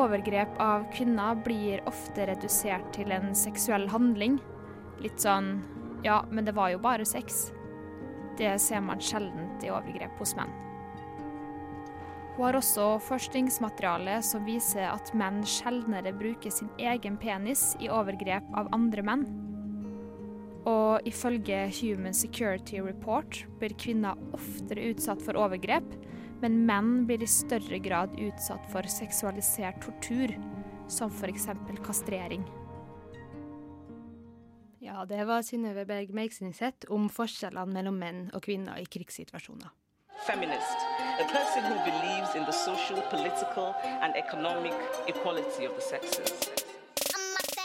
Overgrep 0.00 0.58
av 0.58 0.88
kvinner 0.90 1.38
blir 1.46 1.84
ofte 1.86 2.26
redusert 2.32 2.88
til 2.96 3.14
en 3.14 3.30
seksuell 3.38 3.86
handling. 3.94 4.40
Litt 5.04 5.22
sånn 5.22 5.60
ja, 6.02 6.24
men 6.34 6.42
det 6.48 6.58
var 6.58 6.74
jo 6.74 6.82
bare 6.82 7.06
sex. 7.06 7.52
Det 8.40 8.56
ser 8.58 8.82
man 8.82 8.98
sjeldent 8.98 9.62
i 9.62 9.70
overgrep 9.70 10.18
hos 10.18 10.34
menn. 10.34 10.50
Hun 12.34 12.48
har 12.48 12.56
også 12.58 12.84
forskningsmateriale 13.06 14.16
som 14.26 14.42
viser 14.46 14.88
at 14.88 15.12
menn 15.14 15.44
sjeldnere 15.46 16.10
bruker 16.18 16.50
sin 16.50 16.70
egen 16.82 17.14
penis 17.22 17.76
i 17.78 17.86
overgrep 17.86 18.48
av 18.58 18.72
andre 18.74 19.04
menn. 19.06 19.22
Og 20.66 21.06
ifølge 21.06 21.60
Human 21.78 22.16
Security 22.16 22.80
Report 22.82 23.44
blir 23.60 23.76
kvinner 23.78 24.18
oftere 24.34 24.88
utsatt 24.90 25.22
for 25.22 25.38
overgrep, 25.38 25.86
men 26.42 26.64
menn 26.66 27.04
blir 27.06 27.22
i 27.22 27.30
større 27.30 27.78
grad 27.84 28.18
utsatt 28.18 28.66
for 28.72 28.88
seksualisert 28.90 29.78
tortur, 29.84 30.34
som 30.90 31.12
f.eks. 31.14 31.46
kastrering. 31.86 32.42
Ja, 34.82 35.06
det 35.08 35.22
var 35.30 35.46
Synnøve 35.46 35.86
Berg 35.86 36.10
Meiksenseth 36.16 36.90
om 36.92 37.06
forskjellene 37.12 37.78
mellom 37.78 37.96
menn 38.00 38.26
og 38.34 38.42
kvinner 38.44 38.82
i 38.82 38.90
krigssituasjoner. 38.90 39.70
Feminist, 40.26 40.93
a 41.20 41.24
person 41.30 41.62
who 41.62 41.76
believes 41.84 42.34
in 42.34 42.44
the 42.44 42.52
social, 42.52 43.00
political 43.02 43.74
and 44.02 44.16
economic 44.16 44.74
equality 45.06 45.64
of 45.64 45.74
the 45.76 45.80
sexes. 45.80 46.50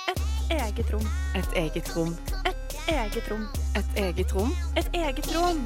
Et 0.09 0.61
eget 0.61 0.93
rom. 0.93 1.07
Et 1.35 1.57
eget 1.57 1.89
rom. 1.95 2.13
Et 2.45 2.93
eget 2.93 3.31
rom. 3.31 3.47
Et 3.75 3.97
eget 4.03 4.33
rom. 4.35 4.53
Et 4.77 4.89
eget 4.93 5.31
rom. 5.35 5.63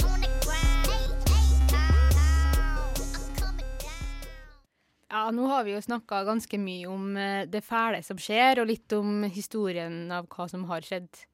Ja, 5.12 5.28
nå 5.32 5.46
har 5.52 5.64
vi 5.68 5.76
jo 5.76 5.84
snakka 5.84 6.24
ganske 6.24 6.58
mye 6.58 6.88
om 6.88 7.18
eh, 7.18 7.46
det 7.52 7.66
fæle 7.68 8.00
som 8.04 8.18
skjer, 8.18 8.64
og 8.64 8.72
litt 8.72 8.96
om 8.96 9.26
historien 9.28 10.08
av 10.12 10.32
hva 10.32 10.48
som 10.50 10.64
har 10.72 10.88
skjedd 10.88 11.26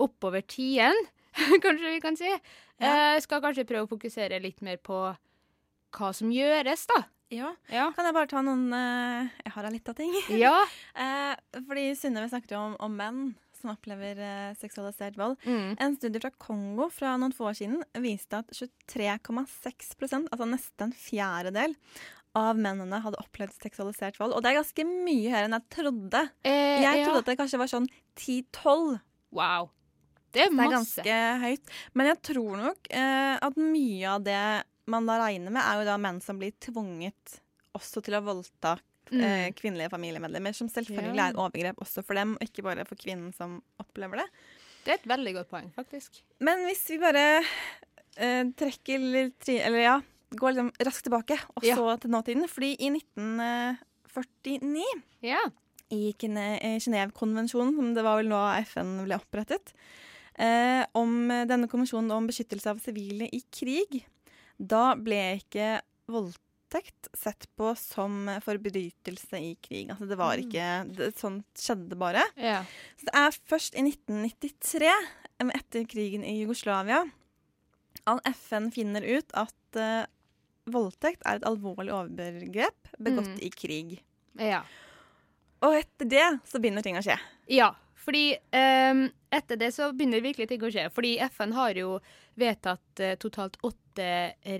oppover 0.00 0.40
tiden, 0.48 0.96
kanskje 1.64 1.92
vi 1.92 2.00
kan 2.00 2.16
si. 2.16 2.30
Jeg 2.80 3.22
skal 3.22 3.44
kanskje 3.44 3.68
prøve 3.68 3.84
å 3.84 3.92
fokusere 3.92 4.40
litt 4.40 4.64
mer 4.64 4.80
på 4.80 5.10
hva 5.96 6.12
som 6.16 6.32
gjøres, 6.34 6.86
da. 6.90 7.02
Ja. 7.30 7.52
Ja. 7.70 7.90
Kan 7.94 8.08
jeg 8.08 8.16
bare 8.16 8.26
ta 8.26 8.40
noen 8.42 8.72
uh, 8.74 9.28
Jeg 9.44 9.52
har 9.54 9.66
ei 9.68 9.76
lita 9.76 9.94
ting. 9.94 10.10
Ja. 10.44 10.56
uh, 10.98 11.62
fordi 11.68 11.92
Synnøve 11.98 12.30
snakket 12.32 12.56
jo 12.56 12.64
om, 12.70 12.74
om 12.82 12.96
menn 12.98 13.20
som 13.60 13.74
opplever 13.74 14.18
uh, 14.18 14.54
seksualisert 14.58 15.18
vold. 15.20 15.36
Mm. 15.44 15.76
En 15.78 15.98
studie 15.98 16.22
fra 16.22 16.32
Kongo 16.40 16.88
fra 16.94 17.14
noen 17.20 17.34
få 17.36 17.50
år 17.50 17.58
siden 17.60 17.84
viste 18.02 18.40
at 18.40 18.50
23,6 18.56 20.16
altså 20.30 20.48
nesten 20.48 20.88
en 20.88 20.96
fjerdedel, 20.96 21.76
av 22.38 22.58
mennene 22.58 23.00
hadde 23.02 23.18
opplevd 23.20 23.56
seksualisert 23.58 24.18
vold. 24.20 24.34
Og 24.36 24.42
det 24.42 24.52
er 24.52 24.60
ganske 24.60 24.86
mye 24.86 25.32
høyere 25.32 25.48
enn 25.48 25.56
jeg 25.56 25.68
trodde. 25.74 26.22
Eh, 26.46 26.78
jeg 26.84 27.00
ja. 27.00 27.04
trodde 27.06 27.22
at 27.24 27.30
det 27.32 27.38
kanskje 27.40 27.60
var 27.60 27.70
sånn 27.72 27.88
10-12. 28.14 29.00
Wow. 29.34 29.70
Det 30.30 30.44
er 30.44 30.52
Det 30.54 30.62
er 30.62 30.74
ganske 30.76 31.16
høyt. 31.42 31.72
Men 31.98 32.12
jeg 32.12 32.20
tror 32.30 32.60
nok 32.60 32.90
eh, 32.94 33.34
at 33.42 33.58
mye 33.58 34.12
av 34.12 34.22
det 34.26 34.42
man 34.90 35.06
da 35.08 35.18
regner 35.22 35.52
med, 35.54 35.62
er 35.62 35.80
jo 35.80 35.88
da 35.88 35.96
menn 36.02 36.20
som 36.24 36.38
blir 36.40 36.52
tvunget 36.62 37.40
også 37.78 38.02
til 38.04 38.18
å 38.18 38.24
voldta 38.26 38.76
Mm. 39.10 39.22
eh, 39.26 39.50
kvinnelige 39.58 39.90
familiemedlemmer. 39.90 40.54
Som 40.54 40.68
selvfølgelig 40.70 41.18
er 41.18 41.32
et 41.32 41.38
overgrep 41.42 41.80
også 41.82 42.04
for 42.06 42.14
dem, 42.14 42.36
og 42.36 42.44
ikke 42.46 42.62
bare 42.62 42.84
for 42.86 42.94
kvinnen 43.00 43.32
som 43.34 43.56
opplever 43.82 44.20
det. 44.22 44.26
Det 44.84 44.92
er 44.92 44.98
et 45.00 45.08
veldig 45.10 45.32
godt 45.34 45.48
poeng, 45.50 45.72
faktisk. 45.74 46.20
Men 46.38 46.62
hvis 46.68 46.84
vi 46.92 46.98
bare 47.02 47.24
eh, 48.16 48.44
trekker 48.54 49.02
litt 49.02 49.48
Eller 49.50 49.82
ja, 49.82 49.96
går 50.30 50.54
liksom 50.54 50.70
raskt 50.86 51.04
tilbake, 51.08 51.38
og 51.56 51.64
Ja. 51.66 51.74
til 51.96 52.10
nåtiden. 52.10 52.46
Fordi 52.48 52.76
i 52.78 52.90
1949 52.90 54.84
Ja. 55.22 55.40
i 55.90 56.14
eh, 56.14 56.78
Genévekonvensjonen, 56.78 57.74
som 57.74 57.94
det 57.94 58.04
var 58.04 58.16
vel 58.22 58.28
nå 58.30 58.40
FN 58.64 59.04
ble 59.04 59.18
opprettet, 59.18 59.72
eh, 60.38 60.84
om 60.94 61.28
denne 61.28 61.66
konvensjonen 61.68 62.12
om 62.12 62.26
beskyttelse 62.28 62.66
av 62.70 62.78
sivile 62.78 63.28
i 63.32 63.42
krig, 63.50 64.04
da 64.60 64.94
ble 65.00 65.38
ikke 65.40 65.80
voldtekt 66.10 67.08
sett 67.16 67.46
på 67.58 67.70
som 67.78 68.28
forbrytelse 68.44 69.40
i 69.40 69.54
krig. 69.62 69.88
Altså 69.90 70.06
det 70.10 70.18
var 70.20 70.36
Mm. 70.36 70.44
ikke 70.46 70.96
det, 70.96 71.08
Sånt 71.18 71.46
skjedde 71.56 71.96
bare. 71.98 72.22
Ja. 72.36 72.62
Så 73.00 73.06
det 73.08 73.14
er 73.14 73.38
først 73.48 73.74
i 73.74 73.82
1993, 73.88 74.92
etter 75.54 75.86
krigen 75.88 76.24
i 76.24 76.40
Jugoslavia, 76.42 77.04
at 78.06 78.20
FN 78.36 78.70
finner 78.70 79.02
ut 79.02 79.30
at 79.34 79.76
uh, 79.80 80.04
voldtekt 80.70 81.22
er 81.26 81.36
et 81.40 81.44
alvorlig 81.48 81.92
overgrep 81.92 82.92
begått 82.98 83.34
Mm. 83.36 83.42
i 83.42 83.50
krig. 83.50 84.00
ja. 84.38 84.62
Og 85.62 85.74
etter 85.76 86.08
det 86.08 86.40
så 86.48 86.58
begynner 86.58 86.82
ting 86.82 86.96
å 86.96 87.02
skje. 87.04 87.18
Ja, 87.52 87.74
fordi 88.00 88.32
um, 88.56 89.10
etter 89.30 89.56
det 89.60 89.74
så 89.74 89.90
begynner 89.92 90.22
virkelig 90.24 90.48
ting 90.48 90.62
å 90.64 90.70
skje. 90.72 90.86
Fordi 90.90 91.18
FN 91.20 91.52
har 91.52 91.74
jo 91.76 91.98
vedtatt 92.40 93.00
uh, 93.04 93.14
totalt 93.20 93.58
åtte 93.62 93.76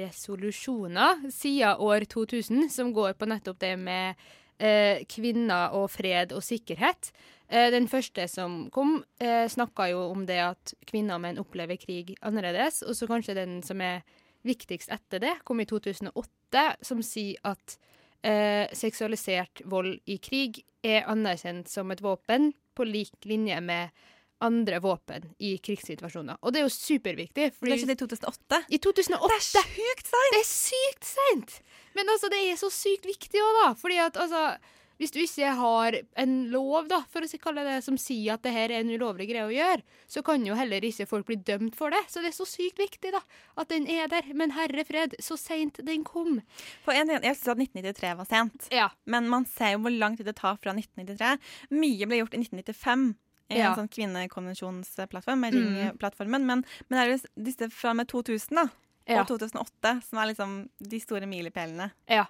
resolusjoner 0.01 1.26
siden 1.32 1.80
år 1.82 2.07
2000 2.11 2.68
som 2.72 2.93
går 2.95 3.16
på 3.18 3.28
nettopp 3.30 3.59
det 3.62 3.74
med 3.80 4.20
eh, 4.61 5.03
kvinner 5.11 5.76
og 5.76 5.91
fred 5.93 6.34
og 6.36 6.45
sikkerhet. 6.45 7.12
Eh, 7.51 7.70
den 7.72 7.88
første 7.91 8.28
som 8.28 8.70
kom, 8.70 9.05
eh, 9.18 9.49
snakka 9.49 9.91
jo 9.91 10.05
om 10.11 10.26
det 10.26 10.38
at 10.38 10.74
kvinner 10.86 11.16
og 11.16 11.24
menn 11.24 11.41
opplever 11.43 11.76
krig 11.76 12.16
annerledes. 12.22 12.82
Og 12.86 12.95
så 12.95 13.09
kanskje 13.11 13.34
den 13.34 13.62
som 13.62 13.80
er 13.80 14.03
viktigst 14.45 14.91
etter 14.91 15.20
det, 15.20 15.34
kom 15.45 15.61
i 15.61 15.66
2008, 15.66 16.76
som 16.82 17.03
sier 17.03 17.36
at 17.45 17.76
eh, 18.22 18.68
seksualisert 18.72 19.62
vold 19.64 19.99
i 20.07 20.18
krig 20.18 20.62
er 20.82 21.09
anerkjent 21.11 21.68
som 21.68 21.91
et 21.91 22.03
våpen 22.03 22.53
på 22.74 22.86
lik 22.88 23.26
linje 23.28 23.61
med 23.61 23.91
andre 24.41 24.80
våpen 24.80 25.30
i 25.38 25.57
krigssituasjoner. 25.59 26.38
Og 26.43 26.53
det 26.53 26.61
er 26.62 26.68
jo 26.68 26.72
superviktig. 26.74 27.53
fordi- 27.55 27.70
Det 27.72 27.80
skjedde 27.80 27.97
i 27.97 28.03
2008. 28.07 28.64
I 28.70 28.78
2008! 28.78 29.28
Det 29.28 29.62
er 29.62 29.70
sjukt 29.76 30.07
seint! 30.07 30.32
Det 30.32 30.41
er 30.41 30.51
sykt 30.51 31.05
seint! 31.05 31.61
Men 31.95 32.07
altså, 32.09 32.30
det 32.30 32.38
er 32.51 32.57
så 32.57 32.70
sykt 32.70 33.05
viktig 33.05 33.41
òg, 33.41 33.64
da. 33.64 33.74
Fordi 33.74 33.99
at 34.07 34.16
altså 34.16 34.57
Hvis 35.01 35.12
du 35.12 35.18
ikke 35.18 35.55
har 35.57 35.95
en 36.20 36.51
lov, 36.53 36.86
da, 36.86 36.99
for 37.09 37.22
å 37.24 37.38
kalle 37.41 37.62
det 37.64 37.82
som 37.82 37.97
sier 37.97 38.34
at 38.34 38.43
det 38.43 38.53
her 38.53 38.68
er 38.68 38.80
en 38.82 38.91
ulovlig 38.93 39.30
greie 39.30 39.47
å 39.49 39.49
gjøre, 39.49 39.80
så 40.07 40.20
kan 40.22 40.45
jo 40.45 40.53
heller 40.55 40.82
ikke 40.84 41.07
folk 41.09 41.24
bli 41.24 41.36
dømt 41.36 41.74
for 41.74 41.88
det. 41.88 42.03
Så 42.07 42.20
det 42.20 42.26
er 42.34 42.36
så 42.36 42.45
sykt 42.45 42.76
viktig, 42.76 43.11
da, 43.12 43.20
at 43.57 43.68
den 43.72 43.86
er 43.88 44.09
der. 44.09 44.20
Men 44.34 44.51
herre 44.51 44.84
fred, 44.84 45.14
så 45.18 45.38
seint 45.41 45.80
den 45.82 46.05
kom. 46.05 46.43
På 46.84 46.93
en, 46.93 47.09
ting- 47.09 47.22
jeg 47.22 47.34
syns 47.34 47.49
at 47.49 47.57
1993 47.57 48.14
var 48.18 48.26
sent, 48.26 48.68
Ja. 48.70 48.91
men 49.07 49.26
man 49.30 49.47
ser 49.47 49.72
jo 49.72 49.78
hvor 49.78 49.99
lang 49.99 50.18
tid 50.18 50.26
det 50.26 50.36
tar 50.36 50.59
fra 50.61 50.74
1993. 50.74 51.38
Mye 51.70 52.05
ble 52.07 52.18
gjort 52.20 52.34
i 52.34 52.43
1995. 52.45 53.14
I 53.51 53.59
Ja. 53.59 53.71
en 53.75 53.81
sånn 53.83 53.89
kvinnekonvensjonsplattform, 53.91 55.41
med 55.41 55.53
ringplattformen. 55.55 55.91
Ring-plattformen. 55.91 56.47
Men, 56.47 56.65
men 56.89 56.99
det 56.99 57.05
er 57.05 57.11
jo 57.17 57.45
disse 57.45 57.71
fra 57.71 57.95
med 57.95 58.07
2000 58.09 58.55
da, 58.57 58.69
Ja. 59.09 59.21
og 59.23 59.29
2008 59.29 60.03
som 60.07 60.19
er 60.19 60.27
liksom 60.33 60.69
de 60.79 61.01
store 61.01 61.27
milepælene. 61.27 61.91
Ja. 62.09 62.27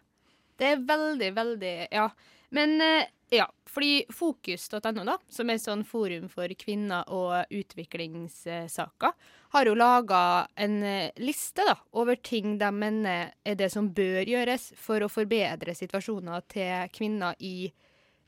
Det 0.59 0.66
er 0.73 0.77
veldig, 0.85 1.35
veldig 1.35 1.89
Ja. 1.93 2.11
Men 2.53 2.81
eh, 2.81 3.07
ja, 3.31 3.47
fordi 3.66 4.07
Fokus.no, 4.11 5.05
da, 5.05 5.18
som 5.29 5.49
er 5.51 5.55
et 5.55 5.62
sånn 5.62 5.85
forum 5.87 6.29
for 6.29 6.49
kvinner 6.59 7.05
og 7.09 7.45
utviklingssaker, 7.51 9.12
har 9.53 9.64
jo 9.66 9.75
laga 9.75 10.47
en 10.57 10.83
eh, 10.83 11.11
liste 11.23 11.62
da, 11.66 11.77
over 11.93 12.16
ting 12.16 12.59
de 12.59 12.71
mener 12.75 13.33
er 13.45 13.55
det 13.55 13.71
som 13.73 13.89
bør 13.95 14.25
gjøres 14.27 14.73
for 14.79 15.01
å 15.03 15.09
forbedre 15.11 15.75
situasjoner 15.75 16.43
til 16.51 16.89
kvinner 16.95 17.35
i 17.39 17.71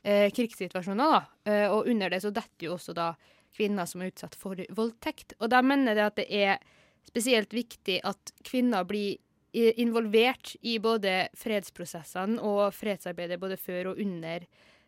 eh, 0.03 0.29
krigssituasjoner. 0.31 1.13
Da. 1.15 1.51
Eh, 1.51 1.67
og 1.71 1.89
under 1.91 2.13
det 2.13 2.21
så 2.23 2.31
detter 2.33 2.67
jo 2.67 2.77
også 2.77 2.95
da 2.97 3.13
kvinner 3.53 3.89
som 3.89 4.01
er 4.01 4.13
utsatt 4.13 4.37
for 4.39 4.59
voldtekt. 4.75 5.35
Og 5.39 5.51
de 5.53 5.61
mener 5.65 5.97
det 5.97 6.07
at 6.07 6.19
det 6.21 6.27
er 6.29 6.63
spesielt 7.07 7.53
viktig 7.53 7.99
at 8.07 8.33
kvinner 8.47 8.85
blir 8.87 9.19
involvert 9.53 10.55
i 10.65 10.79
både 10.81 11.27
fredsprosessene 11.37 12.41
og 12.41 12.71
fredsarbeidet 12.73 13.37
både 13.41 13.57
før 13.61 13.91
og 13.91 13.99
under 14.01 14.45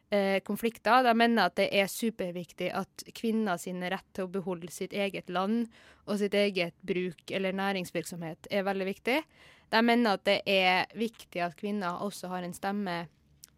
eh, 0.10 0.40
konflikter. 0.42 1.04
De 1.06 1.14
mener 1.18 1.46
at 1.46 1.58
det 1.60 1.68
er 1.70 1.92
superviktig 1.92 2.72
at 2.74 3.06
kvinner 3.14 3.60
sin 3.62 3.84
rett 3.84 4.08
til 4.16 4.26
å 4.26 4.34
beholde 4.34 4.72
sitt 4.74 4.94
eget 4.94 5.30
land 5.30 5.68
og 6.06 6.18
sitt 6.22 6.34
eget 6.34 6.74
bruk 6.82 7.30
eller 7.30 7.54
næringsvirksomhet 7.54 8.50
er 8.50 8.66
veldig 8.66 8.90
viktig. 8.90 9.20
De 9.70 9.82
mener 9.86 10.18
at 10.18 10.26
det 10.26 10.40
er 10.50 10.90
viktig 10.98 11.46
at 11.46 11.58
kvinner 11.60 12.02
også 12.06 12.34
har 12.34 12.46
en 12.46 12.58
stemme 12.58 13.04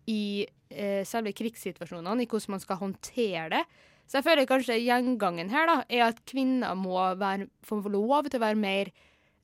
i 0.07 0.47
eh, 0.69 1.03
selve 1.07 1.33
krigssituasjonene, 1.35 2.23
i 2.23 2.29
hvordan 2.29 2.55
man 2.55 2.63
skal 2.63 2.81
håndtere 2.81 3.49
det. 3.53 3.63
Så 4.07 4.19
jeg 4.19 4.27
føler 4.27 4.47
kanskje 4.47 4.79
gjengangen 4.79 5.51
her 5.51 5.67
da, 5.67 5.77
er 5.91 6.07
at 6.07 6.23
kvinner 6.29 6.77
må 6.79 6.95
være, 7.19 7.49
få 7.67 7.81
lov 7.91 8.29
til 8.29 8.39
å 8.39 8.45
være 8.45 8.59
mer 8.59 8.91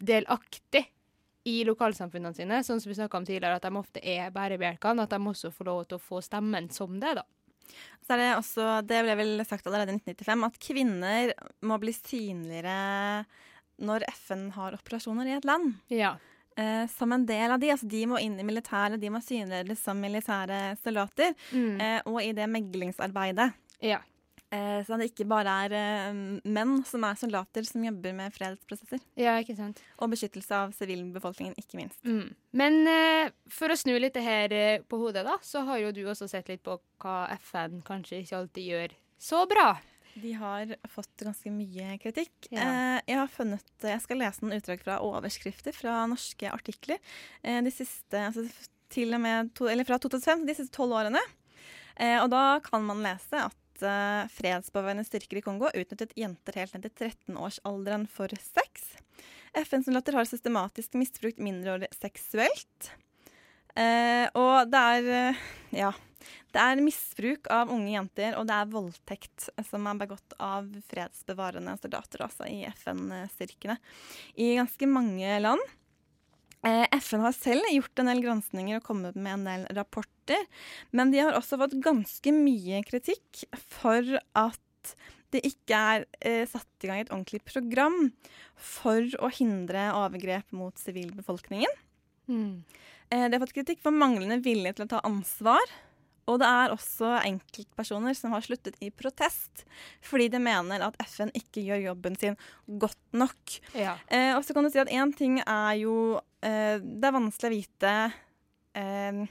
delaktig 0.04 0.86
i 1.44 1.60
lokalsamfunnene 1.68 2.38
sine, 2.38 2.62
sånn 2.64 2.80
som 2.80 2.92
vi 2.92 2.96
snakka 2.96 3.20
om 3.20 3.26
tidligere, 3.28 3.60
at 3.60 3.66
de 3.68 3.76
ofte 3.76 4.00
er 4.00 4.32
bærebjelkene, 4.32 5.04
at 5.04 5.12
de 5.12 5.32
også 5.34 5.52
får 5.52 5.68
lov 5.68 5.82
til 5.88 6.00
å 6.00 6.04
få 6.04 6.22
stemmen 6.24 6.70
som 6.72 6.96
det, 7.02 7.18
da. 7.20 7.26
Så 8.04 8.16
er 8.16 8.22
det 8.22 8.30
også, 8.38 8.68
det 8.88 9.02
ble 9.04 9.16
vel 9.20 9.44
sagt 9.48 9.68
allerede 9.68 9.96
i 9.96 10.00
1995, 10.00 10.46
at 10.48 10.62
kvinner 10.64 11.34
må 11.68 11.80
bli 11.82 11.96
synligere 11.96 12.78
når 13.84 14.06
FN 14.14 14.50
har 14.56 14.78
operasjoner 14.78 15.28
i 15.28 15.36
et 15.36 15.48
land. 15.48 15.74
Ja. 15.92 16.16
Eh, 16.60 16.86
som 16.92 17.12
en 17.16 17.26
del 17.26 17.52
av 17.52 17.62
de, 17.62 17.72
altså 17.74 17.90
de 17.90 18.06
må 18.10 18.20
inn 18.22 18.38
i 18.38 18.46
militæret, 18.46 19.02
de 19.02 19.10
må 19.10 19.22
synliggjøres 19.24 19.84
som 19.84 20.00
militære 20.00 20.64
soldater. 20.84 21.34
Mm. 21.52 21.78
Eh, 21.82 22.00
og 22.10 22.20
i 22.22 22.34
det 22.38 22.50
meglingsarbeidet. 22.52 23.52
Ja. 23.84 24.02
Eh, 24.54 24.86
så 24.86 24.98
det 25.00 25.10
ikke 25.10 25.26
bare 25.30 25.54
er 25.66 25.74
eh, 25.78 26.18
menn 26.46 26.76
som 26.86 27.06
er 27.08 27.18
soldater 27.18 27.66
som 27.66 27.86
jobber 27.88 28.14
med 28.14 28.34
fredsprosesser. 28.36 29.02
Ja, 29.18 29.40
ikke 29.42 29.56
sant. 29.58 29.82
Og 29.98 30.12
beskyttelse 30.14 30.60
av 30.60 30.76
sivilbefolkningen, 30.78 31.56
ikke 31.58 31.80
minst. 31.80 31.98
Mm. 32.06 32.36
Men 32.60 32.78
eh, 32.90 33.32
for 33.50 33.74
å 33.74 33.80
snu 33.80 33.96
litt 33.98 34.14
det 34.18 34.26
her 34.26 34.54
eh, 34.54 34.84
på 34.86 35.00
hodet, 35.02 35.26
da, 35.26 35.40
så 35.42 35.66
har 35.70 35.82
jo 35.82 35.94
du 35.96 36.04
også 36.06 36.30
sett 36.30 36.54
litt 36.54 36.62
på 36.66 36.78
hva 37.02 37.24
FN 37.40 37.82
kanskje 37.88 38.22
ikke 38.22 38.44
alltid 38.44 38.70
gjør 38.76 38.96
så 39.24 39.46
bra. 39.50 39.72
De 40.14 40.34
har 40.38 40.76
fått 40.90 41.24
ganske 41.26 41.52
mye 41.54 41.98
kritikk. 42.02 42.50
Ja. 42.52 42.62
Eh, 42.62 43.00
jeg 43.10 43.18
har 43.18 43.32
funnet, 43.34 43.74
jeg 43.82 44.04
skal 44.04 44.22
lese 44.22 44.44
noen 44.44 44.60
utdrag 44.60 44.84
fra 44.86 45.00
overskrifter 45.06 45.76
fra 45.76 46.04
norske 46.10 46.52
artikler 46.54 47.00
eh, 47.42 47.60
de 47.66 47.74
siste, 47.74 48.20
altså 48.20 48.46
til 48.94 49.16
og 49.18 49.24
med 49.24 49.50
to, 49.58 49.66
eller 49.72 49.88
fra 49.88 49.98
2005, 50.02 50.46
de 50.46 50.58
siste 50.58 50.76
tolv 50.76 50.94
årene. 51.00 51.22
Eh, 51.98 52.20
og 52.22 52.30
da 52.34 52.60
kan 52.66 52.86
man 52.86 53.02
lese 53.06 53.48
at 53.48 53.60
fredsbevarende 54.32 55.04
styrker 55.04 55.40
i 55.40 55.42
Kongo 55.44 55.68
utnyttet 55.74 56.14
jenter 56.16 56.56
helt 56.62 56.76
ned 56.78 56.86
til 56.86 57.10
13-årsalderen 57.10 58.06
for 58.08 58.32
sex. 58.38 58.94
FN-soldater 59.60 60.16
har 60.16 60.30
systematisk 60.30 60.94
misbrukt 60.96 61.42
mindreårige 61.44 61.90
seksuelt. 61.98 62.92
Og 64.38 64.70
det 64.72 64.84
er 64.94 65.42
ja. 65.74 65.90
Det 66.54 66.62
er 66.62 66.82
misbruk 66.86 67.48
av 67.54 67.72
unge 67.74 67.96
jenter, 67.96 68.36
og 68.38 68.46
det 68.50 68.58
er 68.58 68.74
voldtekt 68.74 69.48
som 69.66 69.88
er 69.90 70.02
begått 70.04 70.36
av 70.38 70.68
fredsbevarende 70.92 71.74
soldater 71.82 72.26
altså 72.28 72.46
i 72.50 72.62
FN-styrkene 72.70 73.80
i 74.38 74.54
ganske 74.60 74.90
mange 74.90 75.40
land. 75.42 75.64
Eh, 76.64 76.86
FN 77.02 77.26
har 77.26 77.34
selv 77.36 77.66
gjort 77.74 78.00
en 78.00 78.12
del 78.12 78.22
granskninger 78.24 78.78
og 78.80 78.86
kommet 78.86 79.18
med 79.18 79.40
en 79.40 79.48
del 79.50 79.66
rapporter, 79.76 80.46
men 80.96 81.12
de 81.12 81.24
har 81.26 81.36
også 81.36 81.60
fått 81.60 81.76
ganske 81.84 82.36
mye 82.36 82.84
kritikk 82.88 83.44
for 83.58 84.14
at 84.38 84.94
det 85.34 85.42
ikke 85.50 85.80
er 85.96 86.06
eh, 86.22 86.44
satt 86.48 86.86
i 86.86 86.90
gang 86.92 87.02
et 87.02 87.12
ordentlig 87.12 87.42
program 87.50 88.12
for 88.54 89.10
å 89.20 89.32
hindre 89.34 89.90
overgrep 89.98 90.54
mot 90.56 90.78
sivilbefolkningen. 90.80 91.82
Mm. 92.30 92.62
Eh, 93.10 93.26
de 93.26 93.34
har 93.34 93.42
fått 93.44 93.58
kritikk 93.58 93.82
for 93.84 93.96
manglende 93.96 94.40
vilje 94.46 94.78
til 94.78 94.86
å 94.86 94.92
ta 94.94 95.02
ansvar. 95.08 95.74
Og 96.32 96.38
det 96.40 96.48
er 96.48 96.72
også 96.72 97.10
enkeltpersoner 97.28 98.16
som 98.16 98.32
har 98.32 98.42
sluttet 98.46 98.78
i 98.80 98.90
protest 98.96 99.66
fordi 100.08 100.30
de 100.32 100.40
mener 100.40 100.80
at 100.86 100.96
FN 101.04 101.32
ikke 101.36 101.64
gjør 101.66 101.82
jobben 101.90 102.16
sin 102.20 102.38
godt 102.80 103.00
nok. 103.12 103.58
Ja. 103.76 103.98
Eh, 104.08 104.32
og 104.38 104.44
så 104.48 104.56
kan 104.56 104.64
du 104.64 104.72
si 104.72 104.80
at 104.80 104.92
én 104.94 105.12
ting 105.18 105.40
er 105.44 105.74
jo 105.82 105.96
eh, 106.42 106.78
Det 106.80 107.10
er 107.10 107.18
vanskelig 107.18 107.52
å 107.52 107.58
vite 107.58 107.94
eh, 108.80 109.24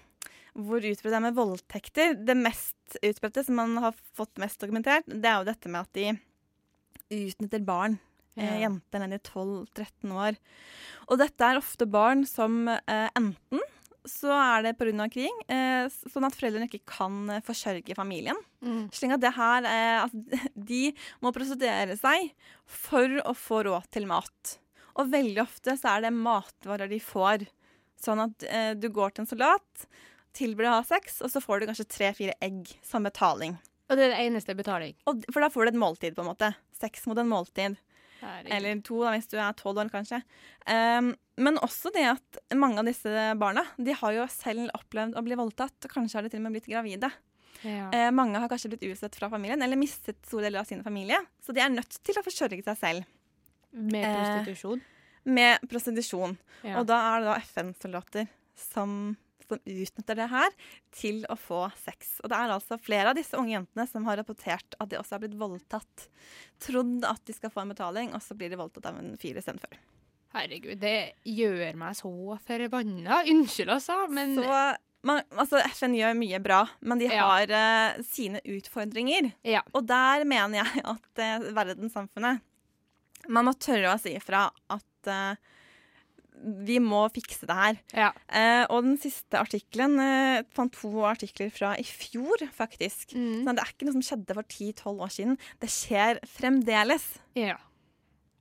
hvor 0.52 0.84
utbredt 0.84 1.08
det 1.08 1.16
er 1.16 1.24
med 1.24 1.38
voldtekter. 1.38 2.14
Det 2.28 2.36
mest 2.36 2.98
utbredte 3.00 3.44
som 3.46 3.56
man 3.56 3.78
har 3.80 3.96
fått 4.12 4.36
mest 4.42 4.60
dokumentert, 4.60 5.06
det 5.08 5.24
er 5.24 5.38
jo 5.40 5.48
dette 5.48 5.70
med 5.72 5.86
at 5.86 5.96
de 5.96 6.10
utnytter 7.12 7.64
barn. 7.64 7.98
Eh, 8.36 8.60
Ja. 8.60 8.68
jenter 8.68 9.00
ned 9.00 9.12
i 9.16 9.18
12-13 9.24 10.12
år. 10.12 10.36
Og 11.08 11.18
dette 11.20 11.40
er 11.44 11.56
ofte 11.60 11.84
barn 11.88 12.26
som 12.28 12.66
eh, 12.68 13.08
enten 13.16 13.60
så 14.08 14.32
er 14.34 14.64
det 14.66 14.74
pga. 14.78 15.06
krig, 15.12 15.30
eh, 15.48 15.86
sånn 16.10 16.26
at 16.26 16.34
foreldrene 16.34 16.66
ikke 16.68 16.82
kan 16.88 17.30
eh, 17.30 17.42
forsørge 17.44 17.94
familien. 17.94 18.38
Mm. 18.64 18.90
Slik 18.94 19.14
at 19.14 19.22
det 19.22 19.34
her 19.36 19.68
eh, 19.68 20.02
altså, 20.02 20.40
De 20.72 20.82
må 21.22 21.32
prosedere 21.34 21.96
seg 21.98 22.32
for 22.66 23.20
å 23.26 23.34
få 23.36 23.62
råd 23.68 23.90
til 23.94 24.08
mat. 24.10 24.56
Og 24.98 25.12
veldig 25.12 25.42
ofte 25.44 25.76
så 25.78 25.96
er 25.96 26.06
det 26.06 26.14
matvarer 26.16 26.90
de 26.90 27.00
får. 27.02 27.46
Sånn 28.02 28.24
at 28.24 28.48
eh, 28.50 28.72
du 28.74 28.88
går 28.92 29.14
til 29.14 29.24
en 29.24 29.30
soldat, 29.30 29.86
tilbyr 30.36 30.70
å 30.70 30.78
ha 30.80 30.84
sex, 30.86 31.20
og 31.22 31.30
så 31.30 31.42
får 31.44 31.60
du 31.60 31.68
kanskje 31.70 31.90
tre-fire 31.92 32.34
egg 32.42 32.72
som 32.86 33.04
betaling. 33.06 33.58
Og 33.90 33.98
det 33.98 34.08
er 34.08 34.14
det 34.14 34.22
eneste 34.24 34.56
betaling? 34.56 34.94
Og, 35.10 35.22
for 35.30 35.44
da 35.44 35.50
får 35.52 35.68
du 35.68 35.72
et 35.74 35.82
måltid, 35.82 36.16
på 36.16 36.24
en 36.24 36.32
måte. 36.32 36.52
Sex 36.78 37.04
mot 37.06 37.18
en 37.20 37.30
måltid. 37.30 37.76
Herregud. 38.22 38.52
Eller 38.54 38.80
to, 38.86 39.00
da, 39.02 39.12
hvis 39.16 39.28
du 39.30 39.36
er 39.36 39.54
tolv 39.58 39.82
år, 39.82 39.90
kanskje. 39.92 40.22
Um, 40.64 41.12
men 41.40 41.56
også 41.64 41.92
det 41.94 42.04
at 42.10 42.40
mange 42.58 42.82
av 42.82 42.88
disse 42.88 43.08
barna 43.40 43.64
de 43.78 43.94
har 43.96 44.16
jo 44.16 44.24
selv 44.32 44.68
opplevd 44.76 45.16
å 45.16 45.22
bli 45.24 45.38
voldtatt. 45.38 45.76
og 45.86 45.94
Kanskje 45.94 46.18
har 46.18 46.26
de 46.26 46.32
til 46.34 46.42
og 46.42 46.46
med 46.46 46.58
blitt 46.58 46.68
gravide. 46.68 47.08
Ja. 47.62 47.88
Eh, 47.94 48.10
mange 48.10 48.40
har 48.42 48.50
kanskje 48.50 48.72
blitt 48.72 48.84
utstøtt 48.90 49.16
fra 49.16 49.30
familien 49.32 49.62
eller 49.62 49.78
mistet 49.78 50.18
store 50.26 50.48
deler 50.48 50.60
av 50.60 50.68
sin 50.68 50.82
familie. 50.84 51.20
Så 51.40 51.54
de 51.54 51.62
er 51.62 51.72
nødt 51.72 51.98
til 52.04 52.18
å 52.18 52.24
forsørge 52.26 52.62
seg 52.66 52.78
selv. 52.80 53.04
Med 53.72 54.04
Eh, 54.04 54.16
prostitusjon? 54.18 54.82
Med 55.24 55.68
prostitusjon. 55.70 56.36
Ja. 56.66 56.80
Og 56.80 56.86
da 56.90 56.98
er 57.14 57.22
det 57.22 57.30
da 57.30 57.36
FN-soldater 57.40 58.28
som, 58.58 59.14
som 59.46 59.62
utnytter 59.62 60.18
det 60.18 60.28
her 60.28 60.50
til 60.90 61.22
å 61.30 61.38
få 61.38 61.62
sex. 61.80 62.18
Og 62.20 62.28
det 62.28 62.36
er 62.36 62.52
altså 62.52 62.76
flere 62.82 63.14
av 63.14 63.16
disse 63.16 63.38
unge 63.38 63.54
jentene 63.54 63.86
som 63.88 64.04
har 64.10 64.18
rapportert 64.20 64.76
at 64.78 64.90
de 64.90 64.98
også 64.98 65.16
har 65.16 65.24
blitt 65.24 65.38
voldtatt. 65.40 66.08
Trodd 66.60 67.06
at 67.08 67.24
de 67.24 67.32
skal 67.38 67.54
få 67.54 67.62
en 67.62 67.72
betaling, 67.72 68.12
og 68.12 68.20
så 68.20 68.36
blir 68.36 68.50
de 68.52 68.60
voldtatt 68.60 68.90
av 68.90 68.98
en 69.00 69.14
fyr 69.16 69.38
istedenfor. 69.38 69.78
Herregud, 70.32 70.78
det 70.80 71.12
gjør 71.28 71.76
meg 71.76 71.96
så 71.98 72.12
forbanna. 72.46 73.22
Unnskyld, 73.28 73.72
altså, 73.74 73.98
men 74.12 74.34
Så 74.38 74.48
man, 75.04 75.20
altså, 75.34 75.58
FN 75.74 75.96
gjør 75.98 76.14
mye 76.16 76.38
bra, 76.42 76.62
men 76.80 77.00
de 77.02 77.08
Ja. 77.10 77.26
har 77.26 77.52
uh, 77.52 78.02
sine 78.06 78.40
utfordringer. 78.46 79.32
Ja. 79.44 79.64
Og 79.74 79.86
der 79.90 80.24
mener 80.24 80.62
jeg 80.62 80.84
at 80.94 81.22
uh, 81.42 81.48
verdenssamfunnet 81.56 82.40
Man 83.28 83.46
må 83.46 83.52
tørre 83.54 83.92
å 83.94 84.00
si 84.02 84.16
ifra 84.18 84.48
at 84.70 85.10
uh, 85.10 85.34
vi 86.42 86.80
må 86.82 87.04
fikse 87.14 87.46
det 87.46 87.54
her. 87.54 87.76
Ja. 87.94 88.08
Uh, 88.26 88.64
og 88.74 88.82
den 88.88 88.96
siste 88.98 89.38
artikkelen 89.38 89.94
uh, 90.00 90.40
fant 90.54 90.74
to 90.74 90.90
artikler 91.06 91.52
fra 91.54 91.74
i 91.78 91.84
fjor, 91.86 92.42
faktisk. 92.50 93.12
Mm. 93.14 93.44
Så 93.44 93.54
det 93.54 93.62
er 93.62 93.70
ikke 93.74 93.86
noe 93.86 93.94
som 93.98 94.06
skjedde 94.08 94.34
for 94.38 94.48
10-12 94.48 95.04
år 95.06 95.12
siden. 95.18 95.36
Det 95.62 95.70
skjer 95.70 96.18
fremdeles. 96.26 97.04
Ja. 97.38 97.58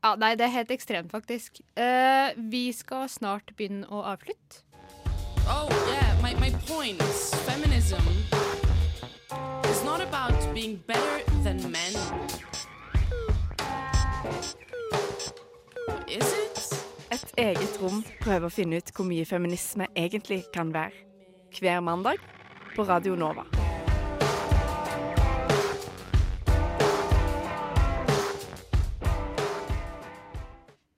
Ja. 0.03 0.15
Nei, 0.15 0.35
det 0.35 0.47
er 0.47 0.53
helt 0.55 0.71
ekstremt, 0.71 1.11
faktisk. 1.11 1.61
Eh, 1.75 2.33
vi 2.51 2.71
skal 2.73 3.09
snart 3.09 3.53
begynne 3.57 3.87
å 3.89 4.03
avslutte. 4.13 4.63
Oh, 5.47 5.69
yeah, 5.89 6.21
my, 6.21 6.33
my 6.39 6.51
point. 6.67 7.01
Feminism 7.47 8.01
is 9.69 9.83
not 9.83 10.01
about 10.01 10.53
being 10.53 10.81
better 10.87 11.21
than 11.43 11.57
men. 11.71 11.95
Is 16.07 16.33
it? 16.33 16.51
Et 17.11 17.33
eget 17.37 17.81
rom 17.81 18.03
prøver 18.21 18.47
å 18.47 18.53
finne 18.53 18.79
ut 18.79 18.93
hvor 18.95 19.07
mye 19.07 19.25
feminisme 19.27 19.87
egentlig 19.95 20.43
kan 20.55 20.71
være. 20.75 20.95
Hver 21.59 21.83
mandag 21.83 22.23
på 22.75 22.87
Radio 22.87 23.17
Nova. 23.19 23.60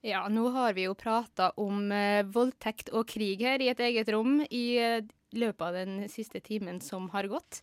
Ja, 0.04 0.26
nå 0.28 0.50
har 0.52 0.74
vi 0.76 0.84
jo 0.84 0.92
prata 0.94 1.48
om 1.56 1.86
eh, 1.92 2.20
voldtekt 2.28 2.90
og 2.92 3.06
krig 3.08 3.40
her 3.40 3.62
i 3.64 3.70
et 3.72 3.80
eget 3.80 4.10
rom 4.12 4.42
i 4.50 4.64
eh, 4.76 5.06
løpet 5.32 5.64
av 5.64 5.78
den 5.78 5.94
siste 6.12 6.42
timen 6.44 6.82
som 6.84 7.06
har 7.14 7.24
gått. 7.32 7.62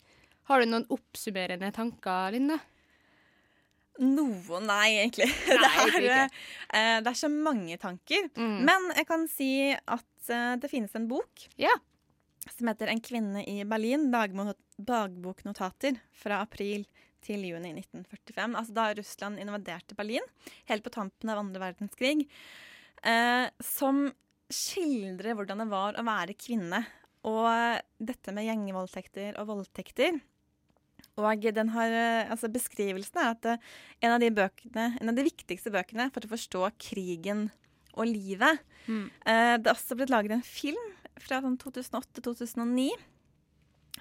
Har 0.49 0.63
du 0.63 0.71
noen 0.71 0.87
oppsummerende 0.89 1.69
tanker, 1.75 2.33
Linda? 2.33 2.57
Noe, 4.01 4.61
nei, 4.65 4.87
egentlig. 5.03 5.27
Nei, 5.61 5.85
det, 5.93 6.15
er, 6.15 6.33
eh, 6.73 6.97
det 7.05 7.11
er 7.11 7.19
så 7.19 7.29
mange 7.29 7.77
tanker. 7.77 8.31
Mm. 8.33 8.57
Men 8.65 8.89
jeg 8.97 9.05
kan 9.11 9.27
si 9.29 9.51
at 9.77 10.33
eh, 10.33 10.55
det 10.63 10.71
finnes 10.71 10.97
en 10.97 11.05
bok 11.11 11.45
Ja. 11.61 11.75
som 12.49 12.71
heter 12.71 12.89
'En 12.89 13.05
kvinne 13.05 13.45
i 13.45 13.61
Berlin', 13.69 14.09
dagboknotater 14.09 15.99
fra 16.23 16.41
april 16.41 16.87
til 17.23 17.45
juni 17.45 17.73
1945. 17.75 18.55
Altså 18.57 18.75
da 18.75 18.87
Russland 18.97 19.41
invaderte 19.41 19.97
Berlin, 19.97 20.25
helt 20.69 20.85
på 20.85 20.93
tampen 20.93 21.31
av 21.31 21.41
andre 21.41 21.61
verdenskrig. 21.63 22.27
Eh, 23.03 23.47
som 23.63 24.07
skildrer 24.51 25.37
hvordan 25.37 25.63
det 25.63 25.69
var 25.71 25.97
å 25.97 26.05
være 26.05 26.35
kvinne. 26.37 26.83
Og 27.29 27.81
dette 28.01 28.33
med 28.33 28.47
gjengvoldtekter 28.47 29.37
og 29.39 29.49
voldtekter. 29.51 30.19
Og 31.19 31.43
den 31.53 31.69
har, 31.73 31.91
eh, 31.91 32.29
altså 32.31 32.49
Beskrivelsen 32.51 33.19
er 33.21 33.31
at 33.35 33.45
eh, 33.45 33.57
en 34.01 34.15
av, 34.15 34.19
de 34.21 34.31
bøkene, 34.31 34.97
en 34.99 35.11
av 35.11 35.17
de 35.17 35.25
viktigste 35.27 35.73
bøkene 35.73 36.09
for 36.13 36.25
å 36.25 36.31
forstå 36.35 36.71
krigen 36.81 37.49
og 37.93 38.07
livet 38.07 38.61
Mm. 38.87 39.11
eh, 39.29 39.57
Det 39.61 39.67
er 39.67 39.75
også 39.75 39.93
blitt 39.95 40.09
laget 40.09 40.31
en 40.31 40.41
film 40.41 40.93
fra 41.21 41.37
sånn 41.43 41.57
2008-2009 41.61 42.89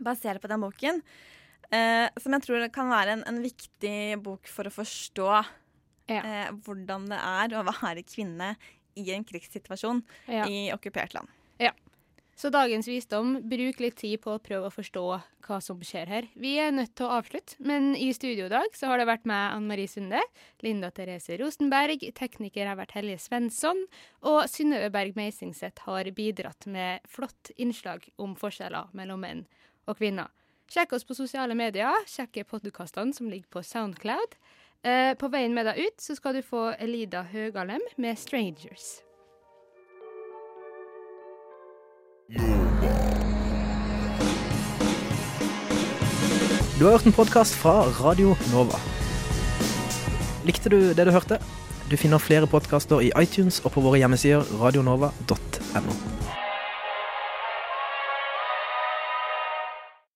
basert 0.01 0.41
på 0.41 0.49
den 0.49 0.63
boken. 0.65 1.03
Eh, 1.71 2.09
som 2.19 2.35
jeg 2.35 2.43
tror 2.47 2.65
kan 2.75 2.91
være 2.91 3.19
en, 3.19 3.25
en 3.31 3.43
viktig 3.45 4.19
bok 4.25 4.49
for 4.51 4.67
å 4.67 4.75
forstå 4.75 5.29
eh, 6.11 6.49
hvordan 6.67 7.05
det 7.13 7.21
er 7.21 7.55
å 7.55 7.63
være 7.69 8.03
kvinne 8.03 8.57
i 8.99 9.05
en 9.15 9.25
krigssituasjon 9.25 10.03
Ja. 10.27 10.49
i 10.51 10.71
okkupert 10.75 11.15
land. 11.15 11.31
Ja. 11.63 11.71
Så 12.41 12.49
dagens 12.49 12.89
visdom, 12.89 13.35
bruk 13.53 13.83
litt 13.85 13.99
tid 14.01 14.23
på 14.25 14.33
å 14.33 14.41
prøve 14.41 14.71
å 14.71 14.73
forstå 14.73 15.03
hva 15.45 15.59
som 15.61 15.79
skjer 15.85 16.09
her. 16.09 16.29
Vi 16.41 16.55
er 16.59 16.71
nødt 16.73 16.95
til 16.97 17.05
å 17.05 17.19
avslutte, 17.19 17.59
men 17.61 17.91
i 17.95 18.09
studio 18.17 18.47
i 18.49 18.53
dag 18.53 18.73
så 18.75 18.89
har 18.89 18.97
det 18.99 19.07
vært 19.11 19.27
meg, 19.29 19.53
Anne 19.59 19.69
Marie 19.69 19.91
Sunde, 19.91 20.23
Linda 20.65 20.89
Therese 20.91 21.37
Rosenberg, 21.37 22.01
tekniker 22.17 22.71
har 22.71 22.79
vært 22.81 22.97
Helje 22.97 23.19
Svensson, 23.21 23.85
og 24.25 24.47
Synnøve 24.49 24.89
Berg 24.95 25.21
Meisingseth 25.21 25.85
har 25.85 26.09
bidratt 26.17 26.65
med 26.67 27.05
flott 27.13 27.53
innslag 27.61 28.09
om 28.17 28.33
forskjeller 28.41 28.89
mellom 28.97 29.21
menn 29.21 29.45
og 29.85 30.01
kvinner. 30.01 30.33
Sjekk 30.71 30.93
oss 30.95 31.03
på 31.03 31.17
sosiale 31.19 31.57
medier, 31.59 32.05
sjekk 32.07 32.45
podkastene 32.47 33.11
som 33.11 33.27
ligger 33.27 33.49
på 33.51 33.63
Soundcloud. 33.67 34.37
Eh, 34.87 35.17
på 35.19 35.27
veien 35.33 35.51
med 35.51 35.67
deg 35.67 35.81
ut 35.83 35.97
så 35.99 36.15
skal 36.15 36.37
du 36.39 36.45
få 36.47 36.69
Elida 36.79 37.25
Høgalem 37.27 37.83
med 37.99 38.15
'Strangers'. 38.15 39.03
Du 46.79 46.85
har 46.87 46.93
hørt 46.93 47.07
en 47.07 47.19
podkast 47.19 47.55
fra 47.59 47.83
Radio 47.99 48.37
Nova. 48.55 48.79
Likte 50.47 50.71
du 50.71 50.95
det 50.95 51.07
du 51.07 51.11
hørte? 51.11 51.43
Du 51.91 51.97
finner 51.97 52.19
flere 52.19 52.47
podkaster 52.47 53.01
i 53.01 53.11
iTunes 53.19 53.61
og 53.65 53.73
på 53.73 53.81
våre 53.81 53.99
hjemmesider 53.99 54.47
radionova.no. 54.63 56.20